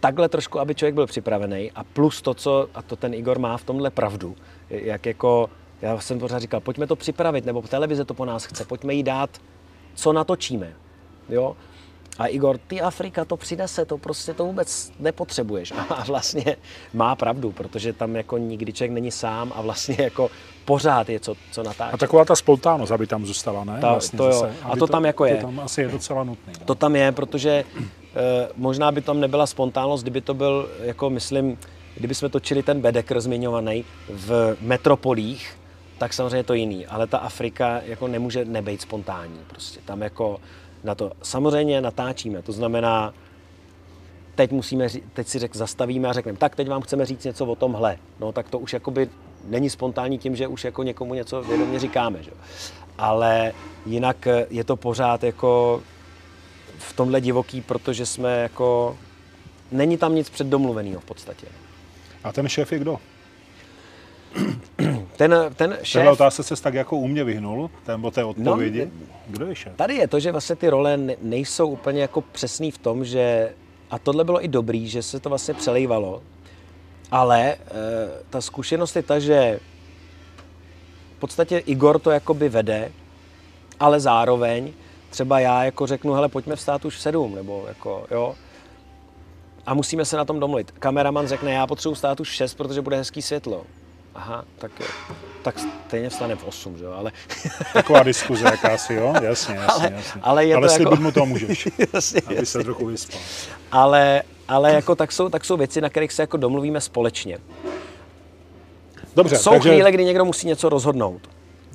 takhle 0.00 0.28
trošku, 0.28 0.60
aby 0.60 0.74
člověk 0.74 0.94
byl 0.94 1.06
připravený 1.06 1.72
a 1.72 1.84
plus 1.84 2.22
to, 2.22 2.34
co, 2.34 2.68
a 2.74 2.82
to 2.82 2.96
ten 2.96 3.14
Igor 3.14 3.38
má 3.38 3.56
v 3.56 3.64
tomhle 3.64 3.90
pravdu, 3.90 4.36
jak 4.70 5.06
jako, 5.06 5.50
já 5.82 6.00
jsem 6.00 6.18
pořád 6.18 6.38
říkal, 6.38 6.60
pojďme 6.60 6.86
to 6.86 6.96
připravit, 6.96 7.46
nebo 7.46 7.62
televize 7.62 8.04
to 8.04 8.14
po 8.14 8.24
nás 8.24 8.44
chce, 8.44 8.64
pojďme 8.64 8.94
jí 8.94 9.02
dát, 9.02 9.30
co 9.94 10.12
natočíme, 10.12 10.72
Jo? 11.28 11.56
A 12.18 12.26
Igor, 12.26 12.58
ty 12.58 12.80
Afrika 12.80 13.24
to 13.24 13.36
přinese, 13.36 13.84
to 13.84 13.98
prostě 13.98 14.34
to 14.34 14.44
vůbec 14.44 14.92
nepotřebuješ. 15.00 15.72
A 15.88 16.04
vlastně 16.04 16.56
má 16.94 17.16
pravdu, 17.16 17.52
protože 17.52 17.92
tam 17.92 18.16
jako 18.16 18.38
nikdy 18.38 18.72
člověk 18.72 18.92
není 18.92 19.10
sám 19.10 19.52
a 19.56 19.60
vlastně 19.60 19.96
jako 19.98 20.30
pořád 20.64 21.08
je 21.08 21.20
co, 21.20 21.34
co 21.52 21.62
natáčet. 21.62 21.94
A 21.94 21.96
taková 21.96 22.24
ta 22.24 22.36
spontánnost, 22.36 22.92
aby 22.92 23.06
tam 23.06 23.26
zůstala, 23.26 23.64
ne? 23.64 23.78
Ta, 23.80 23.90
vlastně 23.90 24.16
to 24.16 24.26
jo. 24.26 24.32
Zase, 24.32 24.54
a 24.62 24.70
to, 24.70 24.76
to 24.76 24.86
tam 24.86 25.04
jako 25.04 25.24
je. 25.24 25.36
To 25.36 25.46
tam 25.46 25.60
asi 25.60 25.80
je 25.80 25.88
docela 25.88 26.24
nutné. 26.24 26.52
No. 26.60 26.66
To 26.66 26.74
tam 26.74 26.96
je, 26.96 27.12
protože 27.12 27.50
e, 27.50 27.64
možná 28.56 28.92
by 28.92 29.00
tam 29.00 29.20
nebyla 29.20 29.46
spontánnost, 29.46 30.04
kdyby 30.04 30.20
to 30.20 30.34
byl, 30.34 30.68
jako 30.82 31.10
myslím, 31.10 31.58
kdyby 31.96 32.14
jsme 32.14 32.28
točili 32.28 32.62
ten 32.62 32.80
Bedeker 32.80 33.20
zmiňovaný 33.20 33.84
v 34.08 34.56
metropolích, 34.60 35.56
tak 35.98 36.12
samozřejmě 36.12 36.36
je 36.36 36.44
to 36.44 36.54
jiný. 36.54 36.86
Ale 36.86 37.06
ta 37.06 37.18
Afrika 37.18 37.80
jako 37.84 38.08
nemůže 38.08 38.44
nebejt 38.44 38.80
spontánní. 38.80 39.40
Prostě 39.46 39.80
tam 39.84 40.02
jako 40.02 40.40
na 40.84 40.94
to. 40.94 41.12
Samozřejmě 41.22 41.80
natáčíme, 41.80 42.42
to 42.42 42.52
znamená, 42.52 43.14
teď 44.34 44.52
musíme, 44.52 44.88
teď 45.12 45.28
si 45.28 45.38
řek, 45.38 45.56
zastavíme 45.56 46.08
a 46.08 46.12
řekneme, 46.12 46.38
tak 46.38 46.56
teď 46.56 46.68
vám 46.68 46.82
chceme 46.82 47.06
říct 47.06 47.24
něco 47.24 47.46
o 47.46 47.54
tomhle. 47.54 47.98
No 48.20 48.32
tak 48.32 48.50
to 48.50 48.58
už 48.58 48.72
jakoby 48.72 49.08
není 49.44 49.70
spontánní 49.70 50.18
tím, 50.18 50.36
že 50.36 50.46
už 50.46 50.64
jako 50.64 50.82
někomu 50.82 51.14
něco 51.14 51.42
vědomě 51.42 51.78
říkáme. 51.78 52.22
Že? 52.22 52.30
Ale 52.98 53.52
jinak 53.86 54.28
je 54.50 54.64
to 54.64 54.76
pořád 54.76 55.24
jako 55.24 55.82
v 56.78 56.92
tomhle 56.92 57.20
divoký, 57.20 57.60
protože 57.60 58.06
jsme 58.06 58.42
jako, 58.42 58.98
není 59.72 59.98
tam 59.98 60.14
nic 60.14 60.30
předdomluveného 60.30 61.00
v 61.00 61.04
podstatě. 61.04 61.46
A 62.24 62.32
ten 62.32 62.48
šéf 62.48 62.72
je 62.72 62.78
kdo? 62.78 62.98
Ten, 65.16 65.34
ten 65.56 65.78
šéf... 65.82 65.92
Tenhle 65.92 66.12
otázce 66.12 66.42
se 66.42 66.62
tak 66.62 66.74
jako 66.74 66.96
u 66.96 67.06
mě 67.06 67.24
vyhnul, 67.24 67.70
ten 67.86 68.02
té 68.10 68.24
odpovědi. 68.24 68.84
No, 68.84 69.06
Kdo 69.26 69.46
je 69.46 69.54
šéf? 69.54 69.72
Tady 69.76 69.94
je 69.94 70.08
to, 70.08 70.20
že 70.20 70.32
vlastně 70.32 70.56
ty 70.56 70.68
role 70.68 70.98
nejsou 71.22 71.68
úplně 71.68 72.00
jako 72.02 72.20
přesný 72.20 72.70
v 72.70 72.78
tom, 72.78 73.04
že 73.04 73.52
a 73.90 73.98
tohle 73.98 74.24
bylo 74.24 74.44
i 74.44 74.48
dobrý, 74.48 74.88
že 74.88 75.02
se 75.02 75.20
to 75.20 75.28
vlastně 75.28 75.54
přelejvalo, 75.54 76.22
ale 77.10 77.52
e, 77.52 77.56
ta 78.30 78.40
zkušenost 78.40 78.96
je 78.96 79.02
ta, 79.02 79.18
že 79.18 79.60
v 81.16 81.20
podstatě 81.20 81.58
Igor 81.58 81.98
to 81.98 82.10
jakoby 82.10 82.48
vede, 82.48 82.92
ale 83.80 84.00
zároveň 84.00 84.72
třeba 85.10 85.40
já 85.40 85.64
jako 85.64 85.86
řeknu, 85.86 86.12
hele, 86.12 86.28
pojďme 86.28 86.56
vstát 86.56 86.84
už 86.84 86.96
v 86.96 87.00
sedm, 87.00 87.34
nebo 87.34 87.64
jako, 87.68 88.06
jo, 88.10 88.34
a 89.66 89.74
musíme 89.74 90.04
se 90.04 90.16
na 90.16 90.24
tom 90.24 90.40
domluvit. 90.40 90.70
Kameraman 90.70 91.26
řekne, 91.26 91.52
já 91.52 91.66
potřebuji 91.66 91.94
stát 91.94 92.20
už 92.20 92.30
v 92.30 92.34
6, 92.34 92.54
protože 92.54 92.82
bude 92.82 92.96
hezký 92.96 93.22
světlo 93.22 93.64
aha, 94.16 94.44
tak 94.58 94.70
jo. 94.80 94.86
Tak 95.42 95.58
stejně 95.86 96.08
vstane 96.08 96.36
v 96.36 96.44
8, 96.44 96.78
že 96.78 96.84
jo, 96.84 96.92
ale... 96.92 97.12
Taková 97.72 98.02
diskuze 98.02 98.44
jakási, 98.44 98.94
jo? 98.94 99.14
Jasně, 99.22 99.54
jasně, 99.54 99.64
ale, 99.66 99.92
jasně. 99.92 100.20
Ale, 100.24 100.46
je 100.46 100.56
ale 100.56 100.68
to 100.68 100.82
jako... 100.82 100.96
mu 100.96 101.12
to 101.12 101.26
můžeš, 101.26 101.68
jasně, 101.94 102.20
aby 102.26 102.34
jasně. 102.34 102.46
se 102.46 102.64
trochu 102.64 102.86
vyspal. 102.86 103.20
Ale, 103.72 104.22
ale 104.48 104.72
jako 104.72 104.94
tak 104.94 105.12
jsou, 105.12 105.28
tak 105.28 105.44
jsou 105.44 105.56
věci, 105.56 105.80
na 105.80 105.88
kterých 105.88 106.12
se 106.12 106.22
jako 106.22 106.36
domluvíme 106.36 106.80
společně. 106.80 107.38
Dobře, 109.16 109.36
jsou 109.36 109.50
takže... 109.50 109.68
chvíle, 109.70 109.92
kdy 109.92 110.04
někdo 110.04 110.24
musí 110.24 110.46
něco 110.46 110.68
rozhodnout. 110.68 111.20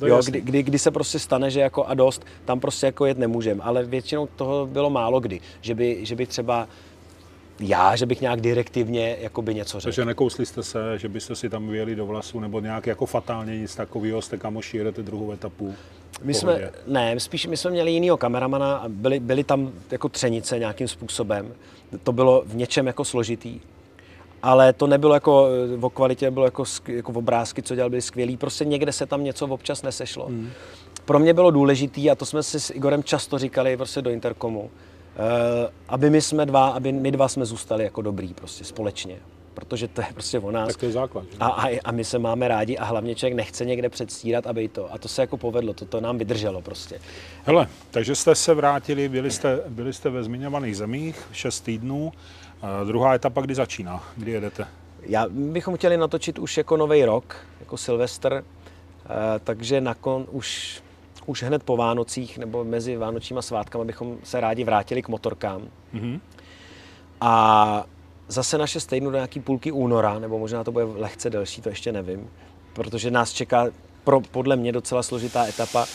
jo, 0.05 0.21
kdy, 0.25 0.41
kdy, 0.41 0.63
kdy, 0.63 0.79
se 0.79 0.91
prostě 0.91 1.19
stane, 1.19 1.51
že 1.51 1.59
jako 1.59 1.85
a 1.85 1.93
dost, 1.93 2.25
tam 2.45 2.59
prostě 2.59 2.85
jako 2.85 3.05
jet 3.05 3.17
nemůžeme. 3.17 3.63
Ale 3.63 3.83
většinou 3.85 4.27
toho 4.27 4.65
bylo 4.65 4.89
málo 4.89 5.19
kdy, 5.19 5.39
že 5.61 5.75
by, 5.75 6.05
že 6.05 6.15
by 6.15 6.25
třeba 6.25 6.67
já, 7.61 7.95
že 7.95 8.05
bych 8.05 8.21
nějak 8.21 8.41
direktivně 8.41 9.17
jakoby 9.19 9.55
něco 9.55 9.79
řekl. 9.79 9.87
Takže 9.87 10.05
nekousli 10.05 10.45
jste 10.45 10.63
se, 10.63 10.99
že 10.99 11.09
byste 11.09 11.35
si 11.35 11.49
tam 11.49 11.67
vyjeli 11.67 11.95
do 11.95 12.05
vlasu, 12.05 12.39
nebo 12.39 12.59
nějak 12.59 12.87
jako 12.87 13.05
fatálně 13.05 13.57
nic 13.57 13.75
takového, 13.75 14.21
jste 14.21 14.37
kamoši 14.37 14.77
jedete 14.77 15.03
druhou 15.03 15.31
etapu? 15.31 15.75
My 16.23 16.33
jsme, 16.33 16.71
ne, 16.87 17.19
spíš 17.19 17.47
my 17.47 17.57
jsme 17.57 17.71
měli 17.71 17.91
jinýho 17.91 18.17
kameramana 18.17 18.77
a 18.77 18.89
byli, 18.89 19.19
byli 19.19 19.43
tam 19.43 19.71
jako 19.91 20.09
třenice 20.09 20.59
nějakým 20.59 20.87
způsobem. 20.87 21.53
To 22.03 22.11
bylo 22.11 22.43
v 22.45 22.55
něčem 22.55 22.87
jako 22.87 23.05
složitý. 23.05 23.59
ale 24.43 24.73
to 24.73 24.87
nebylo 24.87 25.13
jako 25.13 25.47
o 25.81 25.89
kvalitě, 25.89 26.31
bylo 26.31 26.45
jako, 26.45 26.63
jako 26.87 27.11
obrázky, 27.11 27.61
co 27.61 27.75
dělali, 27.75 27.89
byly 27.89 28.01
skvělý. 28.01 28.37
Prostě 28.37 28.65
někde 28.65 28.91
se 28.91 29.05
tam 29.05 29.23
něco 29.23 29.47
občas 29.47 29.81
nesešlo. 29.81 30.25
Hmm. 30.25 30.49
Pro 31.05 31.19
mě 31.19 31.33
bylo 31.33 31.51
důležité, 31.51 32.09
a 32.09 32.15
to 32.15 32.25
jsme 32.25 32.43
si 32.43 32.59
s 32.59 32.69
Igorem 32.69 33.03
často 33.03 33.37
říkali 33.37 33.77
prostě 33.77 34.01
do 34.01 34.09
Interkomu, 34.09 34.69
eh, 34.73 34.90
aby 35.89 36.09
my 36.09 36.21
jsme 36.21 36.45
dva, 36.45 36.69
aby 36.69 36.91
my 36.91 37.11
dva 37.11 37.27
jsme 37.27 37.45
zůstali 37.45 37.83
jako 37.83 38.01
dobrý 38.01 38.33
prostě 38.33 38.63
společně 38.63 39.19
protože 39.53 39.87
to 39.87 40.01
je 40.01 40.07
prostě 40.13 40.39
o 40.39 40.51
nás. 40.51 40.67
Tak 40.67 40.77
to 40.77 40.85
je 40.85 40.91
základ. 40.91 41.25
A, 41.39 41.47
a, 41.47 41.79
a, 41.83 41.91
my 41.91 42.03
se 42.03 42.19
máme 42.19 42.47
rádi 42.47 42.77
a 42.77 42.85
hlavně 42.85 43.15
člověk 43.15 43.35
nechce 43.35 43.65
někde 43.65 43.89
předstírat, 43.89 44.47
aby 44.47 44.67
to. 44.67 44.93
A 44.93 44.97
to 44.97 45.07
se 45.07 45.21
jako 45.21 45.37
povedlo, 45.37 45.73
to, 45.73 45.85
to 45.85 46.01
nám 46.01 46.17
vydrželo 46.17 46.61
prostě. 46.61 46.99
Hele, 47.45 47.67
takže 47.91 48.15
jste 48.15 48.35
se 48.35 48.53
vrátili, 48.53 49.09
byli 49.09 49.31
jste, 49.31 49.59
byli 49.69 49.93
jste 49.93 50.09
ve 50.09 50.23
zmiňovaných 50.23 50.77
zemích 50.77 51.27
6 51.31 51.61
týdnů. 51.61 52.11
A 52.61 52.83
druhá 52.83 53.13
etapa 53.15 53.41
kdy 53.41 53.55
začíná? 53.55 54.03
Kdy 54.17 54.31
jedete? 54.31 54.67
Já 55.05 55.25
bychom 55.29 55.77
chtěli 55.77 55.97
natočit 55.97 56.39
už 56.39 56.57
jako 56.57 56.77
nový 56.77 57.05
rok, 57.05 57.35
jako 57.59 57.77
Silvestr, 57.77 58.43
takže 59.43 59.81
nakon 59.81 60.25
už 60.31 60.81
už 61.25 61.43
hned 61.43 61.63
po 61.63 61.77
Vánocích 61.77 62.37
nebo 62.37 62.63
mezi 62.63 62.97
Vánočníma 62.97 63.41
svátkama 63.41 63.83
bychom 63.83 64.17
se 64.23 64.39
rádi 64.39 64.63
vrátili 64.63 65.01
k 65.01 65.07
motorkám. 65.07 65.61
Mm-hmm. 65.93 66.19
A 67.21 67.85
zase 68.27 68.57
na 68.57 68.67
6 68.67 68.85
týdnů 68.85 69.09
do 69.09 69.17
nějaký 69.17 69.39
půlky 69.39 69.71
února, 69.71 70.19
nebo 70.19 70.39
možná 70.39 70.63
to 70.63 70.71
bude 70.71 70.85
lehce 70.85 71.29
delší, 71.29 71.61
to 71.61 71.69
ještě 71.69 71.91
nevím, 71.91 72.29
protože 72.73 73.11
nás 73.11 73.31
čeká 73.31 73.65
pro, 74.03 74.21
podle 74.21 74.55
mě 74.55 74.71
docela 74.71 75.03
složitá 75.03 75.45
etapa 75.47 75.85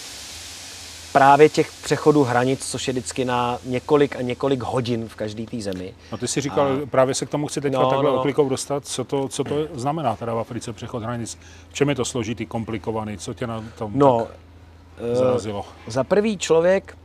právě 1.12 1.48
těch 1.48 1.72
přechodů 1.84 2.24
hranic, 2.24 2.70
což 2.70 2.88
je 2.88 2.92
vždycky 2.92 3.24
na 3.24 3.58
několik 3.64 4.16
a 4.16 4.22
několik 4.22 4.62
hodin 4.62 5.08
v 5.08 5.14
každé 5.14 5.46
té 5.46 5.60
zemi. 5.60 5.94
No 6.12 6.18
ty 6.18 6.28
si 6.28 6.40
říkal, 6.40 6.66
a... 6.82 6.86
právě 6.86 7.14
se 7.14 7.26
k 7.26 7.30
tomu 7.30 7.46
chci 7.46 7.60
teďka 7.60 7.78
no, 7.78 7.90
takhle 7.90 8.10
no, 8.10 8.18
oklikou 8.18 8.48
dostat, 8.48 8.86
co 8.86 9.04
to, 9.04 9.28
co 9.28 9.44
to 9.44 9.54
znamená 9.74 10.16
teda 10.16 10.34
v 10.34 10.38
Africe 10.38 10.72
přechod 10.72 11.02
hranic, 11.02 11.38
v 11.68 11.74
čem 11.74 11.88
je 11.88 11.94
to 11.94 12.04
složitý, 12.04 12.46
komplikovaný, 12.46 13.18
co 13.18 13.34
tě 13.34 13.46
na 13.46 13.64
tom 13.78 13.92
no, 13.94 14.18
tak 14.18 14.45
zarazilo? 15.12 15.58
Uh, 15.58 15.66
za 15.86 16.04
prvý 16.04 16.38
člověk 16.38 16.96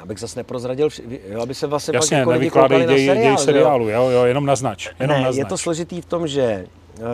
abych 0.00 0.18
zase 0.18 0.40
neprozradil, 0.40 0.88
jo, 1.28 1.42
aby 1.42 1.54
se 1.54 1.66
vlastně 1.66 1.96
Jasně, 1.96 2.16
pak 2.16 2.18
jako 2.18 2.30
lidi 2.30 2.50
koukali 2.50 2.86
děj, 2.86 3.06
na 3.06 3.14
seriál, 3.14 3.36
děj 3.36 3.44
seriálu, 3.44 3.88
jo? 3.88 4.10
Jo, 4.10 4.24
jenom 4.24 4.46
naznač. 4.46 4.88
Jenom 5.00 5.16
ne, 5.16 5.22
naznač. 5.22 5.38
je 5.38 5.44
to 5.44 5.58
složitý 5.58 6.00
v 6.00 6.04
tom, 6.04 6.28
že 6.28 6.66
uh, 6.98 7.04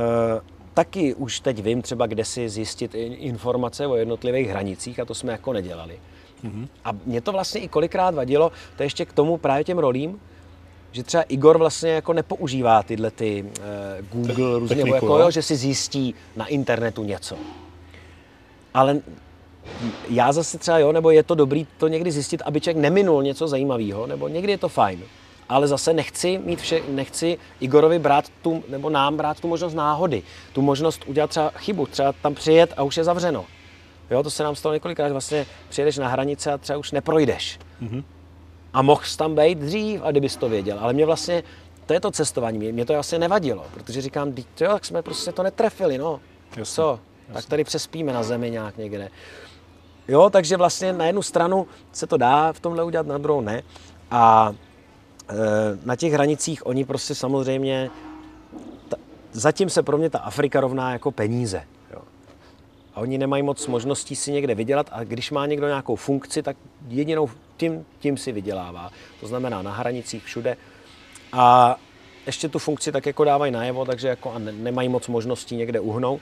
taky 0.74 1.14
už 1.14 1.40
teď 1.40 1.62
vím 1.62 1.82
třeba, 1.82 2.06
kde 2.06 2.24
si 2.24 2.48
zjistit 2.48 2.94
informace 2.94 3.86
o 3.86 3.96
jednotlivých 3.96 4.48
hranicích 4.48 5.00
a 5.00 5.04
to 5.04 5.14
jsme 5.14 5.32
jako 5.32 5.52
nedělali. 5.52 5.98
Mm-hmm. 6.44 6.68
A 6.84 6.92
mě 7.06 7.20
to 7.20 7.32
vlastně 7.32 7.60
i 7.60 7.68
kolikrát 7.68 8.14
vadilo, 8.14 8.52
to 8.76 8.82
ještě 8.82 9.04
k 9.04 9.12
tomu 9.12 9.38
právě 9.38 9.64
těm 9.64 9.78
rolím, 9.78 10.20
že 10.92 11.02
třeba 11.02 11.22
Igor 11.22 11.58
vlastně 11.58 11.90
jako 11.90 12.12
nepoužívá 12.12 12.82
tyhle 12.82 13.10
ty 13.10 13.44
uh, 13.44 14.24
Google 14.24 14.58
různě, 14.58 14.76
Techniku, 14.76 14.94
jako, 14.94 15.18
jo, 15.18 15.30
že 15.30 15.42
si 15.42 15.56
zjistí 15.56 16.14
na 16.36 16.46
internetu 16.46 17.04
něco. 17.04 17.36
Ale 18.74 19.00
já 20.08 20.32
zase 20.32 20.58
třeba 20.58 20.78
jo, 20.78 20.92
nebo 20.92 21.10
je 21.10 21.22
to 21.22 21.34
dobrý 21.34 21.66
to 21.78 21.88
někdy 21.88 22.12
zjistit, 22.12 22.42
aby 22.42 22.60
člověk 22.60 22.82
neminul 22.82 23.22
něco 23.22 23.48
zajímavého, 23.48 24.06
nebo 24.06 24.28
někdy 24.28 24.52
je 24.52 24.58
to 24.58 24.68
fajn. 24.68 25.00
Ale 25.48 25.68
zase 25.68 25.92
nechci 25.92 26.38
mít 26.38 26.60
vše, 26.60 26.80
nechci 26.88 27.38
Igorovi 27.60 27.98
brát 27.98 28.24
tu, 28.42 28.64
nebo 28.68 28.90
nám 28.90 29.16
brát 29.16 29.40
tu 29.40 29.48
možnost 29.48 29.74
náhody, 29.74 30.22
tu 30.52 30.62
možnost 30.62 31.02
udělat 31.06 31.30
třeba 31.30 31.50
chybu, 31.56 31.86
třeba 31.86 32.12
tam 32.12 32.34
přijet 32.34 32.74
a 32.76 32.82
už 32.82 32.96
je 32.96 33.04
zavřeno. 33.04 33.44
Jo, 34.10 34.22
to 34.22 34.30
se 34.30 34.42
nám 34.42 34.56
stalo 34.56 34.74
několikrát, 34.74 35.12
vlastně 35.12 35.46
přijedeš 35.68 35.96
na 35.96 36.08
hranice 36.08 36.52
a 36.52 36.58
třeba 36.58 36.78
už 36.78 36.92
neprojdeš. 36.92 37.58
Mm-hmm. 37.82 38.04
A 38.72 38.82
mohl 38.82 39.02
jsi 39.04 39.16
tam 39.16 39.34
být 39.34 39.58
dřív, 39.58 40.00
a 40.04 40.10
kdybys 40.10 40.36
to 40.36 40.48
věděl. 40.48 40.78
Ale 40.80 40.92
mě 40.92 41.06
vlastně, 41.06 41.42
to 41.86 41.92
je 41.92 42.00
to 42.00 42.10
cestování, 42.10 42.58
mě, 42.58 42.72
mě 42.72 42.84
to 42.84 42.92
vlastně 42.92 43.18
nevadilo, 43.18 43.64
protože 43.74 44.00
říkám, 44.00 44.28
jo, 44.60 44.72
tak 44.72 44.84
jsme 44.84 45.02
prostě 45.02 45.32
to 45.32 45.42
netrefili, 45.42 45.98
no. 45.98 46.20
Jasně, 46.50 46.64
Co? 46.64 47.00
Jasně. 47.28 47.34
Tak 47.34 47.44
tady 47.44 47.64
přespíme 47.64 48.12
na 48.12 48.22
zemi 48.22 48.50
nějak 48.50 48.76
někde. 48.76 49.10
Jo, 50.08 50.30
takže 50.30 50.56
vlastně 50.56 50.92
na 50.92 51.06
jednu 51.06 51.22
stranu 51.22 51.66
se 51.92 52.06
to 52.06 52.16
dá 52.16 52.52
v 52.52 52.60
tomhle 52.60 52.84
udělat, 52.84 53.06
na 53.06 53.18
druhou 53.18 53.40
ne. 53.40 53.62
A 54.10 54.54
e, 55.28 55.34
na 55.84 55.96
těch 55.96 56.12
hranicích 56.12 56.66
oni 56.66 56.84
prostě 56.84 57.14
samozřejmě, 57.14 57.90
ta, 58.88 58.96
zatím 59.32 59.70
se 59.70 59.82
pro 59.82 59.98
mě 59.98 60.10
ta 60.10 60.18
Afrika 60.18 60.60
rovná 60.60 60.92
jako 60.92 61.10
peníze. 61.10 61.64
Jo. 61.92 62.02
A 62.94 63.00
oni 63.00 63.18
nemají 63.18 63.42
moc 63.42 63.66
možností 63.66 64.16
si 64.16 64.32
někde 64.32 64.54
vydělat 64.54 64.86
a 64.92 65.04
když 65.04 65.30
má 65.30 65.46
někdo 65.46 65.66
nějakou 65.66 65.96
funkci, 65.96 66.42
tak 66.42 66.56
jedinou 66.88 67.30
tím, 67.56 67.86
tím 67.98 68.16
si 68.16 68.32
vydělává. 68.32 68.90
To 69.20 69.26
znamená 69.26 69.62
na 69.62 69.72
hranicích 69.72 70.24
všude. 70.24 70.56
A 71.32 71.76
ještě 72.26 72.48
tu 72.48 72.58
funkci 72.58 72.92
tak 72.92 73.06
jako 73.06 73.24
dávají 73.24 73.52
najevo, 73.52 73.84
takže 73.84 74.08
jako 74.08 74.32
a 74.32 74.38
ne, 74.38 74.52
nemají 74.52 74.88
moc 74.88 75.08
možností 75.08 75.56
někde 75.56 75.80
uhnout. 75.80 76.20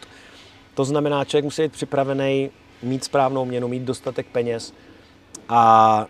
To 0.74 0.84
znamená, 0.84 1.24
člověk 1.24 1.44
musí 1.44 1.62
být 1.62 1.72
připravený 1.72 2.50
mít 2.82 3.04
správnou 3.04 3.44
měnu, 3.44 3.68
mít 3.68 3.82
dostatek 3.82 4.26
peněz 4.26 4.72
a 5.48 6.06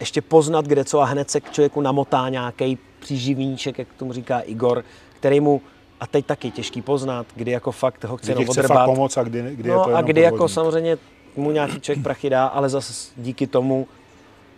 ještě 0.00 0.22
poznat, 0.22 0.64
kde 0.64 0.84
co 0.84 1.00
a 1.00 1.04
hned 1.04 1.30
se 1.30 1.40
k 1.40 1.50
člověku 1.50 1.80
namotá 1.80 2.28
nějaký 2.28 2.78
příživníček, 3.00 3.78
jak 3.78 3.88
tomu 3.96 4.12
říká 4.12 4.40
Igor, 4.40 4.84
který 5.18 5.40
mu 5.40 5.62
a 6.00 6.06
teď 6.06 6.26
taky 6.26 6.50
těžký 6.50 6.82
poznat, 6.82 7.26
kdy 7.34 7.50
jako 7.50 7.72
fakt 7.72 8.04
ho 8.04 8.16
chce 8.16 8.30
jenom 8.30 8.48
odrbat. 8.48 8.78
Fakt 8.78 8.86
pomoct 8.86 9.16
a 9.16 9.22
kdy, 9.22 9.42
kdy 9.56 9.68
no, 9.68 9.74
je 9.74 9.84
to 9.84 9.96
a 9.96 10.02
kdy 10.02 10.20
jako 10.20 10.48
samozřejmě 10.48 10.98
mu 11.36 11.50
nějaký 11.50 11.80
člověk 11.80 12.02
prachy 12.02 12.30
dá, 12.30 12.46
ale 12.46 12.68
zase 12.68 13.12
díky 13.16 13.46
tomu 13.46 13.88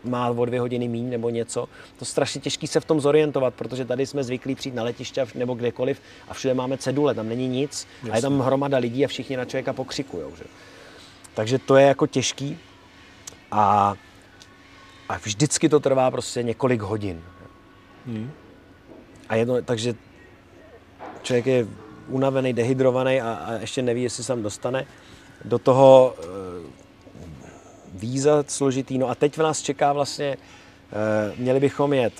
má 0.04 0.30
o 0.30 0.44
dvě 0.44 0.61
hodiny 0.61 0.88
míň 0.88 1.11
nebo 1.11 1.30
něco. 1.30 1.61
To 1.96 2.02
je 2.02 2.06
strašně 2.06 2.40
těžký 2.40 2.66
se 2.66 2.80
v 2.80 2.84
tom 2.84 3.00
zorientovat, 3.00 3.54
protože 3.54 3.84
tady 3.84 4.06
jsme 4.06 4.24
zvyklí 4.24 4.54
přijít 4.54 4.74
na 4.74 4.82
letiště 4.82 5.26
nebo 5.34 5.54
kdekoliv 5.54 6.00
a 6.28 6.34
všude 6.34 6.54
máme 6.54 6.78
cedule, 6.78 7.14
tam 7.14 7.28
není 7.28 7.48
nic 7.48 7.86
Jasně. 7.96 8.12
a 8.12 8.16
je 8.16 8.22
tam 8.22 8.40
hromada 8.40 8.78
lidí 8.78 9.04
a 9.04 9.09
všichni 9.09 9.36
na 9.36 9.44
člověka 9.44 9.72
pokřikují. 9.72 10.24
Že? 10.38 10.44
Takže 11.39 11.59
to 11.59 11.76
je 11.76 11.86
jako 11.86 12.07
těžký 12.07 12.59
a, 13.51 13.95
a 15.09 15.16
vždycky 15.16 15.68
to 15.68 15.80
trvá 15.80 16.11
prostě 16.11 16.43
několik 16.43 16.80
hodin. 16.80 17.22
Hmm. 18.07 18.30
A 19.28 19.34
jedno, 19.34 19.62
takže 19.62 19.95
člověk 21.22 21.47
je 21.47 21.66
unavený, 22.09 22.53
dehydrovaný 22.53 23.20
a, 23.20 23.32
a 23.32 23.53
ještě 23.53 23.82
neví, 23.82 24.03
jestli 24.03 24.24
se 24.24 24.28
tam 24.28 24.43
dostane. 24.43 24.86
Do 25.45 25.59
toho 25.59 26.14
e, 26.18 26.24
víza 27.95 28.45
složitý. 28.49 28.99
No 28.99 29.09
a 29.09 29.14
teď 29.14 29.36
v 29.36 29.43
nás 29.43 29.62
čeká 29.62 29.93
vlastně, 29.93 30.26
e, 30.26 30.36
měli 31.36 31.61
bychom 31.61 31.93
jet 31.93 32.12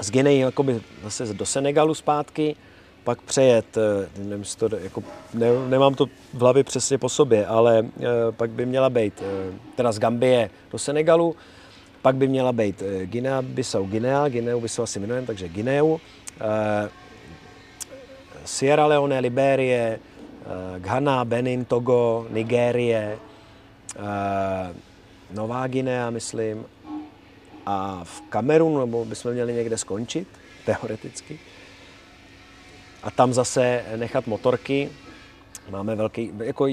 z 0.00 0.10
Guinea 0.10 0.32
jakoby 0.32 0.80
zase 1.02 1.34
do 1.34 1.46
Senegalu 1.46 1.94
zpátky, 1.94 2.56
pak 3.04 3.22
přejet, 3.22 3.76
eh, 3.76 4.08
nevím, 4.18 4.44
to, 4.58 4.76
jako, 4.76 5.02
ne, 5.34 5.46
nemám 5.68 5.94
to 5.94 6.06
v 6.34 6.40
hlavě 6.40 6.64
přesně 6.64 6.98
po 6.98 7.08
sobě, 7.08 7.46
ale 7.46 7.78
e, 7.78 8.32
pak 8.32 8.50
by 8.50 8.66
měla 8.66 8.90
být 8.90 9.22
e, 9.22 9.52
teda 9.74 9.92
z 9.92 9.98
Gambie 9.98 10.50
do 10.72 10.78
Senegalu, 10.78 11.36
pak 12.02 12.16
by 12.16 12.28
měla 12.28 12.52
být 12.52 12.82
e, 12.82 13.06
Guinea, 13.06 13.42
Bissau, 13.42 13.86
Guinea, 13.86 14.28
Guinea 14.28 14.58
Bissau 14.58 14.82
asi 14.82 14.98
jmenujeme, 14.98 15.26
takže 15.26 15.48
Guineu, 15.48 15.96
e, 15.96 16.88
Sierra 18.44 18.86
Leone, 18.86 19.20
Liberie, 19.20 19.98
e, 19.98 19.98
Ghana, 20.80 21.24
Benin, 21.24 21.64
Togo, 21.64 22.26
Nigérie, 22.30 23.18
e, 23.98 24.74
Nová 25.30 25.66
Guinea, 25.66 26.10
myslím, 26.10 26.64
a 27.66 28.00
v 28.04 28.20
Kamerunu, 28.20 28.80
nebo 28.80 29.04
bychom 29.04 29.32
měli 29.32 29.52
někde 29.52 29.78
skončit, 29.78 30.28
teoreticky 30.66 31.38
a 33.02 33.10
tam 33.10 33.32
zase 33.32 33.84
nechat 33.96 34.26
motorky. 34.26 34.90
Máme, 35.70 35.96
velký, 35.96 36.32
jako, 36.38 36.66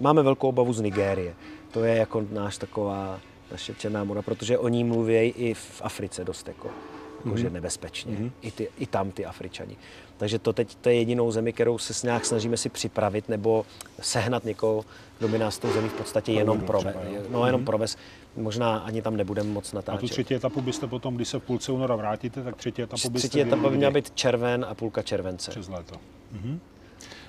máme 0.00 0.22
velkou 0.22 0.48
obavu 0.48 0.72
z 0.72 0.80
Nigérie. 0.80 1.34
To 1.70 1.84
je 1.84 1.96
jako 1.96 2.26
náš 2.32 2.58
taková 2.58 3.20
naše 3.52 3.74
černá 3.74 4.04
mora, 4.04 4.22
protože 4.22 4.58
oni 4.58 4.84
mluví 4.84 5.14
i 5.14 5.54
v 5.54 5.82
Africe 5.82 6.24
dost 6.24 6.48
jako, 6.48 6.68
jako 7.16 7.28
mm-hmm. 7.28 7.40
že 7.40 7.50
nebezpečně. 7.50 8.16
Mm-hmm. 8.16 8.30
I, 8.42 8.50
ty, 8.50 8.68
I 8.78 8.86
tam 8.86 9.10
ty 9.10 9.24
Afričani. 9.24 9.76
Takže 10.16 10.38
to 10.38 10.52
teď 10.52 10.74
to 10.74 10.88
je 10.88 10.94
jedinou 10.94 11.30
zemi, 11.30 11.52
kterou 11.52 11.78
se 11.78 12.06
nějak 12.06 12.26
snažíme 12.26 12.56
si 12.56 12.68
připravit 12.68 13.28
nebo 13.28 13.66
sehnat 14.00 14.44
někoho, 14.44 14.84
kdo 15.18 15.28
by 15.28 15.38
nás 15.38 15.58
tou 15.58 15.72
zemí 15.72 15.88
v 15.88 15.92
podstatě 15.92 16.32
jenom, 16.32 16.60
prove, 16.60 16.94
no, 17.28 17.46
jenom 17.46 17.60
mm-hmm. 17.60 17.64
provez 17.64 17.96
možná 18.36 18.78
ani 18.78 19.02
tam 19.02 19.16
nebudeme 19.16 19.50
moc 19.50 19.72
natáčet. 19.72 19.98
A 19.98 20.00
tu 20.00 20.08
třetí 20.08 20.34
etapu 20.34 20.60
byste 20.60 20.86
potom, 20.86 21.16
když 21.16 21.28
se 21.28 21.38
v 21.38 21.42
půlce 21.42 21.72
února 21.72 21.96
vrátíte, 21.96 22.42
tak 22.42 22.56
třetí 22.56 22.82
etapu 22.82 23.10
byste 23.10 23.28
Třetí 23.28 23.40
etapa 23.40 23.68
by 23.68 23.76
měla 23.76 23.92
být 23.92 24.10
červen 24.10 24.66
a 24.68 24.74
půlka 24.74 25.02
července. 25.02 25.50
Přes 25.50 25.68
léto. 25.68 25.94
Mhm. 26.32 26.60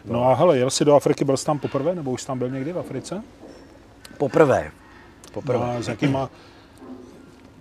No. 0.06 0.14
no 0.14 0.24
a 0.24 0.34
hele, 0.34 0.58
jel 0.58 0.70
jsi 0.70 0.86
do 0.86 0.96
Afriky, 0.96 1.26
byl 1.26 1.38
jsi 1.38 1.46
tam 1.46 1.60
poprvé, 1.60 1.96
nebo 1.96 2.12
už 2.12 2.22
jsi 2.22 2.28
tam 2.28 2.40
byl 2.40 2.50
někdy 2.50 2.74
v 2.74 2.80
Africe? 2.80 3.24
Poprvé. 4.18 4.72
Poprvé. 5.34 5.60
No 5.60 5.72
a 5.72 5.82
s 5.82 5.88
jakýma 5.88 6.30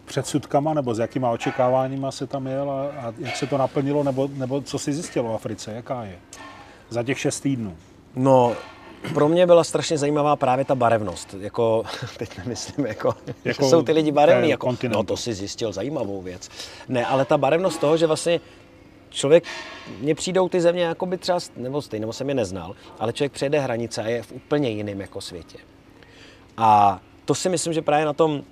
předsudkama 0.04 0.74
nebo 0.74 0.94
s 0.94 0.98
jakýma 0.98 1.30
očekáváníma 1.30 2.10
se 2.10 2.26
tam 2.26 2.46
jel 2.46 2.70
a, 2.70 2.82
a 2.82 3.12
jak 3.18 3.36
se 3.36 3.46
to 3.46 3.58
naplnilo, 3.58 4.04
nebo, 4.04 4.28
nebo 4.32 4.60
co 4.60 4.78
jsi 4.78 4.92
zjistil 4.92 5.22
v 5.22 5.34
Africe, 5.34 5.72
jaká 5.72 6.04
je? 6.04 6.18
Za 6.88 7.02
těch 7.02 7.18
šest 7.18 7.40
týdnů. 7.40 7.76
No, 8.16 8.56
pro 9.14 9.28
mě 9.28 9.46
byla 9.46 9.64
strašně 9.64 9.98
zajímavá 9.98 10.36
právě 10.36 10.64
ta 10.64 10.74
barevnost. 10.74 11.34
Jako, 11.40 11.84
teď 12.18 12.38
nemyslím, 12.38 12.86
jako, 12.86 13.14
jako 13.44 13.64
že 13.64 13.70
jsou 13.70 13.82
ty 13.82 13.92
lidi 13.92 14.12
barevní. 14.12 14.50
Jako, 14.50 14.76
no 14.88 15.02
to 15.02 15.16
si 15.16 15.34
zjistil 15.34 15.72
zajímavou 15.72 16.22
věc. 16.22 16.50
Ne, 16.88 17.06
ale 17.06 17.24
ta 17.24 17.38
barevnost 17.38 17.80
toho, 17.80 17.96
že 17.96 18.06
vlastně 18.06 18.40
člověk, 19.10 19.44
mně 20.00 20.14
přijdou 20.14 20.48
ty 20.48 20.60
země 20.60 20.82
jako 20.82 21.06
by 21.06 21.18
třeba, 21.18 21.38
nebo 21.56 21.82
stejně, 21.82 22.00
nebo 22.00 22.12
jsem 22.12 22.28
je 22.28 22.34
neznal, 22.34 22.74
ale 22.98 23.12
člověk 23.12 23.32
přejde 23.32 23.60
hranice 23.60 24.02
a 24.02 24.08
je 24.08 24.22
v 24.22 24.32
úplně 24.32 24.70
jiném 24.70 25.00
jako 25.00 25.20
světě. 25.20 25.58
A 26.56 27.00
to 27.24 27.34
si 27.34 27.48
myslím, 27.48 27.72
že 27.72 27.82
právě 27.82 28.06
na 28.06 28.12
tom 28.12 28.42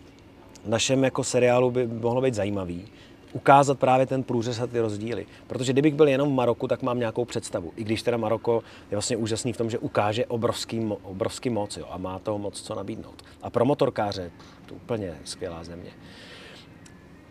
našem 0.67 1.05
jako 1.05 1.25
seriálu 1.25 1.71
by 1.71 1.87
mohlo 1.87 2.21
být 2.21 2.35
zajímavý. 2.35 2.89
Ukázat 3.33 3.79
právě 3.79 4.07
ten 4.07 4.23
průřez 4.23 4.61
a 4.61 4.67
ty 4.67 4.81
rozdíly. 4.81 5.27
Protože 5.47 5.73
kdybych 5.73 5.95
byl 5.95 6.09
jenom 6.09 6.29
v 6.29 6.35
Maroku, 6.35 6.69
tak 6.69 6.83
mám 6.83 6.99
nějakou 6.99 7.25
představu. 7.25 7.73
I 7.77 7.85
když 7.85 8.03
teda 8.03 8.17
Maroko 8.17 8.63
je 8.91 8.97
vlastně 8.97 9.17
úžasný 9.17 9.53
v 9.53 9.57
tom, 9.57 9.71
že 9.71 9.79
ukáže 9.79 10.27
obrovský, 10.27 10.91
obrovský 11.03 11.51
moc 11.51 11.77
jo, 11.77 11.87
a 11.91 11.99
má 11.99 12.19
toho 12.19 12.39
moc 12.39 12.61
co 12.61 12.75
nabídnout. 12.75 13.23
A 13.43 13.51
pro 13.51 13.65
motorkáře 13.65 14.31
to 14.67 14.75
úplně 14.75 15.19
skvělá 15.25 15.65
země. 15.65 15.91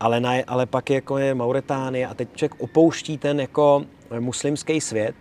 Ale, 0.00 0.20
na, 0.20 0.32
ale 0.46 0.66
pak 0.66 0.90
jako 0.90 1.18
je 1.18 1.34
Mauretánie 1.34 2.06
a 2.06 2.14
teď 2.14 2.28
člověk 2.34 2.60
opouští 2.60 3.18
ten 3.18 3.40
jako 3.40 3.84
muslimský 4.20 4.80
svět, 4.80 5.14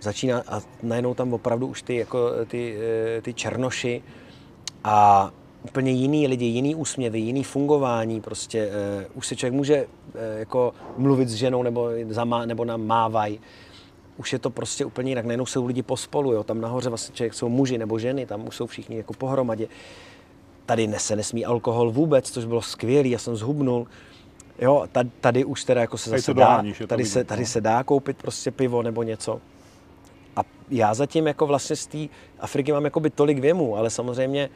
začíná 0.00 0.42
a 0.48 0.60
najednou 0.82 1.14
tam 1.14 1.32
opravdu 1.32 1.66
už 1.66 1.82
ty, 1.82 1.96
jako 1.96 2.30
ty, 2.46 2.78
eh, 3.16 3.22
ty 3.22 3.34
černoši 3.34 4.02
a 4.84 5.30
úplně 5.64 5.90
jiný 5.90 6.26
lidi, 6.26 6.44
jiný 6.44 6.74
úsměvy, 6.74 7.18
jiný 7.18 7.44
fungování, 7.44 8.20
prostě 8.20 8.66
uh, 8.66 9.18
už 9.18 9.26
se 9.26 9.36
člověk 9.36 9.54
může 9.54 9.86
uh, 9.86 10.20
jako 10.38 10.74
mluvit 10.96 11.28
s 11.28 11.34
ženou 11.34 11.62
nebo, 11.62 11.88
zamá, 12.08 12.46
nebo 12.46 12.64
nám 12.64 12.86
mávaj. 12.86 13.38
Už 14.16 14.32
je 14.32 14.38
to 14.38 14.50
prostě 14.50 14.84
úplně 14.84 15.10
jinak. 15.10 15.24
Najednou 15.24 15.46
jsou 15.46 15.66
lidi 15.66 15.82
pospolu, 15.82 16.32
jo. 16.32 16.44
tam 16.44 16.60
nahoře 16.60 16.88
vlastně 16.88 17.14
člověk 17.14 17.34
jsou 17.34 17.48
muži 17.48 17.78
nebo 17.78 17.98
ženy, 17.98 18.26
tam 18.26 18.46
už 18.48 18.56
jsou 18.56 18.66
všichni 18.66 18.96
jako 18.96 19.12
pohromadě. 19.12 19.68
Tady 20.66 20.94
se 20.96 21.16
nesmí 21.16 21.44
alkohol 21.44 21.90
vůbec, 21.90 22.30
což 22.30 22.44
bylo 22.44 22.62
skvělé, 22.62 23.08
já 23.08 23.18
jsem 23.18 23.36
zhubnul. 23.36 23.86
Jo, 24.58 24.86
tady, 24.92 25.10
tady 25.20 25.44
už 25.44 25.64
teda 25.64 25.80
jako 25.80 25.98
se 25.98 26.10
tady 26.10 26.20
zase 26.20 26.34
dá, 26.34 26.44
doháníš, 26.44 26.82
tady, 26.86 27.04
se, 27.04 27.24
tady 27.24 27.40
no. 27.42 27.46
se 27.46 27.60
dá 27.60 27.82
koupit 27.82 28.16
prostě 28.16 28.50
pivo 28.50 28.82
nebo 28.82 29.02
něco. 29.02 29.40
A 30.36 30.40
já 30.70 30.94
zatím 30.94 31.26
jako 31.26 31.46
vlastně 31.46 31.76
z 31.76 31.86
té 31.86 31.98
Afriky 32.40 32.72
mám 32.72 32.84
jako 32.84 33.00
by 33.00 33.10
tolik 33.10 33.38
věmů, 33.38 33.76
ale 33.76 33.90
samozřejmě 33.90 34.50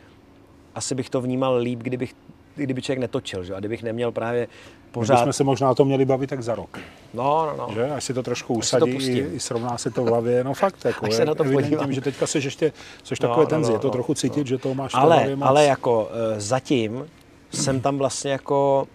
asi 0.76 0.94
bych 0.94 1.10
to 1.10 1.20
vnímal 1.20 1.56
líp, 1.56 1.78
kdybych, 1.82 2.14
kdyby 2.54 2.82
člověk 2.82 3.00
netočil, 3.00 3.44
že? 3.44 3.54
a 3.54 3.58
kdybych 3.58 3.82
neměl 3.82 4.12
právě 4.12 4.48
pořád... 4.90 5.14
My 5.14 5.22
jsme 5.22 5.32
se 5.32 5.44
možná 5.44 5.70
o 5.70 5.74
tom 5.74 5.88
měli 5.88 6.04
bavit 6.04 6.30
tak 6.30 6.42
za 6.42 6.54
rok. 6.54 6.78
No, 7.14 7.46
no, 7.46 7.56
no. 7.56 7.74
Že? 7.74 7.90
Až 7.90 8.04
si 8.04 8.14
to 8.14 8.22
trošku 8.22 8.54
usadí, 8.54 8.92
to 8.92 9.00
i, 9.00 9.18
i, 9.18 9.40
srovná 9.40 9.78
se 9.78 9.90
to 9.90 10.04
v 10.04 10.08
hlavě, 10.08 10.44
no 10.44 10.54
fakt. 10.54 10.84
Jako, 10.84 11.06
Až 11.06 11.14
se 11.14 11.24
na 11.24 11.34
to 11.34 11.44
podívám. 11.44 11.92
že 11.92 12.00
teďka 12.00 12.26
seš 12.26 12.44
ještě, 12.44 12.72
seš 13.04 13.20
no, 13.20 13.28
takové 13.28 13.44
no, 13.44 13.50
tenzi, 13.50 13.70
no, 13.70 13.76
je 13.76 13.80
to 13.80 13.86
no, 13.86 13.92
trochu 13.92 14.14
cítit, 14.14 14.40
no. 14.40 14.46
že 14.46 14.58
to 14.58 14.74
máš 14.74 14.90
ale, 14.94 15.36
moc. 15.36 15.48
Ale 15.48 15.64
jako 15.64 16.04
uh, 16.04 16.10
zatím 16.36 17.06
jsem 17.50 17.80
tam 17.80 17.98
vlastně 17.98 18.32
jako 18.32 18.88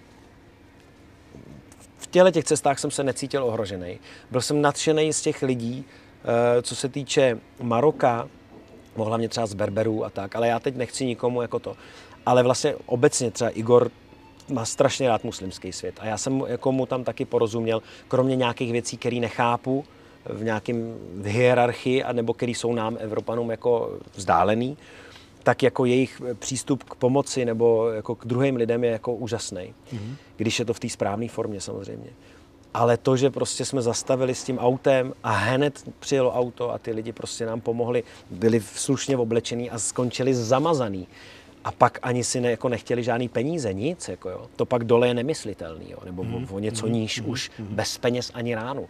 v 1.98 2.08
těle 2.08 2.32
těch 2.32 2.44
cestách 2.44 2.80
jsem 2.80 2.92
se 2.92 3.04
necítil 3.04 3.44
ohrožený. 3.44 4.00
Byl 4.32 4.42
jsem 4.42 4.62
nadšený 4.62 5.14
z 5.14 5.22
těch 5.22 5.42
lidí, 5.42 5.86
uh, 5.86 6.62
co 6.62 6.76
se 6.76 6.90
týče 6.90 7.38
Maroka, 7.62 8.28
no 8.98 9.04
hlavně 9.04 9.30
třeba 9.30 9.48
z 9.48 9.54
Berberů 9.54 10.06
a 10.06 10.10
tak, 10.10 10.36
ale 10.36 10.48
já 10.48 10.60
teď 10.60 10.76
nechci 10.76 11.06
nikomu 11.06 11.42
jako 11.42 11.60
to. 11.60 11.76
Ale 12.26 12.44
vlastně 12.44 12.76
obecně 12.86 13.32
třeba 13.32 13.50
Igor 13.50 13.92
má 14.50 14.66
strašně 14.66 15.08
rád 15.08 15.24
muslimský 15.24 15.72
svět 15.72 15.96
a 16.00 16.06
já 16.06 16.18
jsem 16.18 16.44
jako 16.48 16.72
mu 16.72 16.86
tam 16.86 17.04
taky 17.04 17.26
porozuměl, 17.26 17.82
kromě 18.08 18.36
nějakých 18.36 18.72
věcí, 18.72 18.98
které 18.98 19.20
nechápu 19.20 19.86
v 20.26 20.44
nějakém 20.44 20.96
v 21.14 21.26
hierarchii, 21.26 22.04
nebo 22.12 22.34
které 22.34 22.52
jsou 22.52 22.74
nám, 22.74 22.98
Evropanům, 23.00 23.52
jako 23.52 24.00
vzdálený, 24.16 24.78
tak 25.44 25.64
jako 25.64 25.86
jejich 25.86 26.22
přístup 26.40 26.84
k 26.84 26.96
pomoci 26.96 27.46
nebo 27.46 27.90
jako 27.90 28.16
k 28.16 28.26
druhým 28.26 28.56
lidem 28.56 28.84
je 28.84 28.92
jako 28.92 29.16
úžasný. 29.16 29.74
Mm-hmm. 29.94 30.16
Když 30.38 30.60
je 30.60 30.66
to 30.66 30.74
v 30.74 30.80
té 30.80 30.90
správné 30.90 31.28
formě 31.28 31.62
samozřejmě. 31.62 32.10
Ale 32.74 32.98
to, 32.98 33.18
že 33.18 33.30
prostě 33.30 33.66
jsme 33.66 33.82
zastavili 33.82 34.36
s 34.36 34.44
tím 34.44 34.60
autem 34.60 35.14
a 35.24 35.32
hned 35.32 35.84
přijelo 36.00 36.34
auto 36.34 36.72
a 36.72 36.78
ty 36.78 36.92
lidi 36.92 37.12
prostě 37.12 37.46
nám 37.46 37.62
pomohli, 37.62 38.04
byli 38.30 38.62
slušně 38.62 39.18
oblečení 39.18 39.70
a 39.70 39.80
skončili 39.80 40.34
zamazaný. 40.34 41.08
A 41.64 41.72
pak 41.72 42.00
ani 42.02 42.24
si 42.24 42.42
ne, 42.42 42.52
jako 42.52 42.70
nechtěli 42.70 43.04
žádný 43.04 43.30
peníze, 43.30 43.74
nic. 43.74 44.08
Jako 44.08 44.30
jo. 44.30 44.48
To 44.56 44.66
pak 44.66 44.84
dole 44.84 45.08
je 45.08 45.14
nemyslitelný, 45.14 45.92
jo. 45.92 45.98
nebo 46.06 46.24
mm. 46.24 46.48
o, 46.52 46.56
o 46.56 46.60
něco 46.60 46.88
mm. 46.88 46.94
níž 46.94 47.22
mm. 47.22 47.30
už 47.30 47.52
mm. 47.60 47.68
bez 47.68 47.98
peněz 47.98 48.32
ani 48.34 48.56
ránu. 48.56 48.90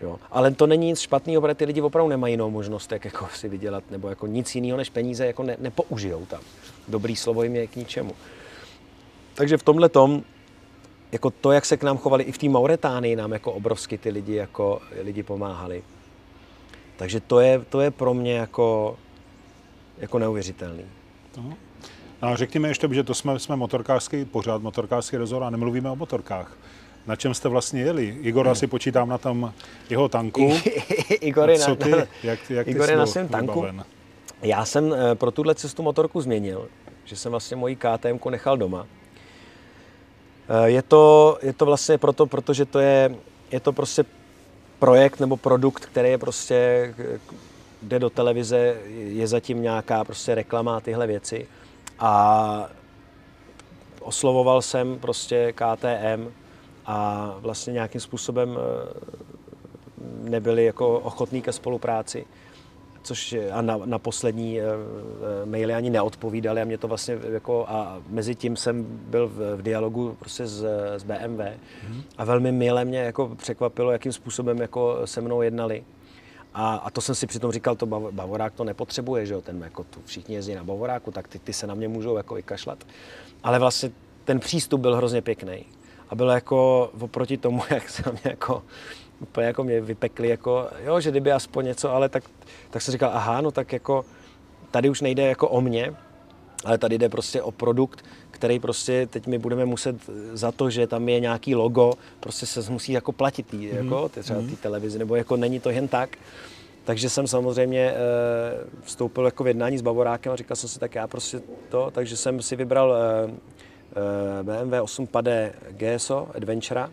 Jo. 0.00 0.18
Ale 0.30 0.50
to 0.50 0.66
není 0.66 0.86
nic 0.86 1.00
špatného, 1.00 1.42
protože 1.42 1.54
ty 1.54 1.64
lidi 1.64 1.80
opravdu 1.80 2.10
nemají 2.10 2.32
jinou 2.32 2.50
možnost, 2.50 2.92
jak 2.92 3.04
jako 3.04 3.28
si 3.34 3.48
vydělat, 3.48 3.84
nebo 3.90 4.08
jako 4.08 4.26
nic 4.26 4.54
jiného 4.54 4.76
než 4.76 4.90
peníze 4.90 5.26
jako 5.26 5.42
ne, 5.42 5.56
nepoužijou 5.58 6.26
tam. 6.26 6.40
Dobrý 6.88 7.16
slovo 7.16 7.42
jim 7.42 7.56
je 7.56 7.66
k 7.66 7.76
ničemu. 7.76 8.12
Takže 9.34 9.56
v 9.56 9.62
tomhle 9.62 9.88
tom 9.88 10.22
jako 11.12 11.30
to, 11.30 11.52
jak 11.52 11.64
se 11.64 11.76
k 11.76 11.82
nám 11.82 11.98
chovali 11.98 12.24
i 12.24 12.32
v 12.32 12.38
té 12.38 12.48
Mauretánii, 12.48 13.16
nám 13.16 13.32
jako 13.32 13.52
obrovsky 13.52 13.98
ty 13.98 14.10
lidi, 14.10 14.34
jako, 14.34 14.80
lidi 15.02 15.22
pomáhali. 15.22 15.82
Takže 16.96 17.20
to 17.20 17.40
je, 17.40 17.58
to 17.58 17.80
je 17.80 17.90
pro 17.90 18.14
mě 18.14 18.34
jako, 18.34 18.96
jako 19.98 20.18
neuvěřitelný. 20.18 20.84
No. 21.36 21.54
A 22.22 22.36
řekněme 22.36 22.68
ještě, 22.68 22.88
že 22.92 23.02
to 23.02 23.14
jsme, 23.14 23.38
jsme 23.38 23.56
motorkářský, 23.56 24.24
pořád 24.24 24.62
motorkářský 24.62 25.16
rezort 25.16 25.42
a 25.42 25.50
nemluvíme 25.50 25.90
o 25.90 25.96
motorkách. 25.96 26.56
Na 27.06 27.16
čem 27.16 27.34
jste 27.34 27.48
vlastně 27.48 27.82
jeli? 27.82 28.18
Igor 28.20 28.48
asi 28.48 28.66
počítám 28.66 29.08
na 29.08 29.18
tom 29.18 29.52
jeho 29.90 30.08
tanku. 30.08 30.52
Igor 31.20 31.50
je 31.50 31.58
na, 31.58 31.74
ty, 31.74 31.90
jak, 32.22 32.50
jak 32.50 32.68
Igor 32.68 32.90
je 32.90 32.96
na 32.96 33.06
svém 33.06 33.28
tanku. 33.28 33.66
Já 34.42 34.64
jsem 34.64 34.94
eh, 34.94 35.14
pro 35.14 35.30
tuhle 35.30 35.54
cestu 35.54 35.82
motorku 35.82 36.20
změnil, 36.20 36.68
že 37.04 37.16
jsem 37.16 37.30
vlastně 37.30 37.56
moji 37.56 37.76
KTM 37.76 38.30
nechal 38.30 38.56
doma 38.56 38.86
je 40.64 40.82
to, 40.82 41.38
je 41.42 41.52
to 41.52 41.66
vlastně 41.66 41.98
proto, 41.98 42.26
protože 42.26 42.64
to 42.64 42.78
je, 42.78 43.14
je 43.50 43.60
to 43.60 43.72
prostě 43.72 44.04
projekt 44.78 45.20
nebo 45.20 45.36
produkt, 45.36 45.86
který 45.86 46.08
je 46.08 46.18
prostě, 46.18 46.94
jde 47.82 47.98
do 47.98 48.10
televize, 48.10 48.76
je 48.94 49.26
zatím 49.26 49.62
nějaká 49.62 50.04
prostě 50.04 50.34
reklama 50.34 50.76
a 50.76 50.80
tyhle 50.80 51.06
věci. 51.06 51.46
A 51.98 52.70
oslovoval 54.00 54.62
jsem 54.62 54.98
prostě 54.98 55.52
KTM 55.52 56.28
a 56.86 57.30
vlastně 57.38 57.72
nějakým 57.72 58.00
způsobem 58.00 58.58
eh, 58.58 59.10
nebyli 60.30 60.64
jako 60.64 60.98
ochotní 60.98 61.42
ke 61.42 61.52
spolupráci 61.52 62.26
což 63.02 63.36
a 63.52 63.62
na, 63.62 63.76
na 63.84 63.98
poslední 63.98 64.58
uh, 64.60 64.66
maily 65.50 65.74
ani 65.74 65.90
neodpovídali 65.90 66.62
a 66.62 66.64
mě 66.64 66.78
to 66.78 66.88
vlastně 66.88 67.18
jako 67.32 67.66
a 67.68 67.98
mezi 68.08 68.34
tím 68.34 68.56
jsem 68.56 68.86
byl 68.88 69.28
v, 69.28 69.56
v 69.56 69.62
dialogu 69.62 70.16
prostě 70.18 70.46
s, 70.46 70.64
s 70.96 71.02
BMW 71.02 71.40
mm-hmm. 71.40 72.02
a 72.18 72.24
velmi 72.24 72.52
milé 72.52 72.84
mě 72.84 72.98
jako 72.98 73.28
překvapilo, 73.36 73.92
jakým 73.92 74.12
způsobem 74.12 74.60
jako 74.60 75.00
se 75.04 75.20
mnou 75.20 75.42
jednali. 75.42 75.84
A, 76.54 76.74
a 76.74 76.90
to 76.90 77.00
jsem 77.00 77.14
si 77.14 77.26
přitom 77.26 77.52
říkal, 77.52 77.76
to 77.76 77.86
Bavorák 77.86 78.54
to 78.54 78.64
nepotřebuje, 78.64 79.26
že 79.26 79.34
jo, 79.34 79.40
ten 79.40 79.62
jako 79.62 79.84
tu 79.84 80.00
všichni 80.04 80.34
jezdí 80.34 80.54
na 80.54 80.64
Bavoráku, 80.64 81.10
tak 81.10 81.28
ty, 81.28 81.38
ty 81.38 81.52
se 81.52 81.66
na 81.66 81.74
mě 81.74 81.88
můžou 81.88 82.16
jako 82.16 82.34
vykašlat. 82.34 82.84
Ale 83.42 83.58
vlastně 83.58 83.90
ten 84.24 84.40
přístup 84.40 84.80
byl 84.80 84.96
hrozně 84.96 85.22
pěkný. 85.22 85.64
A 86.08 86.14
bylo 86.14 86.30
jako 86.30 86.90
oproti 87.00 87.36
tomu, 87.36 87.62
jak 87.70 87.88
se 87.88 88.02
mě 88.12 88.20
jako 88.24 88.62
úplně 89.20 89.46
jako 89.46 89.64
mě 89.64 89.80
vypekli, 89.80 90.28
jako, 90.28 90.68
jo, 90.84 91.00
že 91.00 91.10
kdyby 91.10 91.32
aspoň 91.32 91.64
něco, 91.64 91.92
ale 91.92 92.08
tak, 92.08 92.24
tak 92.70 92.82
jsem 92.82 92.92
říkal, 92.92 93.10
aha, 93.14 93.40
no 93.40 93.50
tak 93.50 93.72
jako 93.72 94.04
tady 94.70 94.90
už 94.90 95.00
nejde 95.00 95.26
jako 95.26 95.48
o 95.48 95.60
mě, 95.60 95.94
ale 96.64 96.78
tady 96.78 96.98
jde 96.98 97.08
prostě 97.08 97.42
o 97.42 97.50
produkt, 97.50 98.04
který 98.30 98.58
prostě 98.58 99.06
teď 99.06 99.26
my 99.26 99.38
budeme 99.38 99.64
muset 99.64 99.96
za 100.32 100.52
to, 100.52 100.70
že 100.70 100.86
tam 100.86 101.08
je 101.08 101.20
nějaký 101.20 101.54
logo, 101.54 101.92
prostě 102.20 102.46
se 102.46 102.72
musí 102.72 102.92
jako 102.92 103.12
platit 103.12 103.46
tý, 103.46 103.56
mm. 103.56 103.76
jako, 103.76 104.08
ty, 104.08 104.20
třeba 104.22 104.40
mhm. 104.40 104.50
té 104.50 104.56
televizi, 104.56 104.98
nebo 104.98 105.16
jako 105.16 105.36
není 105.36 105.60
to 105.60 105.70
jen 105.70 105.88
tak. 105.88 106.18
Takže 106.84 107.10
jsem 107.10 107.26
samozřejmě 107.26 107.80
e, 107.80 107.96
vstoupil 108.82 109.24
jako 109.24 109.44
v 109.44 109.46
jednání 109.46 109.78
s 109.78 109.82
Bavorákem 109.82 110.32
a 110.32 110.36
říkal 110.36 110.56
jsem 110.56 110.68
si, 110.68 110.78
tak 110.78 110.94
já 110.94 111.06
prostě 111.06 111.40
to, 111.68 111.90
takže 111.90 112.16
jsem 112.16 112.42
si 112.42 112.56
vybral 112.56 112.94
e, 112.94 113.30
e, 114.40 114.42
BMW 114.42 114.82
8 114.82 115.06
Pade 115.06 115.52
GSO 115.70 116.28
Adventura, 116.34 116.90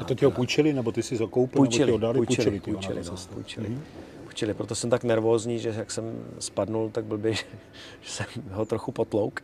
a 0.00 0.04
to 0.04 0.14
ti 0.14 0.24
ho 0.24 0.30
půjčili, 0.30 0.72
nebo 0.72 0.92
ty 0.92 1.02
si 1.02 1.16
ho 1.16 1.28
koupil, 1.28 1.56
půjčili, 1.56 1.86
nebo 1.86 1.98
ti 1.98 2.04
ho 2.04 2.12
dali? 2.12 2.18
Půjčili, 2.18 2.60
půjčili, 2.60 2.74
půjčili, 2.74 3.02
no, 3.04 3.34
půjčili. 3.34 3.68
Mm-hmm. 3.68 3.80
půjčili. 4.24 4.54
Proto 4.54 4.74
jsem 4.74 4.90
tak 4.90 5.04
nervózní, 5.04 5.58
že 5.58 5.74
jak 5.76 5.90
jsem 5.90 6.24
spadnul, 6.38 6.90
tak 6.90 7.04
blbě, 7.04 7.34
že, 7.34 7.44
že 8.00 8.10
jsem 8.10 8.26
ho 8.50 8.64
trochu 8.64 8.92
potlouk. 8.92 9.40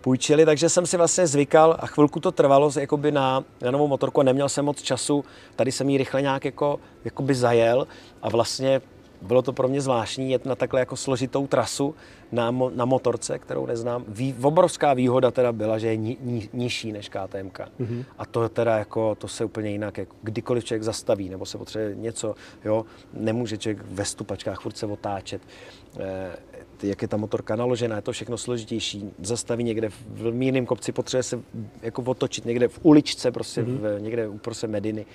Půjčili, 0.00 0.44
takže 0.44 0.68
jsem 0.68 0.86
si 0.86 0.96
vlastně 0.96 1.26
zvykal 1.26 1.76
a 1.80 1.86
chvilku 1.86 2.20
to 2.20 2.32
trvalo 2.32 2.70
jakoby 2.80 3.12
na, 3.12 3.44
na 3.62 3.70
novou 3.70 3.88
motorku 3.88 4.20
a 4.20 4.24
neměl 4.24 4.48
jsem 4.48 4.64
moc 4.64 4.82
času. 4.82 5.24
Tady 5.56 5.72
jsem 5.72 5.88
ji 5.88 5.98
rychle 5.98 6.22
nějak 6.22 6.44
jako, 6.44 6.80
jakoby 7.04 7.34
zajel 7.34 7.86
a 8.22 8.28
vlastně 8.28 8.80
bylo 9.22 9.42
to 9.42 9.52
pro 9.52 9.68
mě 9.68 9.80
zvláštní 9.80 10.30
jet 10.30 10.46
na 10.46 10.54
takhle 10.54 10.80
jako 10.80 10.96
složitou 10.96 11.46
trasu 11.46 11.94
na, 12.32 12.50
mo, 12.50 12.70
na 12.74 12.84
motorce, 12.84 13.38
kterou 13.38 13.66
neznám. 13.66 14.04
Vý, 14.08 14.34
obrovská 14.42 14.94
výhoda 14.94 15.30
teda 15.30 15.52
byla, 15.52 15.78
že 15.78 15.86
je 15.88 15.96
ni, 15.96 16.16
ni, 16.20 16.48
nižší 16.52 16.92
než 16.92 17.08
KTM. 17.08 17.48
Mm-hmm. 17.48 18.04
A 18.18 18.26
to 18.26 18.48
teda 18.48 18.78
jako, 18.78 19.14
to 19.14 19.28
se 19.28 19.44
úplně 19.44 19.70
jinak, 19.70 19.98
jako 19.98 20.16
kdykoliv 20.22 20.64
člověk 20.64 20.82
zastaví, 20.82 21.28
nebo 21.28 21.46
se 21.46 21.58
potřebuje 21.58 21.94
něco, 21.94 22.34
jo, 22.64 22.84
nemůže 23.12 23.58
člověk 23.58 23.84
ve 23.90 24.04
stupačkách 24.04 24.60
furt 24.60 24.76
se 24.76 24.86
otáčet. 24.86 25.42
E, 25.98 26.36
jak 26.82 27.02
je 27.02 27.08
ta 27.08 27.16
motorka 27.16 27.56
naložená, 27.56 27.96
je 27.96 28.02
to 28.02 28.12
všechno 28.12 28.38
složitější. 28.38 29.10
Zastaví 29.22 29.64
někde 29.64 29.88
v 30.06 30.32
mírném 30.32 30.66
kopci, 30.66 30.92
potřebuje 30.92 31.22
se 31.22 31.40
jako 31.82 32.02
otočit 32.02 32.44
někde 32.44 32.68
v 32.68 32.78
uličce, 32.82 33.30
prostě 33.30 33.62
mm-hmm. 33.62 33.98
v, 33.98 34.00
někde 34.00 34.28
uprostřed 34.28 34.70
Mediny. 34.70 35.06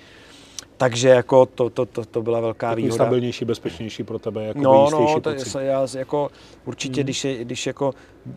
Takže 0.78 1.09
jako 1.09 1.45
to, 1.45 1.69
to, 1.69 1.86
to, 1.86 2.05
to 2.05 2.21
byla 2.21 2.39
velká 2.39 2.69
Takový 2.69 2.84
výhoda. 2.84 3.03
stabilnější, 3.03 3.45
bezpečnější 3.45 4.03
pro 4.03 4.19
tebe, 4.19 4.43
jako 4.43 4.59
No, 4.59 4.89
no, 4.91 5.19
to 5.21 5.30
je, 5.30 5.38
já 5.59 5.88
jako 5.97 6.30
určitě, 6.65 7.01
hmm. 7.01 7.03
když, 7.03 7.26
je, 7.26 7.43
když, 7.43 7.67
jako, 7.67 7.93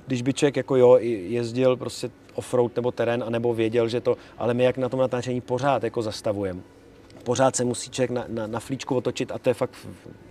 když 0.06 0.22
by 0.22 0.32
člověk 0.32 0.56
jako 0.56 0.76
jo, 0.76 0.96
jezdil 1.00 1.76
prostě 1.76 2.10
offroad 2.34 2.76
nebo 2.76 2.92
terén, 2.92 3.24
anebo 3.26 3.54
věděl, 3.54 3.88
že 3.88 4.00
to, 4.00 4.16
ale 4.38 4.54
my 4.54 4.64
jak 4.64 4.78
na 4.78 4.88
tom 4.88 5.00
natáčení 5.00 5.40
pořád 5.40 5.82
jako 5.82 6.02
zastavujeme. 6.02 6.60
Pořád 7.24 7.56
se 7.56 7.64
musí 7.64 7.90
člověk 7.90 8.10
na, 8.10 8.24
na, 8.28 8.46
na 8.46 8.60
flíčku 8.60 8.96
otočit 8.96 9.32
a 9.32 9.38
to 9.38 9.50
je 9.50 9.54
fakt 9.54 9.74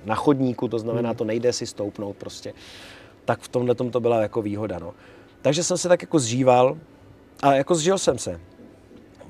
na 0.05 0.15
chodníku, 0.15 0.67
to 0.67 0.79
znamená, 0.79 1.09
hmm. 1.09 1.17
to 1.17 1.23
nejde 1.23 1.53
si 1.53 1.65
stoupnout 1.65 2.17
prostě. 2.17 2.53
Tak 3.25 3.39
v 3.39 3.47
tomhle 3.47 3.75
tom 3.75 3.91
to 3.91 3.99
byla 3.99 4.21
jako 4.21 4.41
výhoda, 4.41 4.79
no. 4.79 4.93
Takže 5.41 5.63
jsem 5.63 5.77
se 5.77 5.87
tak 5.87 6.01
jako 6.01 6.19
zžíval 6.19 6.77
a 7.41 7.53
jako 7.53 7.75
zžil 7.75 7.97
jsem 7.97 8.17
se. 8.17 8.39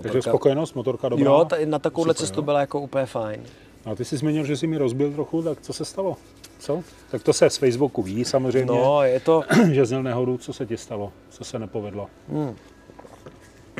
Takže 0.01 0.21
spokojenost, 0.21 0.75
motorka 0.75 1.09
dobrá? 1.09 1.25
Jo, 1.25 1.45
ta, 1.45 1.55
na 1.65 1.79
takovouhle 1.79 2.13
cestu 2.13 2.41
byla 2.41 2.59
jako 2.59 2.79
úplně 2.79 3.05
fajn. 3.05 3.43
A 3.85 3.95
ty 3.95 4.05
jsi 4.05 4.17
zmínil, 4.17 4.45
že 4.45 4.57
jsi 4.57 4.67
mi 4.67 4.77
rozbil 4.77 5.11
trochu, 5.11 5.41
tak 5.41 5.61
co 5.61 5.73
se 5.73 5.85
stalo? 5.85 6.17
Co? 6.59 6.83
Tak 7.11 7.23
to 7.23 7.33
se 7.33 7.49
z 7.49 7.57
Facebooku 7.57 8.01
ví 8.01 8.25
samozřejmě, 8.25 8.65
no, 8.65 9.03
je 9.03 9.19
to... 9.19 9.43
že 9.71 9.85
zněl 9.85 10.03
nehodu, 10.03 10.37
co 10.37 10.53
se 10.53 10.65
ti 10.65 10.77
stalo, 10.77 11.11
co 11.29 11.43
se 11.43 11.59
nepovedlo? 11.59 12.07
Hmm. 12.29 12.55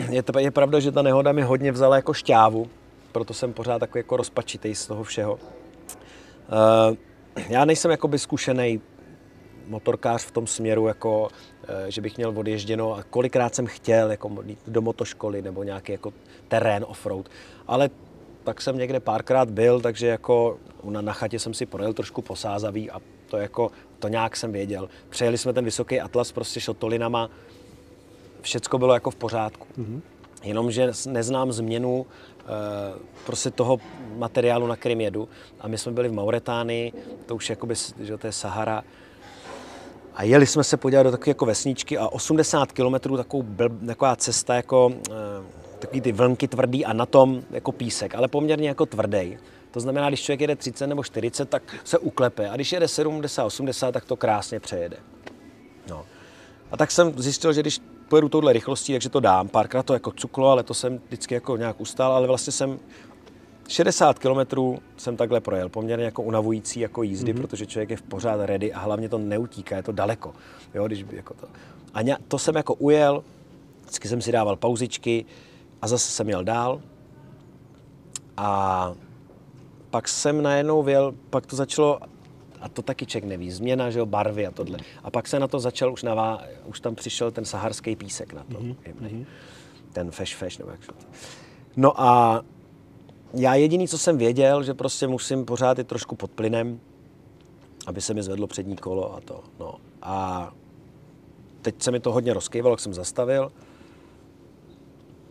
Je, 0.09 0.24
to, 0.24 0.39
je 0.39 0.51
pravda, 0.51 0.80
že 0.80 0.91
ta 0.91 1.01
nehoda 1.01 1.32
mi 1.32 1.41
hodně 1.41 1.72
vzala 1.72 1.95
jako 1.95 2.13
šťávu, 2.13 2.68
proto 3.11 3.34
jsem 3.34 3.53
pořád 3.53 3.80
takový 3.80 3.99
jako 3.99 4.18
rozpačitý 4.18 4.76
z 4.76 4.88
toho 4.88 5.03
všeho. 5.03 5.34
Uh, 5.34 6.95
já 7.49 7.65
nejsem 7.65 7.91
jakoby 7.91 8.20
zkušený 8.20 8.82
motorkář 9.68 10.26
v 10.26 10.32
tom 10.32 10.47
směru, 10.47 10.88
jako, 10.88 11.28
eh, 11.68 11.91
že 11.91 12.01
bych 12.01 12.18
měl 12.18 12.34
odježděno 12.36 12.93
a 12.93 13.03
kolikrát 13.03 13.55
jsem 13.55 13.65
chtěl 13.65 14.11
jako 14.11 14.32
do 14.68 14.82
motoškoly 14.82 15.41
nebo 15.41 15.63
nějaký 15.63 15.91
jako 15.91 16.13
terén 16.47 16.86
offroad. 16.88 17.30
Ale 17.68 17.89
tak 18.43 18.61
jsem 18.61 18.78
někde 18.78 18.99
párkrát 18.99 19.49
byl, 19.49 19.82
takže 19.82 20.07
jako 20.07 20.57
na, 20.84 21.01
na 21.01 21.13
chatě 21.13 21.39
jsem 21.39 21.53
si 21.53 21.65
projel 21.65 21.93
trošku 21.93 22.22
posázavý 22.22 22.91
a 22.91 23.01
to 23.30 23.38
jako, 23.38 23.72
to 23.99 24.07
nějak 24.07 24.36
jsem 24.36 24.51
věděl. 24.51 24.89
Přejeli 25.09 25.38
jsme 25.38 25.53
ten 25.53 25.65
vysoký 25.65 26.01
atlas 26.01 26.32
prostě 26.32 26.59
šotolinama, 26.59 27.30
všecko 28.41 28.78
bylo 28.78 28.93
jako 28.93 29.11
v 29.11 29.15
pořádku. 29.15 29.68
Mm-hmm. 29.78 30.01
Jenomže 30.43 30.91
neznám 31.07 31.51
změnu 31.51 32.05
e, 32.05 32.43
prostě 33.26 33.51
toho 33.51 33.80
materiálu, 34.15 34.68
na 34.68 34.76
kterým 34.76 35.01
jedu. 35.01 35.30
A 35.59 35.68
my 35.68 35.78
jsme 35.78 35.91
byli 35.91 36.09
v 36.09 36.13
Mauretánii, 36.13 36.93
to 37.26 37.36
už 37.36 37.49
jakoby, 37.49 37.76
že 37.99 38.18
to 38.18 38.28
je 38.28 38.34
Sahara, 38.34 38.84
a 40.18 40.24
jeli 40.24 40.45
jsme 40.45 40.63
se 40.63 40.78
podívat 40.78 41.03
do 41.03 41.11
takové 41.11 41.30
jako 41.30 41.45
vesničky 41.45 41.97
a 41.97 42.07
80 42.07 42.72
km 42.72 43.15
takovou 43.18 43.43
blb, 43.43 43.72
taková 43.88 44.15
cesta 44.15 44.55
jako 44.55 44.91
e, 45.09 45.13
takový 45.80 46.01
ty 46.01 46.11
vlnky 46.11 46.47
tvrdý 46.47 46.86
a 46.86 46.93
na 46.93 47.05
tom 47.05 47.41
jako 47.51 47.72
písek, 47.72 48.15
ale 48.15 48.28
poměrně 48.28 48.68
jako 48.68 48.86
tvrdý. 48.86 49.38
To 49.72 49.80
znamená, 49.80 50.09
když 50.09 50.22
člověk 50.22 50.41
jede 50.41 50.55
30 50.55 50.88
nebo 50.88 51.03
40, 51.03 51.49
tak 51.49 51.76
se 51.84 51.97
uklepe 51.97 52.49
a 52.49 52.55
když 52.55 52.72
jede 52.72 52.88
70, 52.88 53.45
80, 53.45 53.91
tak 53.91 54.05
to 54.05 54.15
krásně 54.15 54.59
přejede. 54.59 54.97
No. 55.89 56.05
A 56.72 56.78
tak 56.78 56.91
jsem 56.91 57.13
zjistil, 57.18 57.53
že 57.53 57.61
když 57.61 57.80
pojedu 58.09 58.30
touhle 58.30 58.53
rychlostí, 58.53 58.93
takže 58.93 59.09
to 59.09 59.20
dám. 59.20 59.47
Párkrát 59.47 59.84
to 59.84 59.93
jako 59.93 60.11
cuklo, 60.11 60.49
ale 60.49 60.63
to 60.63 60.74
jsem 60.74 61.01
vždycky 61.07 61.34
jako 61.34 61.57
nějak 61.57 61.82
ustál, 61.82 62.11
ale 62.11 62.28
vlastně 62.28 62.53
jsem 62.53 62.80
60 63.68 64.20
km 64.20 64.61
jsem 64.97 65.18
takhle 65.18 65.39
projel, 65.39 65.70
poměrně 65.70 66.05
jako 66.05 66.22
unavující 66.22 66.80
jako 66.80 67.03
jízdy, 67.03 67.34
mm-hmm. 67.34 67.41
protože 67.41 67.65
člověk 67.65 67.89
je 67.89 67.97
v 67.97 68.01
pořád 68.01 68.45
ready 68.45 68.74
a 68.74 68.80
hlavně 68.80 69.09
to 69.09 69.18
neutíká, 69.18 69.76
je 69.76 69.84
to 69.84 69.91
daleko. 69.91 70.34
Jo, 70.74 70.88
když 70.88 71.05
jako 71.11 71.34
to. 71.34 71.47
A 71.93 72.01
ně, 72.01 72.18
to 72.28 72.39
jsem 72.39 72.55
jako 72.55 72.74
ujel, 72.74 73.24
vždycky 73.82 74.07
jsem 74.07 74.22
si 74.22 74.32
dával 74.32 74.55
pauzičky 74.55 75.26
a 75.82 75.88
zase 75.88 76.11
jsem 76.11 76.30
jel 76.30 76.43
dál. 76.43 76.82
A 78.38 78.93
pak 79.89 80.07
jsem 80.07 80.41
najednou 80.41 80.84
věl, 80.84 81.13
pak 81.30 81.45
to 81.45 81.55
začalo, 81.55 81.99
a 82.61 82.70
to 82.70 82.82
taky 82.82 83.05
člověk 83.05 83.30
neví, 83.30 83.51
změna, 83.51 83.89
že 83.89 83.99
jo, 83.99 84.05
barvy 84.05 84.47
a 84.47 84.51
tohle. 84.51 84.80
A 85.03 85.11
pak 85.11 85.28
se 85.28 85.39
na 85.39 85.47
to 85.47 85.59
začal, 85.59 85.93
už, 85.93 86.03
navá, 86.03 86.43
už 86.65 86.80
tam 86.80 86.95
přišel 86.95 87.32
ten 87.32 87.45
saharský 87.45 87.95
písek 87.95 88.34
na 88.34 88.43
to, 88.43 88.57
mm-hmm. 88.57 89.26
ten 89.93 90.11
feš 90.11 90.36
feš, 90.36 90.57
nebo 90.57 90.72
jak 90.72 90.86
to. 90.86 90.93
No 91.76 92.01
a 92.01 92.41
já 93.34 93.55
jediný, 93.55 93.88
co 93.88 93.97
jsem 93.97 94.17
věděl, 94.17 94.63
že 94.63 94.73
prostě 94.73 95.07
musím 95.07 95.45
pořád 95.45 95.78
jít 95.78 95.88
trošku 95.88 96.15
pod 96.15 96.32
plynem, 96.32 96.80
aby 97.88 98.01
se 98.01 98.13
mi 98.13 98.23
zvedlo 98.23 98.47
přední 98.47 98.75
kolo 98.75 99.15
a 99.15 99.21
to. 99.21 99.43
No. 99.59 99.75
A 100.01 100.51
teď 101.61 101.82
se 101.82 101.91
mi 101.91 101.99
to 101.99 102.11
hodně 102.11 102.34
rozkývalo, 102.34 102.73
jak 102.73 102.80
jsem 102.80 102.93
zastavil. 102.93 103.51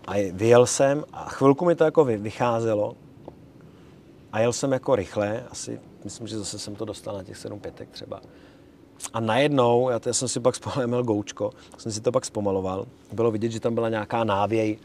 A 0.07 0.33
vyjel 0.33 0.67
jsem 0.67 1.05
a 1.13 1.29
chvilku 1.29 1.65
mi 1.65 1.75
to 1.75 1.85
jako 1.85 2.05
vycházelo. 2.05 2.97
A 4.33 4.41
jel 4.41 4.53
jsem 4.53 4.73
jako 4.73 4.97
rychle, 4.97 5.45
asi, 5.51 5.81
myslím, 6.05 6.27
že 6.27 6.39
zase 6.39 6.59
jsem 6.59 6.77
to 6.77 6.85
dostal 6.85 7.17
na 7.17 7.25
těch 7.25 7.37
7 7.37 7.61
pětek 7.61 7.89
třeba. 7.89 8.21
A 9.13 9.21
najednou, 9.21 9.91
já, 9.91 10.01
já 10.07 10.13
jsem 10.13 10.29
si 10.29 10.41
pak 10.41 10.55
zpomaloval 10.57 11.05
goučko, 11.05 11.51
jsem 11.79 11.93
si 11.93 12.01
to 12.01 12.13
pak 12.13 12.25
zpomaloval. 12.25 12.87
Bylo 13.13 13.31
vidět, 13.31 13.53
že 13.53 13.61
tam 13.61 13.75
byla 13.75 13.89
nějaká 13.89 14.25
návěj, 14.25 14.79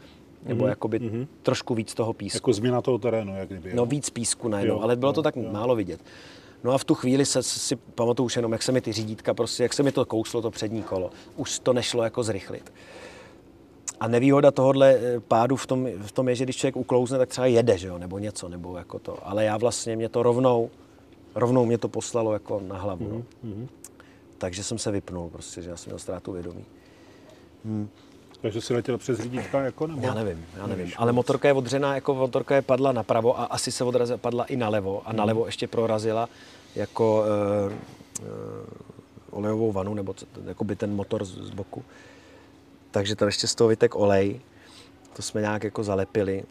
nebo 0.46 0.64
mm-hmm. 0.64 0.68
jakoby 0.68 1.00
mm-hmm. 1.00 1.26
trošku 1.42 1.74
víc 1.74 1.94
toho 1.94 2.12
písku. 2.12 2.36
Jako 2.36 2.52
změna 2.52 2.82
toho 2.82 2.98
terénu, 2.98 3.36
jak 3.36 3.48
kdyby. 3.48 3.74
No 3.74 3.86
víc 3.86 4.10
písku 4.10 4.48
najednou, 4.48 4.74
jo, 4.74 4.80
ale 4.80 4.96
bylo 4.96 5.08
jo, 5.08 5.12
to 5.12 5.22
tak 5.22 5.36
jo. 5.36 5.48
málo 5.52 5.76
vidět. 5.76 6.00
No 6.64 6.72
a 6.72 6.78
v 6.78 6.84
tu 6.84 6.94
chvíli 6.94 7.26
se 7.26 7.42
si 7.42 7.76
pamatuju 7.76 8.26
už 8.26 8.36
jenom, 8.36 8.52
jak 8.52 8.62
se 8.62 8.72
mi 8.72 8.80
ty 8.80 8.92
řídítka, 8.92 9.34
prostě, 9.34 9.62
jak 9.62 9.72
se 9.72 9.82
mi 9.82 9.92
to 9.92 10.04
kouslo, 10.04 10.42
to 10.42 10.50
přední 10.50 10.82
kolo. 10.82 11.10
Už 11.36 11.58
to 11.58 11.72
nešlo 11.72 12.02
jako 12.02 12.22
zrychlit. 12.22 12.72
A 14.00 14.08
nevýhoda 14.08 14.50
tohohle 14.50 14.94
eh, 14.94 15.20
pádu 15.20 15.56
v 15.56 15.66
tom, 15.66 15.88
v 15.98 16.12
tom 16.12 16.28
je, 16.28 16.34
že 16.34 16.44
když 16.44 16.56
člověk 16.56 16.76
uklouzne, 16.76 17.18
tak 17.18 17.28
třeba 17.28 17.46
jede, 17.46 17.78
že 17.78 17.88
jo, 17.88 17.98
nebo 17.98 18.18
něco, 18.18 18.48
nebo 18.48 18.76
jako 18.76 18.98
to. 18.98 19.28
Ale 19.28 19.44
já 19.44 19.56
vlastně 19.56 19.96
mě 19.96 20.08
to 20.08 20.22
rovnou, 20.22 20.70
rovnou 21.34 21.66
mě 21.66 21.78
to 21.78 21.88
poslalo 21.88 22.32
jako 22.32 22.60
na 22.60 22.78
hlavu. 22.78 23.04
Mm-hmm. 23.04 23.24
No. 23.42 23.50
Mhm. 23.50 23.68
Takže 24.38 24.64
jsem 24.64 24.78
se 24.78 24.90
vypnul, 24.90 25.30
prostě, 25.30 25.62
že 25.62 25.70
já 25.70 25.76
jsem 25.76 25.90
měl 25.90 25.98
ztrátu 25.98 26.32
vědomí. 26.32 26.64
Hmm. 27.64 27.88
Takže 28.42 28.60
si 28.60 28.74
letěl 28.74 28.98
přes 28.98 29.20
řídítka, 29.20 29.60
jako 29.60 29.86
nebo? 29.86 30.06
Já 30.06 30.14
nevím, 30.14 30.46
já 30.56 30.62
nevím. 30.66 30.78
Nevíš, 30.78 30.94
Ale 30.98 31.12
motorka 31.12 31.48
je 31.48 31.54
odřená, 31.54 31.94
jako 31.94 32.14
motorka 32.14 32.54
je 32.54 32.62
padla 32.62 32.92
napravo 32.92 33.40
a 33.40 33.44
asi 33.44 33.72
se 33.72 33.84
odrazila, 33.84 34.18
padla 34.18 34.44
i 34.44 34.56
nalevo 34.56 35.02
a 35.04 35.08
hmm. 35.08 35.18
nalevo 35.18 35.46
ještě 35.46 35.66
prorazila 35.66 36.28
jako 36.74 37.24
uh, 37.66 37.72
uh, 38.22 38.26
olejovou 39.30 39.72
vanu, 39.72 39.94
nebo 39.94 40.14
co, 40.14 40.26
jako 40.44 40.64
by 40.64 40.76
ten 40.76 40.94
motor 40.94 41.24
z, 41.24 41.28
z 41.28 41.50
boku. 41.50 41.84
Takže 42.90 43.16
tam 43.16 43.28
ještě 43.28 43.46
z 43.46 43.54
toho 43.54 43.68
vytek 43.68 43.94
olej. 43.94 44.40
To 45.16 45.22
jsme 45.22 45.40
nějak 45.40 45.64
jako 45.64 45.84
zalepili. 45.84 46.44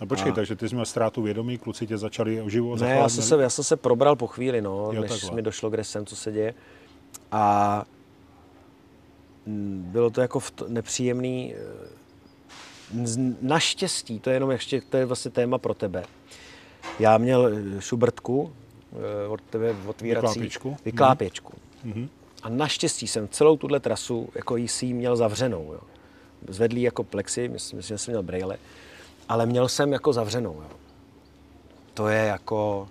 No 0.00 0.06
počkej, 0.06 0.32
a... 0.32 0.34
takže 0.34 0.56
ty 0.56 0.68
jsi 0.68 0.74
měl 0.74 0.86
ztrátu 0.86 1.22
vědomí, 1.22 1.58
kluci 1.58 1.86
tě 1.86 1.98
začali 1.98 2.42
oživu 2.42 2.76
Ne, 2.76 2.90
já 2.90 3.08
jsem, 3.08 3.24
se, 3.24 3.42
já 3.42 3.50
jsem 3.50 3.64
se 3.64 3.76
probral 3.76 4.16
po 4.16 4.26
chvíli, 4.26 4.60
no, 4.60 4.90
jo, 4.92 5.00
než 5.00 5.10
takhle. 5.10 5.36
mi 5.36 5.42
došlo, 5.42 5.70
kde 5.70 5.84
jsem, 5.84 6.06
co 6.06 6.16
se 6.16 6.32
děje. 6.32 6.54
A 7.32 7.84
bylo 9.78 10.10
to 10.10 10.20
jako 10.20 10.40
nepříjemný. 10.68 11.54
Eh, 11.54 11.98
naštěstí, 13.40 14.20
to 14.20 14.30
je 14.30 14.36
jenom 14.36 14.50
ještě, 14.50 14.80
to 14.80 14.96
je 14.96 15.06
vlastně 15.06 15.30
téma 15.30 15.58
pro 15.58 15.74
tebe. 15.74 16.04
Já 16.98 17.18
měl 17.18 17.46
eh, 17.46 17.80
šubrtku 17.80 18.52
eh, 18.92 19.28
od 19.28 19.40
tebe 19.40 19.74
otvírací 19.86 20.26
vyklápěčku. 20.26 20.76
vyklápěčku. 20.84 21.52
Mm-hmm. 21.86 22.08
A 22.42 22.48
naštěstí 22.48 23.06
jsem 23.06 23.28
celou 23.28 23.56
tuhle 23.56 23.80
trasu 23.80 24.28
jako 24.34 24.56
jí 24.56 24.68
měl 24.94 25.16
zavřenou. 25.16 25.72
Jo. 25.72 25.80
Zvedlý 26.48 26.82
jako 26.82 27.04
plexi, 27.04 27.48
myslím, 27.48 27.80
že 27.80 27.98
jsem 27.98 28.12
měl 28.12 28.22
brejle, 28.22 28.58
ale 29.28 29.46
měl 29.46 29.68
jsem 29.68 29.92
jako 29.92 30.12
zavřenou. 30.12 30.54
Jo. 30.54 30.68
To 31.94 32.08
je 32.08 32.24
jako... 32.24 32.88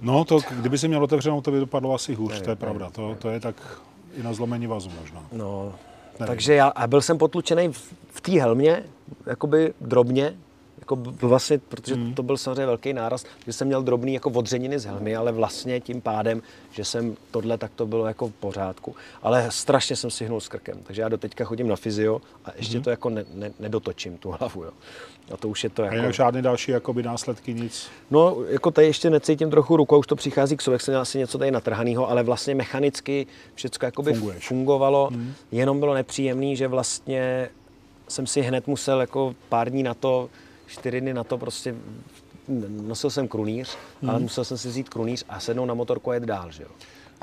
No, 0.00 0.24
to, 0.24 0.40
kdyby 0.50 0.78
si 0.78 0.88
měl 0.88 1.04
otevřenou, 1.04 1.40
to 1.40 1.50
by 1.50 1.60
dopadlo 1.60 1.94
asi 1.94 2.14
hůř, 2.14 2.30
nevím, 2.30 2.44
to 2.44 2.50
je 2.50 2.56
pravda. 2.56 2.90
To, 2.90 3.16
to 3.18 3.28
je 3.28 3.40
tak 3.40 3.80
i 4.16 4.22
na 4.22 4.32
zlomení 4.32 4.66
vazu 4.66 4.90
možná. 5.00 5.26
No, 5.32 5.74
Nevím. 6.20 6.26
takže 6.26 6.54
já 6.54 6.68
a 6.68 6.86
byl 6.86 7.00
jsem 7.00 7.18
potlučený 7.18 7.68
v, 7.68 7.94
v 8.10 8.20
té 8.20 8.32
helmě, 8.32 8.84
jakoby 9.26 9.74
drobně, 9.80 10.36
jako 10.78 10.96
vlastně, 11.28 11.58
protože 11.58 11.94
mm. 11.94 12.14
to 12.14 12.22
byl 12.22 12.36
samozřejmě 12.36 12.66
velký 12.66 12.92
náraz, 12.92 13.24
že 13.46 13.52
jsem 13.52 13.66
měl 13.66 13.82
drobný 13.82 14.14
jako 14.14 14.30
odřeniny 14.30 14.78
z 14.78 14.84
helmy, 14.84 15.16
ale 15.16 15.32
vlastně 15.32 15.80
tím 15.80 16.00
pádem, 16.00 16.42
že 16.70 16.84
jsem 16.84 17.16
tohle, 17.30 17.58
tak 17.58 17.70
to 17.76 17.86
bylo 17.86 18.06
jako 18.06 18.28
v 18.28 18.32
pořádku. 18.32 18.96
Ale 19.22 19.50
strašně 19.50 19.96
jsem 19.96 20.10
si 20.10 20.24
hnul 20.24 20.40
s 20.40 20.48
krkem, 20.48 20.78
takže 20.82 21.02
já 21.02 21.08
do 21.08 21.18
teďka 21.18 21.44
chodím 21.44 21.68
na 21.68 21.76
fyzio 21.76 22.20
a 22.44 22.50
ještě 22.56 22.76
mm. 22.76 22.84
to 22.84 22.90
jako 22.90 23.10
ne, 23.10 23.24
ne, 23.34 23.50
nedotočím 23.60 24.18
tu 24.18 24.30
hlavu. 24.30 24.64
Jo. 24.64 24.70
A 25.32 25.36
to 25.36 25.48
už 25.48 25.64
je 25.64 25.70
to 25.70 25.82
jako... 25.82 26.08
A 26.08 26.10
žádné 26.10 26.42
další 26.42 26.70
jakoby 26.72 27.02
následky, 27.02 27.54
nic? 27.54 27.88
No, 28.10 28.36
jako 28.48 28.70
tady 28.70 28.86
ještě 28.86 29.10
necítím 29.10 29.50
trochu 29.50 29.76
rukou, 29.76 29.98
už 29.98 30.06
to 30.06 30.16
přichází 30.16 30.56
k 30.56 30.62
sobě, 30.62 30.78
jsem 30.78 30.92
měl 30.92 31.00
asi 31.00 31.18
něco 31.18 31.38
tady 31.38 31.50
natrhanýho, 31.50 32.10
ale 32.10 32.22
vlastně 32.22 32.54
mechanicky 32.54 33.26
všechno 33.54 33.86
jakoby 33.86 34.12
Funguješ. 34.12 34.48
fungovalo, 34.48 35.08
mm. 35.12 35.34
jenom 35.52 35.80
bylo 35.80 35.94
nepříjemné, 35.94 36.56
že 36.56 36.68
vlastně 36.68 37.48
jsem 38.08 38.26
si 38.26 38.40
hned 38.40 38.66
musel 38.66 39.00
jako 39.00 39.34
pár 39.48 39.70
dní 39.70 39.82
na 39.82 39.94
to, 39.94 40.28
čtyři 40.66 41.00
dny 41.00 41.14
na 41.14 41.24
to 41.24 41.38
prostě 41.38 41.74
nosil 42.68 43.10
jsem 43.10 43.28
krunýř, 43.28 43.76
mm. 44.02 44.10
ale 44.10 44.18
musel 44.20 44.44
jsem 44.44 44.58
si 44.58 44.68
vzít 44.68 44.88
krunýř 44.88 45.24
a 45.28 45.40
sednout 45.40 45.66
na 45.66 45.74
motorku 45.74 46.10
a 46.10 46.14
jet 46.14 46.22
dál, 46.22 46.50
že 46.50 46.62
jo. 46.62 46.68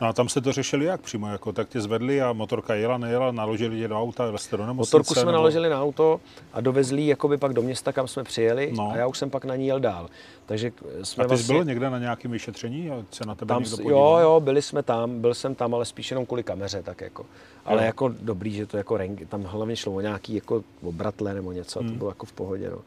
No 0.01 0.07
a 0.07 0.13
tam 0.13 0.29
se 0.29 0.41
to 0.41 0.51
řešili 0.51 0.85
jak 0.85 1.01
přímo? 1.01 1.27
Jako, 1.27 1.53
tak 1.53 1.69
tě 1.69 1.81
zvedli 1.81 2.21
a 2.21 2.33
motorka 2.33 2.75
jela, 2.75 2.97
nejela, 2.97 3.31
naložili 3.31 3.79
tě 3.79 3.87
do 3.87 4.01
auta, 4.01 4.31
vy 4.31 4.37
jste 4.37 4.57
do 4.57 4.65
nemocnice? 4.65 4.97
Motorku 4.97 5.13
jsme 5.13 5.21
nebo... 5.21 5.31
naložili 5.31 5.69
na 5.69 5.81
auto 5.81 6.21
a 6.53 6.61
dovezli 6.61 7.07
jakoby 7.07 7.37
pak 7.37 7.53
do 7.53 7.61
města, 7.61 7.91
kam 7.91 8.07
jsme 8.07 8.23
přijeli 8.23 8.73
no. 8.75 8.91
a 8.91 8.97
já 8.97 9.07
už 9.07 9.17
jsem 9.17 9.29
pak 9.29 9.45
na 9.45 9.55
ní 9.55 9.67
jel 9.67 9.79
dál. 9.79 10.09
Takže 10.45 10.71
jsme 11.03 11.23
a 11.23 11.27
ty 11.27 11.29
vlastně... 11.29 11.47
jsi 11.47 11.53
byl 11.53 11.65
někde 11.65 11.89
na 11.89 11.99
nějakém 11.99 12.31
vyšetření? 12.31 12.91
Se 13.11 13.25
na 13.25 13.35
tebe 13.35 13.53
tam, 13.53 13.63
někdo 13.63 13.89
jo, 13.89 14.17
jo, 14.21 14.39
byli 14.39 14.61
jsme 14.61 14.83
tam, 14.83 15.21
byl 15.21 15.33
jsem 15.33 15.55
tam, 15.55 15.75
ale 15.75 15.85
spíš 15.85 16.11
jenom 16.11 16.25
kvůli 16.25 16.43
kameře, 16.43 16.83
tak 16.83 17.01
jako. 17.01 17.25
Ale 17.65 17.81
jo. 17.81 17.85
jako 17.85 18.07
dobrý, 18.21 18.53
že 18.53 18.65
to 18.65 18.77
jako 18.77 18.97
rengi, 18.97 19.25
tam 19.25 19.43
hlavně 19.43 19.75
šlo 19.75 19.93
o 19.93 20.01
nějaký 20.01 20.35
jako 20.35 20.63
obratle 20.83 21.33
nebo 21.33 21.51
něco, 21.51 21.79
hmm. 21.79 21.89
to 21.89 21.95
bylo 21.95 22.09
jako 22.09 22.25
v 22.25 22.33
pohodě, 22.33 22.69
no. 22.69 22.77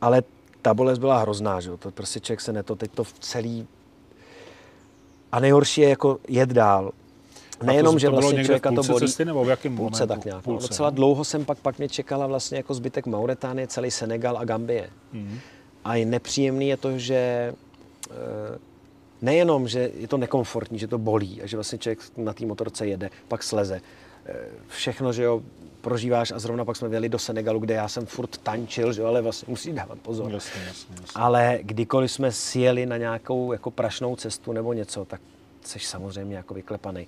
Ale 0.00 0.22
ta 0.62 0.74
bolest 0.74 0.98
byla 0.98 1.18
hrozná, 1.18 1.60
že 1.60 1.70
jo, 1.70 1.76
to 1.76 1.90
prostě 1.90 2.20
člověk 2.20 2.40
se 2.40 2.52
neto, 2.52 2.76
teď 2.76 2.90
to 2.90 3.04
v 3.04 3.12
celý 3.12 3.66
a 5.34 5.40
nejhorší 5.40 5.80
je 5.80 5.88
jako 5.88 6.18
jet 6.28 6.50
dál. 6.50 6.92
Nejenom, 7.62 7.98
že 7.98 8.08
vlastně 8.08 8.44
člověka 8.44 8.72
to 8.72 8.82
bolí. 8.82 9.06
Cesty, 9.06 9.24
nebo 9.24 9.44
v 9.44 9.48
jakém 9.48 9.76
půlce 9.76 10.02
momentu? 10.02 10.14
tak 10.14 10.24
nějak. 10.24 10.36
No, 10.36 10.42
půlce, 10.42 10.68
docela 10.68 10.90
no. 10.90 10.96
dlouho 10.96 11.24
jsem 11.24 11.44
pak, 11.44 11.58
pak 11.58 11.78
mě 11.78 11.88
čekala 11.88 12.26
vlastně 12.26 12.56
jako 12.56 12.74
zbytek 12.74 13.06
Mauritánie, 13.06 13.66
celý 13.66 13.90
Senegal 13.90 14.38
a 14.38 14.44
Gambie. 14.44 14.90
Mm. 15.12 15.38
A 15.84 15.94
je 15.94 16.06
nepříjemný 16.06 16.68
je 16.68 16.76
to, 16.76 16.98
že 16.98 17.54
eh, 18.10 18.14
nejenom, 19.22 19.68
že 19.68 19.90
je 19.96 20.08
to 20.08 20.16
nekomfortní, 20.16 20.78
že 20.78 20.86
to 20.86 20.98
bolí 20.98 21.42
a 21.42 21.46
že 21.46 21.56
vlastně 21.56 21.78
člověk 21.78 21.98
na 22.16 22.32
té 22.32 22.46
motorce 22.46 22.86
jede, 22.86 23.10
pak 23.28 23.42
sleze. 23.42 23.80
Eh, 24.26 24.34
všechno, 24.68 25.12
že 25.12 25.22
jo, 25.22 25.42
prožíváš 25.84 26.30
a 26.30 26.38
zrovna 26.38 26.64
pak 26.64 26.76
jsme 26.76 26.88
vyjeli 26.88 27.08
do 27.08 27.18
Senegalu, 27.18 27.60
kde 27.60 27.74
já 27.74 27.88
jsem 27.88 28.06
furt 28.06 28.38
tančil, 28.38 28.92
že 28.92 29.04
ale 29.04 29.22
vlastně 29.22 29.46
musí 29.48 29.72
dávat 29.72 29.98
pozor. 29.98 30.32
Jasně, 30.32 30.60
jasně, 30.66 30.94
jasně. 31.00 31.12
Ale 31.14 31.58
kdykoliv 31.62 32.12
jsme 32.12 32.32
sjeli 32.32 32.86
na 32.86 32.96
nějakou 32.96 33.52
jako 33.52 33.70
prašnou 33.70 34.16
cestu 34.16 34.52
nebo 34.52 34.72
něco, 34.72 35.04
tak 35.04 35.20
jsi 35.64 35.78
samozřejmě 35.78 36.36
jako 36.36 36.54
vyklepaný. 36.54 37.06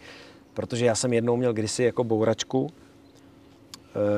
Protože 0.55 0.87
já 0.87 0.95
jsem 0.95 1.13
jednou 1.13 1.37
měl 1.37 1.53
kdysi 1.53 1.83
jako 1.83 2.05
bouračku 2.05 2.71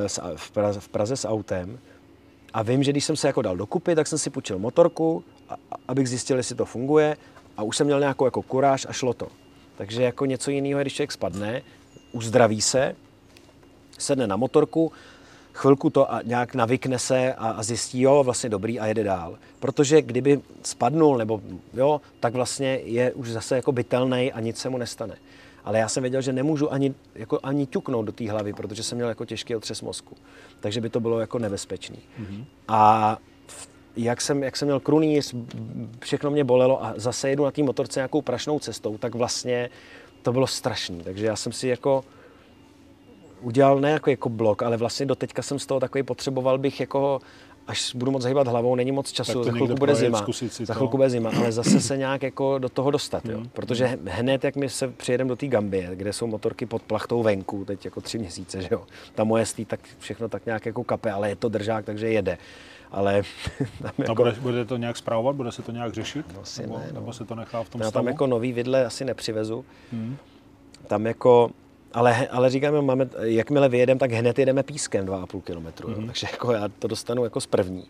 eh, 0.04 0.09
v 0.36 0.50
Praze, 0.50 0.80
v 0.80 0.88
Praze 0.88 1.16
s 1.16 1.28
autem 1.28 1.78
a 2.52 2.62
vím, 2.62 2.82
že 2.82 2.90
když 2.90 3.04
jsem 3.04 3.16
se 3.16 3.26
jako 3.26 3.42
dal 3.42 3.56
dokupy, 3.56 3.94
tak 3.94 4.06
jsem 4.06 4.18
si 4.18 4.30
půjčil 4.30 4.59
motorku, 4.59 5.24
abych 5.88 6.09
zjistil, 6.09 6.36
jestli 6.36 6.54
to 6.54 6.64
funguje 6.64 7.16
a 7.56 7.62
už 7.62 7.76
jsem 7.76 7.86
měl 7.86 8.00
nějakou 8.00 8.24
jako 8.24 8.42
kuráž 8.42 8.86
a 8.88 8.92
šlo 8.92 9.14
to. 9.14 9.28
Takže 9.76 10.02
jako 10.02 10.26
něco 10.26 10.50
jiného, 10.50 10.80
když 10.80 10.94
člověk 10.94 11.12
spadne, 11.12 11.62
uzdraví 12.12 12.61
se, 12.61 12.96
sedne 13.99 14.26
na 14.26 14.36
motorku, 14.36 14.92
chvilku 15.53 15.90
to 15.90 16.12
a 16.12 16.22
nějak 16.22 16.55
navykne 16.55 16.99
se 16.99 17.34
a, 17.34 17.51
a 17.51 17.62
zjistí, 17.62 18.01
jo, 18.01 18.24
vlastně 18.24 18.49
dobrý 18.51 18.80
a 18.80 18.86
jede 18.86 19.05
dál. 19.05 19.38
Protože 19.61 20.03
kdyby 20.03 20.40
spadnul, 20.62 21.18
nebo 21.18 21.40
jo, 21.74 22.01
tak 22.20 22.34
vlastně 22.34 22.80
je 22.84 23.12
už 23.12 23.30
zase 23.30 23.57
jako 23.57 23.72
bytelný 23.72 24.32
a 24.32 24.40
nic 24.40 24.59
se 24.59 24.68
mu 24.68 24.78
nestane. 24.78 25.16
Ale 25.64 25.78
já 25.78 25.88
jsem 25.88 26.03
věděl, 26.03 26.20
že 26.20 26.32
nemůžu 26.32 26.72
ani, 26.72 26.94
jako, 27.14 27.38
ani 27.42 27.66
ťuknout 27.66 28.07
do 28.07 28.12
té 28.12 28.30
hlavy, 28.30 28.53
protože 28.53 28.82
jsem 28.82 28.99
měl 28.99 29.09
jako 29.09 29.24
těžký 29.24 29.57
otřes 29.57 29.82
mozku. 29.82 30.16
Takže 30.61 30.80
by 30.80 30.90
to 30.90 31.01
bylo 31.01 31.20
jako 31.20 31.38
nebezpečný. 31.38 31.99
Mm-hmm. 32.20 32.44
A 32.68 33.18
jak 33.96 34.20
jsem, 34.20 34.42
jak 34.42 34.57
jsem 34.57 34.68
měl 34.68 34.80
krunýř, 34.80 35.34
všechno 36.01 36.30
mě 36.30 36.44
bolelo 36.44 36.84
a 36.84 36.94
zase 36.96 37.30
jedu 37.30 37.44
na 37.44 37.51
té 37.51 37.62
motorce 37.62 38.01
nějakou 38.01 38.22
prašnou 38.22 38.59
cestou, 38.59 38.99
tak 38.99 39.14
vlastně 39.14 39.70
to 40.22 40.32
bylo 40.32 40.46
strašný. 40.46 41.01
Takže 41.01 41.26
já 41.26 41.36
jsem 41.36 41.53
si 41.53 41.68
jako 41.68 42.05
udělal 43.41 43.80
ne 43.80 43.91
jako, 43.91 44.11
jako 44.11 44.28
blok, 44.28 44.62
ale 44.62 44.76
vlastně 44.76 45.07
do 45.07 45.14
teďka 45.14 45.43
jsem 45.43 45.59
z 45.59 45.66
toho 45.66 45.80
takový 45.80 46.03
potřeboval 46.03 46.59
bych 46.59 46.80
jako 46.80 47.20
až 47.68 47.95
budu 47.95 48.11
moc 48.11 48.24
hýbat 48.24 48.49
hlavou, 48.49 48.74
není 48.74 48.93
moc 48.93 49.12
času, 49.12 49.45
za 49.45 49.53
chvilku 49.53 49.74
bude 49.74 49.95
zima, 49.95 50.26
za 50.64 50.74
chvilku 50.74 50.97
bude 50.97 51.11
zima, 51.11 51.30
ale 51.36 51.53
zase 51.53 51.80
se 51.80 51.97
nějak 51.97 52.22
jako 52.22 52.59
do 52.59 52.68
toho 52.68 52.91
dostat, 52.91 53.24
jo. 53.24 53.36
Hmm. 53.36 53.49
Protože 53.49 53.99
hned, 54.05 54.45
jak 54.45 54.57
my 54.57 54.68
se 54.68 54.89
přijedeme 54.89 55.28
do 55.28 55.36
té 55.36 55.47
Gambie, 55.47 55.91
kde 55.95 56.12
jsou 56.12 56.26
motorky 56.26 56.66
pod 56.66 56.82
plachtou 56.82 57.22
venku, 57.22 57.64
teď 57.64 57.84
jako 57.84 58.01
tři 58.01 58.18
měsíce, 58.18 58.62
že 58.62 58.68
jo, 58.70 58.82
ta 59.14 59.24
moje 59.24 59.47
stý, 59.47 59.64
tak 59.64 59.80
všechno 59.99 60.28
tak 60.28 60.47
nějak 60.47 60.66
jako 60.66 60.84
kape, 60.84 61.12
ale 61.12 61.28
je 61.28 61.36
to 61.36 61.49
držák, 61.49 61.84
takže 61.84 62.09
jede. 62.09 62.39
Ale 62.91 63.22
tam 63.82 63.93
jako... 63.99 64.12
A 64.12 64.14
bude, 64.14 64.32
bude 64.41 64.64
to 64.64 64.76
nějak 64.76 64.97
zpravovat, 64.97 65.36
bude 65.36 65.53
se 65.53 65.62
to 65.62 65.72
nějak 65.72 65.95
řešit? 65.95 66.26
No, 66.34 66.41
asi 66.41 66.62
nebo, 66.62 66.78
ne, 66.78 66.84
no. 66.89 67.01
nebo 67.01 67.12
se 67.12 67.24
to 67.24 67.34
nechá 67.34 67.62
v 67.62 67.68
tom 67.68 67.80
Já 67.80 67.91
tam 67.91 68.07
jako 68.07 68.26
nový 68.26 68.53
vidle 68.53 68.86
asi 68.86 69.05
nepřivezu. 69.05 69.64
Hmm. 69.93 70.16
Tam 70.86 71.07
jako 71.07 71.51
ale, 71.93 72.28
ale 72.28 72.51
říkám, 72.51 72.84
máme, 72.84 73.09
jakmile 73.20 73.68
vyjedeme, 73.68 74.01
tak 74.01 74.12
hned 74.12 74.39
jedeme 74.39 74.62
pískem 74.62 75.07
2,5 75.07 75.41
km. 75.41 75.66
Mm-hmm. 75.66 76.07
Takže 76.07 76.26
jako 76.32 76.53
já 76.53 76.68
to 76.78 76.89
dostanu 76.89 77.24
jako 77.24 77.41
z 77.41 77.47
první. 77.47 77.84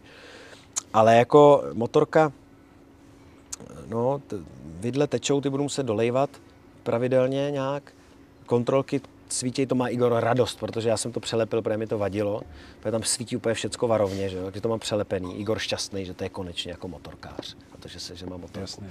Ale 0.92 1.16
jako 1.16 1.64
motorka, 1.72 2.32
no, 3.86 4.18
t- 4.26 4.36
vidle 4.64 5.06
tečou, 5.06 5.40
ty 5.40 5.50
budu 5.50 5.62
muset 5.62 5.82
dolejvat 5.82 6.30
pravidelně 6.82 7.50
nějak. 7.50 7.92
Kontrolky 8.46 9.00
svítí, 9.28 9.66
to 9.66 9.74
má 9.74 9.88
Igor 9.88 10.12
radost, 10.12 10.58
protože 10.58 10.88
já 10.88 10.96
jsem 10.96 11.12
to 11.12 11.20
přelepil, 11.20 11.62
protože 11.62 11.76
mi 11.76 11.86
to 11.86 11.98
vadilo. 11.98 12.42
Protože 12.80 12.92
tam 12.92 13.02
svítí 13.02 13.36
úplně 13.36 13.54
všecko 13.54 13.88
varovně, 13.88 14.28
že? 14.28 14.42
takže 14.44 14.60
to 14.60 14.68
mám 14.68 14.78
přelepený. 14.78 15.40
Igor 15.40 15.58
šťastný, 15.58 16.04
že 16.04 16.14
to 16.14 16.24
je 16.24 16.30
konečně 16.30 16.70
jako 16.70 16.88
motorkář. 16.88 17.56
A 17.74 17.76
to, 17.76 17.88
že, 17.88 18.00
se, 18.00 18.16
že 18.16 18.26
má 18.26 18.36
motorku. 18.36 18.60
Jasně. 18.60 18.90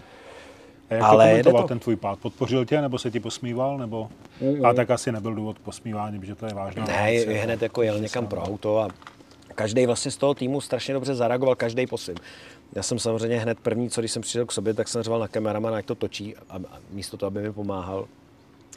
A 0.90 0.94
jak 0.94 1.04
Ale 1.04 1.30
komentoval 1.30 1.62
to... 1.62 1.68
ten 1.68 1.80
tvůj 1.80 1.96
pád? 1.96 2.20
Podpořil 2.20 2.66
tě, 2.66 2.82
nebo 2.82 3.00
se 3.00 3.12
ti 3.12 3.20
posmíval? 3.20 3.78
Nebo... 3.78 4.10
Mm. 4.42 4.66
A 4.66 4.74
tak 4.74 4.92
asi 4.92 5.12
nebyl 5.12 5.36
důvod 5.36 5.60
posmívání, 5.60 6.20
protože 6.20 6.36
to 6.36 6.46
je 6.46 6.54
vážná 6.54 6.86
Ne, 6.86 7.12
věc, 7.12 7.44
hned 7.44 7.62
jako 7.62 7.82
jel 7.82 8.00
někam 8.00 8.28
pro 8.28 8.42
auto 8.42 8.80
a 8.80 8.90
každý 9.56 9.86
vlastně 9.86 10.12
z 10.12 10.18
toho 10.18 10.34
týmu 10.34 10.62
strašně 10.62 10.94
dobře 10.94 11.16
zareagoval, 11.16 11.56
každý 11.56 11.88
po 11.88 11.98
svým. 11.98 12.18
Já 12.76 12.84
jsem 12.84 13.00
samozřejmě 13.00 13.40
hned 13.40 13.60
první, 13.60 13.90
co 13.90 14.02
když 14.02 14.12
jsem 14.12 14.22
přišel 14.22 14.46
k 14.46 14.52
sobě, 14.52 14.74
tak 14.74 14.88
jsem 14.88 15.04
řval 15.04 15.20
na 15.20 15.28
kameramana, 15.28 15.78
jak 15.78 15.86
to 15.86 15.96
točí 15.96 16.36
a 16.50 16.58
místo 16.92 17.18
toho, 17.18 17.28
aby 17.28 17.42
mi 17.42 17.54
pomáhal, 17.54 18.08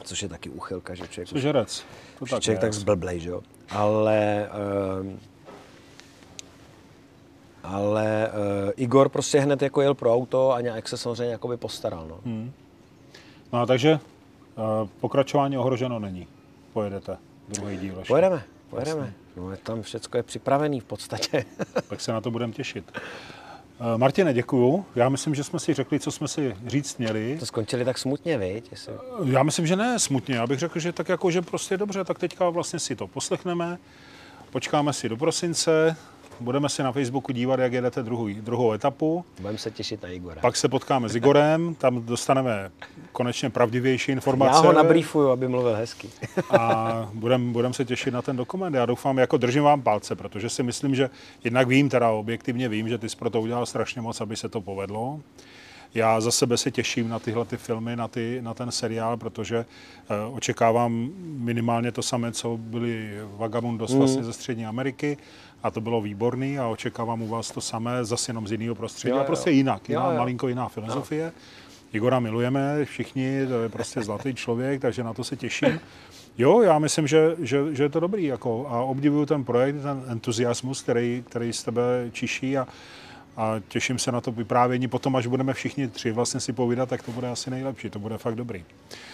což 0.03 0.21
je 0.23 0.29
taky 0.29 0.49
úchylka, 0.49 0.95
že 0.95 1.07
člověk, 1.07 1.29
Cožerec. 1.29 1.83
To 2.19 2.25
tak 2.25 2.41
člověk 2.41 2.61
tak 2.61 2.73
zblblej, 2.73 3.19
že 3.19 3.29
jo. 3.29 3.41
Ale 3.69 4.49
uh, 5.01 5.11
ale 7.63 8.29
uh, 8.29 8.71
Igor 8.75 9.09
prostě 9.09 9.39
hned 9.39 9.61
jako 9.61 9.81
jel 9.81 9.93
pro 9.93 10.13
auto 10.13 10.51
a 10.51 10.61
nějak 10.61 10.87
se 10.87 10.97
samozřejmě 10.97 11.31
jakoby 11.31 11.57
postaral. 11.57 12.07
No, 12.09 12.19
hmm. 12.25 12.51
no 13.53 13.65
takže 13.65 13.99
uh, 14.55 14.89
pokračování 15.01 15.57
ohroženo 15.57 15.99
není. 15.99 16.27
Pojedete 16.73 17.17
druhý 17.49 17.77
díl. 17.77 17.97
Ještě. 17.97 18.07
Pojedeme, 18.07 18.43
pojedeme. 18.69 18.99
Vlastně. 19.01 19.15
No, 19.35 19.57
tam 19.63 19.81
všechno 19.81 20.17
je 20.17 20.23
připravený 20.23 20.79
v 20.79 20.83
podstatě. 20.83 21.45
tak 21.89 22.01
se 22.01 22.11
na 22.11 22.21
to 22.21 22.31
budeme 22.31 22.53
těšit. 22.53 22.91
Uh, 23.79 23.97
Martine, 23.97 24.33
děkuju. 24.33 24.85
Já 24.95 25.09
myslím, 25.09 25.35
že 25.35 25.43
jsme 25.43 25.59
si 25.59 25.73
řekli, 25.73 25.99
co 25.99 26.11
jsme 26.11 26.27
si 26.27 26.55
říct 26.67 26.97
měli. 26.97 27.37
To 27.39 27.45
skončili 27.45 27.85
tak 27.85 27.97
smutně, 27.97 28.37
viď? 28.37 28.71
Jestli... 28.71 28.93
Já 29.25 29.43
myslím, 29.43 29.67
že 29.67 29.75
ne 29.75 29.99
smutně. 29.99 30.35
Já 30.35 30.47
bych 30.47 30.59
řekl, 30.59 30.79
že 30.79 30.91
tak 30.91 31.09
jako, 31.09 31.31
že 31.31 31.41
prostě 31.41 31.77
dobře, 31.77 32.03
tak 32.03 32.19
teďka 32.19 32.49
vlastně 32.49 32.79
si 32.79 32.95
to 32.95 33.07
poslechneme, 33.07 33.77
počkáme 34.51 34.93
si 34.93 35.09
do 35.09 35.17
prosince, 35.17 35.95
budeme 36.39 36.69
si 36.69 36.83
na 36.83 36.91
Facebooku 36.91 37.31
dívat, 37.31 37.59
jak 37.59 37.73
jedete 37.73 38.03
druhou, 38.03 38.29
druhou 38.33 38.73
etapu. 38.73 39.25
Budeme 39.39 39.57
se 39.57 39.71
těšit 39.71 40.03
na 40.03 40.09
Igora. 40.09 40.41
Pak 40.41 40.55
se 40.55 40.69
potkáme 40.69 41.09
s 41.09 41.15
Igorem, 41.15 41.75
tam 41.75 42.01
dostaneme 42.01 42.71
konečně 43.11 43.49
pravdivější 43.49 44.11
informace. 44.11 44.55
Já 44.55 44.61
ho 44.61 44.73
nabrýfuju, 44.73 45.29
aby 45.29 45.47
mluvil 45.47 45.75
hezky. 45.75 46.09
a 46.49 47.09
budeme 47.13 47.51
budem 47.51 47.73
se 47.73 47.85
těšit 47.85 48.13
na 48.13 48.21
ten 48.21 48.35
dokument. 48.35 48.73
Já 48.73 48.85
doufám, 48.85 49.17
jako 49.17 49.37
držím 49.37 49.63
vám 49.63 49.81
palce, 49.81 50.15
protože 50.15 50.49
si 50.49 50.63
myslím, 50.63 50.95
že 50.95 51.09
jednak 51.43 51.67
vím, 51.67 51.89
teda 51.89 52.09
objektivně 52.09 52.69
vím, 52.69 52.89
že 52.89 52.97
ty 52.97 53.09
jsi 53.09 53.17
pro 53.17 53.29
to 53.29 53.41
udělal 53.41 53.65
strašně 53.65 54.01
moc, 54.01 54.21
aby 54.21 54.35
se 54.35 54.49
to 54.49 54.61
povedlo. 54.61 55.19
Já 55.93 56.21
za 56.21 56.31
sebe 56.31 56.57
se 56.57 56.71
těším 56.71 57.09
na 57.09 57.19
tyhle 57.19 57.45
ty 57.45 57.57
filmy, 57.57 57.95
na, 57.95 58.07
ty, 58.07 58.37
na 58.41 58.53
ten 58.53 58.71
seriál, 58.71 59.17
protože 59.17 59.65
uh, 60.29 60.35
očekávám 60.35 61.09
minimálně 61.21 61.91
to 61.91 62.01
samé, 62.01 62.31
co 62.31 62.57
byly 62.57 63.09
Vagabundos 63.37 63.91
mm. 63.91 63.99
vlastně 63.99 64.23
ze 64.23 64.33
Střední 64.33 64.65
Ameriky 64.65 65.17
a 65.63 65.71
to 65.71 65.81
bylo 65.81 66.01
výborný 66.01 66.59
a 66.59 66.67
očekávám 66.67 67.21
u 67.21 67.27
vás 67.27 67.51
to 67.51 67.61
samé, 67.61 68.05
zase 68.05 68.29
jenom 68.29 68.47
z 68.47 68.51
jiného 68.51 68.75
prostředí 68.75 69.09
jo, 69.09 69.15
jo. 69.15 69.21
a 69.21 69.25
prostě 69.25 69.51
jinak, 69.51 69.89
jiná, 69.89 70.05
jo, 70.05 70.11
jo. 70.11 70.17
malinko 70.17 70.47
jiná 70.47 70.67
filozofie. 70.67 71.23
Jo. 71.23 71.31
Igora 71.93 72.19
milujeme 72.19 72.85
všichni, 72.85 73.47
to 73.47 73.61
je 73.61 73.69
prostě 73.69 74.01
zlatý 74.01 74.33
člověk, 74.33 74.81
takže 74.81 75.03
na 75.03 75.13
to 75.13 75.23
se 75.23 75.35
těším. 75.35 75.79
Jo, 76.37 76.61
já 76.61 76.79
myslím, 76.79 77.07
že, 77.07 77.35
že, 77.39 77.75
že 77.75 77.83
je 77.83 77.89
to 77.89 77.99
dobrý 77.99 78.23
jako, 78.23 78.67
a 78.69 78.81
obdivuju 78.81 79.25
ten 79.25 79.43
projekt, 79.43 79.81
ten 79.81 80.03
entuziasmus, 80.07 80.81
který, 80.81 81.23
který 81.29 81.53
z 81.53 81.63
tebe 81.63 82.09
čiší 82.11 82.57
a, 82.57 82.67
a 83.37 83.55
těším 83.67 83.99
se 83.99 84.11
na 84.11 84.21
to 84.21 84.31
vyprávění. 84.31 84.87
Potom, 84.87 85.15
až 85.15 85.27
budeme 85.27 85.53
všichni 85.53 85.87
tři 85.87 86.11
vlastně 86.11 86.39
si 86.39 86.53
povídat, 86.53 86.89
tak 86.89 87.03
to 87.03 87.11
bude 87.11 87.29
asi 87.29 87.49
nejlepší, 87.49 87.89
to 87.89 87.99
bude 87.99 88.17
fakt 88.17 88.35
dobrý. 88.35 88.63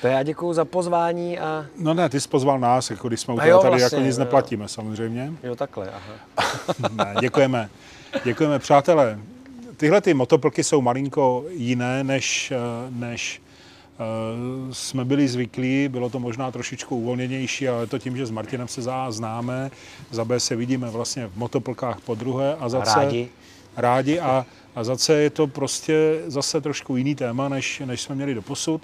To 0.02 0.08
já 0.08 0.24
děkuju 0.24 0.54
za 0.54 0.66
pozvání 0.66 1.40
a... 1.40 1.66
No 1.80 1.94
ne, 1.94 2.10
ty 2.10 2.22
jsi 2.22 2.30
pozval 2.30 2.60
nás, 2.60 2.90
jako 2.90 3.08
když 3.08 3.20
jsme 3.20 3.34
u 3.34 3.38
toho 3.38 3.62
tady 3.62 3.80
vlastně, 3.80 3.96
jako 3.96 4.06
nic 4.06 4.18
jo. 4.18 4.24
neplatíme 4.24 4.68
samozřejmě. 4.68 5.34
Jo, 5.44 5.56
takhle, 5.56 5.92
aha. 5.92 6.14
Ne, 6.92 7.16
děkujeme. 7.22 7.70
Děkujeme, 8.24 8.60
přátelé. 8.60 9.20
Tyhle 9.78 10.02
ty 10.02 10.14
motoplky 10.14 10.64
jsou 10.64 10.82
malinko 10.82 11.46
jiné, 11.50 12.04
než, 12.04 12.52
eh, 12.52 12.58
než 12.90 13.42
eh, 13.42 14.74
jsme 14.74 15.06
byli 15.06 15.28
zvyklí. 15.28 15.88
Bylo 15.88 16.10
to 16.10 16.20
možná 16.20 16.52
trošičku 16.52 16.98
uvolněnější, 16.98 17.68
ale 17.68 17.88
to 17.88 18.00
tím, 18.00 18.18
že 18.18 18.26
s 18.26 18.32
Martinem 18.32 18.68
se 18.68 18.82
za 18.82 18.96
A 18.96 19.12
známe, 19.12 19.72
za 20.12 20.26
B 20.26 20.40
se 20.40 20.56
vidíme 20.56 20.90
vlastně 20.90 21.28
v 21.28 21.38
motoplkách 21.38 22.02
po 22.02 22.16
druhé 22.16 22.56
a 22.56 22.70
za 22.70 22.82
C 22.82 22.96
Rádi. 22.96 23.30
Rádi 23.78 24.20
a, 24.20 24.46
a 24.76 24.84
za 24.84 24.98
C 24.98 25.14
je 25.14 25.30
to 25.30 25.48
prostě 25.48 26.22
zase 26.28 26.62
trošku 26.62 26.98
jiný 26.98 27.16
téma, 27.16 27.50
než, 27.50 27.82
než 27.86 28.02
jsme 28.02 28.16
měli 28.16 28.34
doposud. 28.34 28.82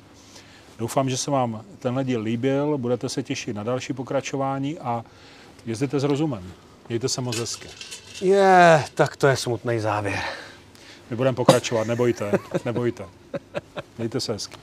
Doufám, 0.78 1.10
že 1.10 1.18
se 1.18 1.32
vám 1.32 1.64
tenhle 1.80 2.04
díl 2.04 2.22
líbil, 2.22 2.78
budete 2.78 3.10
se 3.10 3.24
těšit 3.24 3.56
na 3.56 3.64
další 3.64 3.94
pokračování 3.94 4.80
a 4.80 5.06
jezděte 5.66 6.00
s 6.00 6.04
rozumem. 6.04 6.54
Mějte 6.90 7.10
se 7.10 7.22
moc 7.22 7.38
hezky. 7.38 7.68
Je, 8.22 8.84
tak 8.94 9.16
to 9.16 9.28
je 9.28 9.38
smutný 9.38 9.80
závěr. 9.80 10.20
My 11.10 11.16
budeme 11.16 11.36
pokračovat, 11.36 11.88
nebojte, 11.88 12.32
nebojte. 12.66 13.06
Mějte 13.98 14.20
se 14.20 14.34
hezky. 14.34 14.58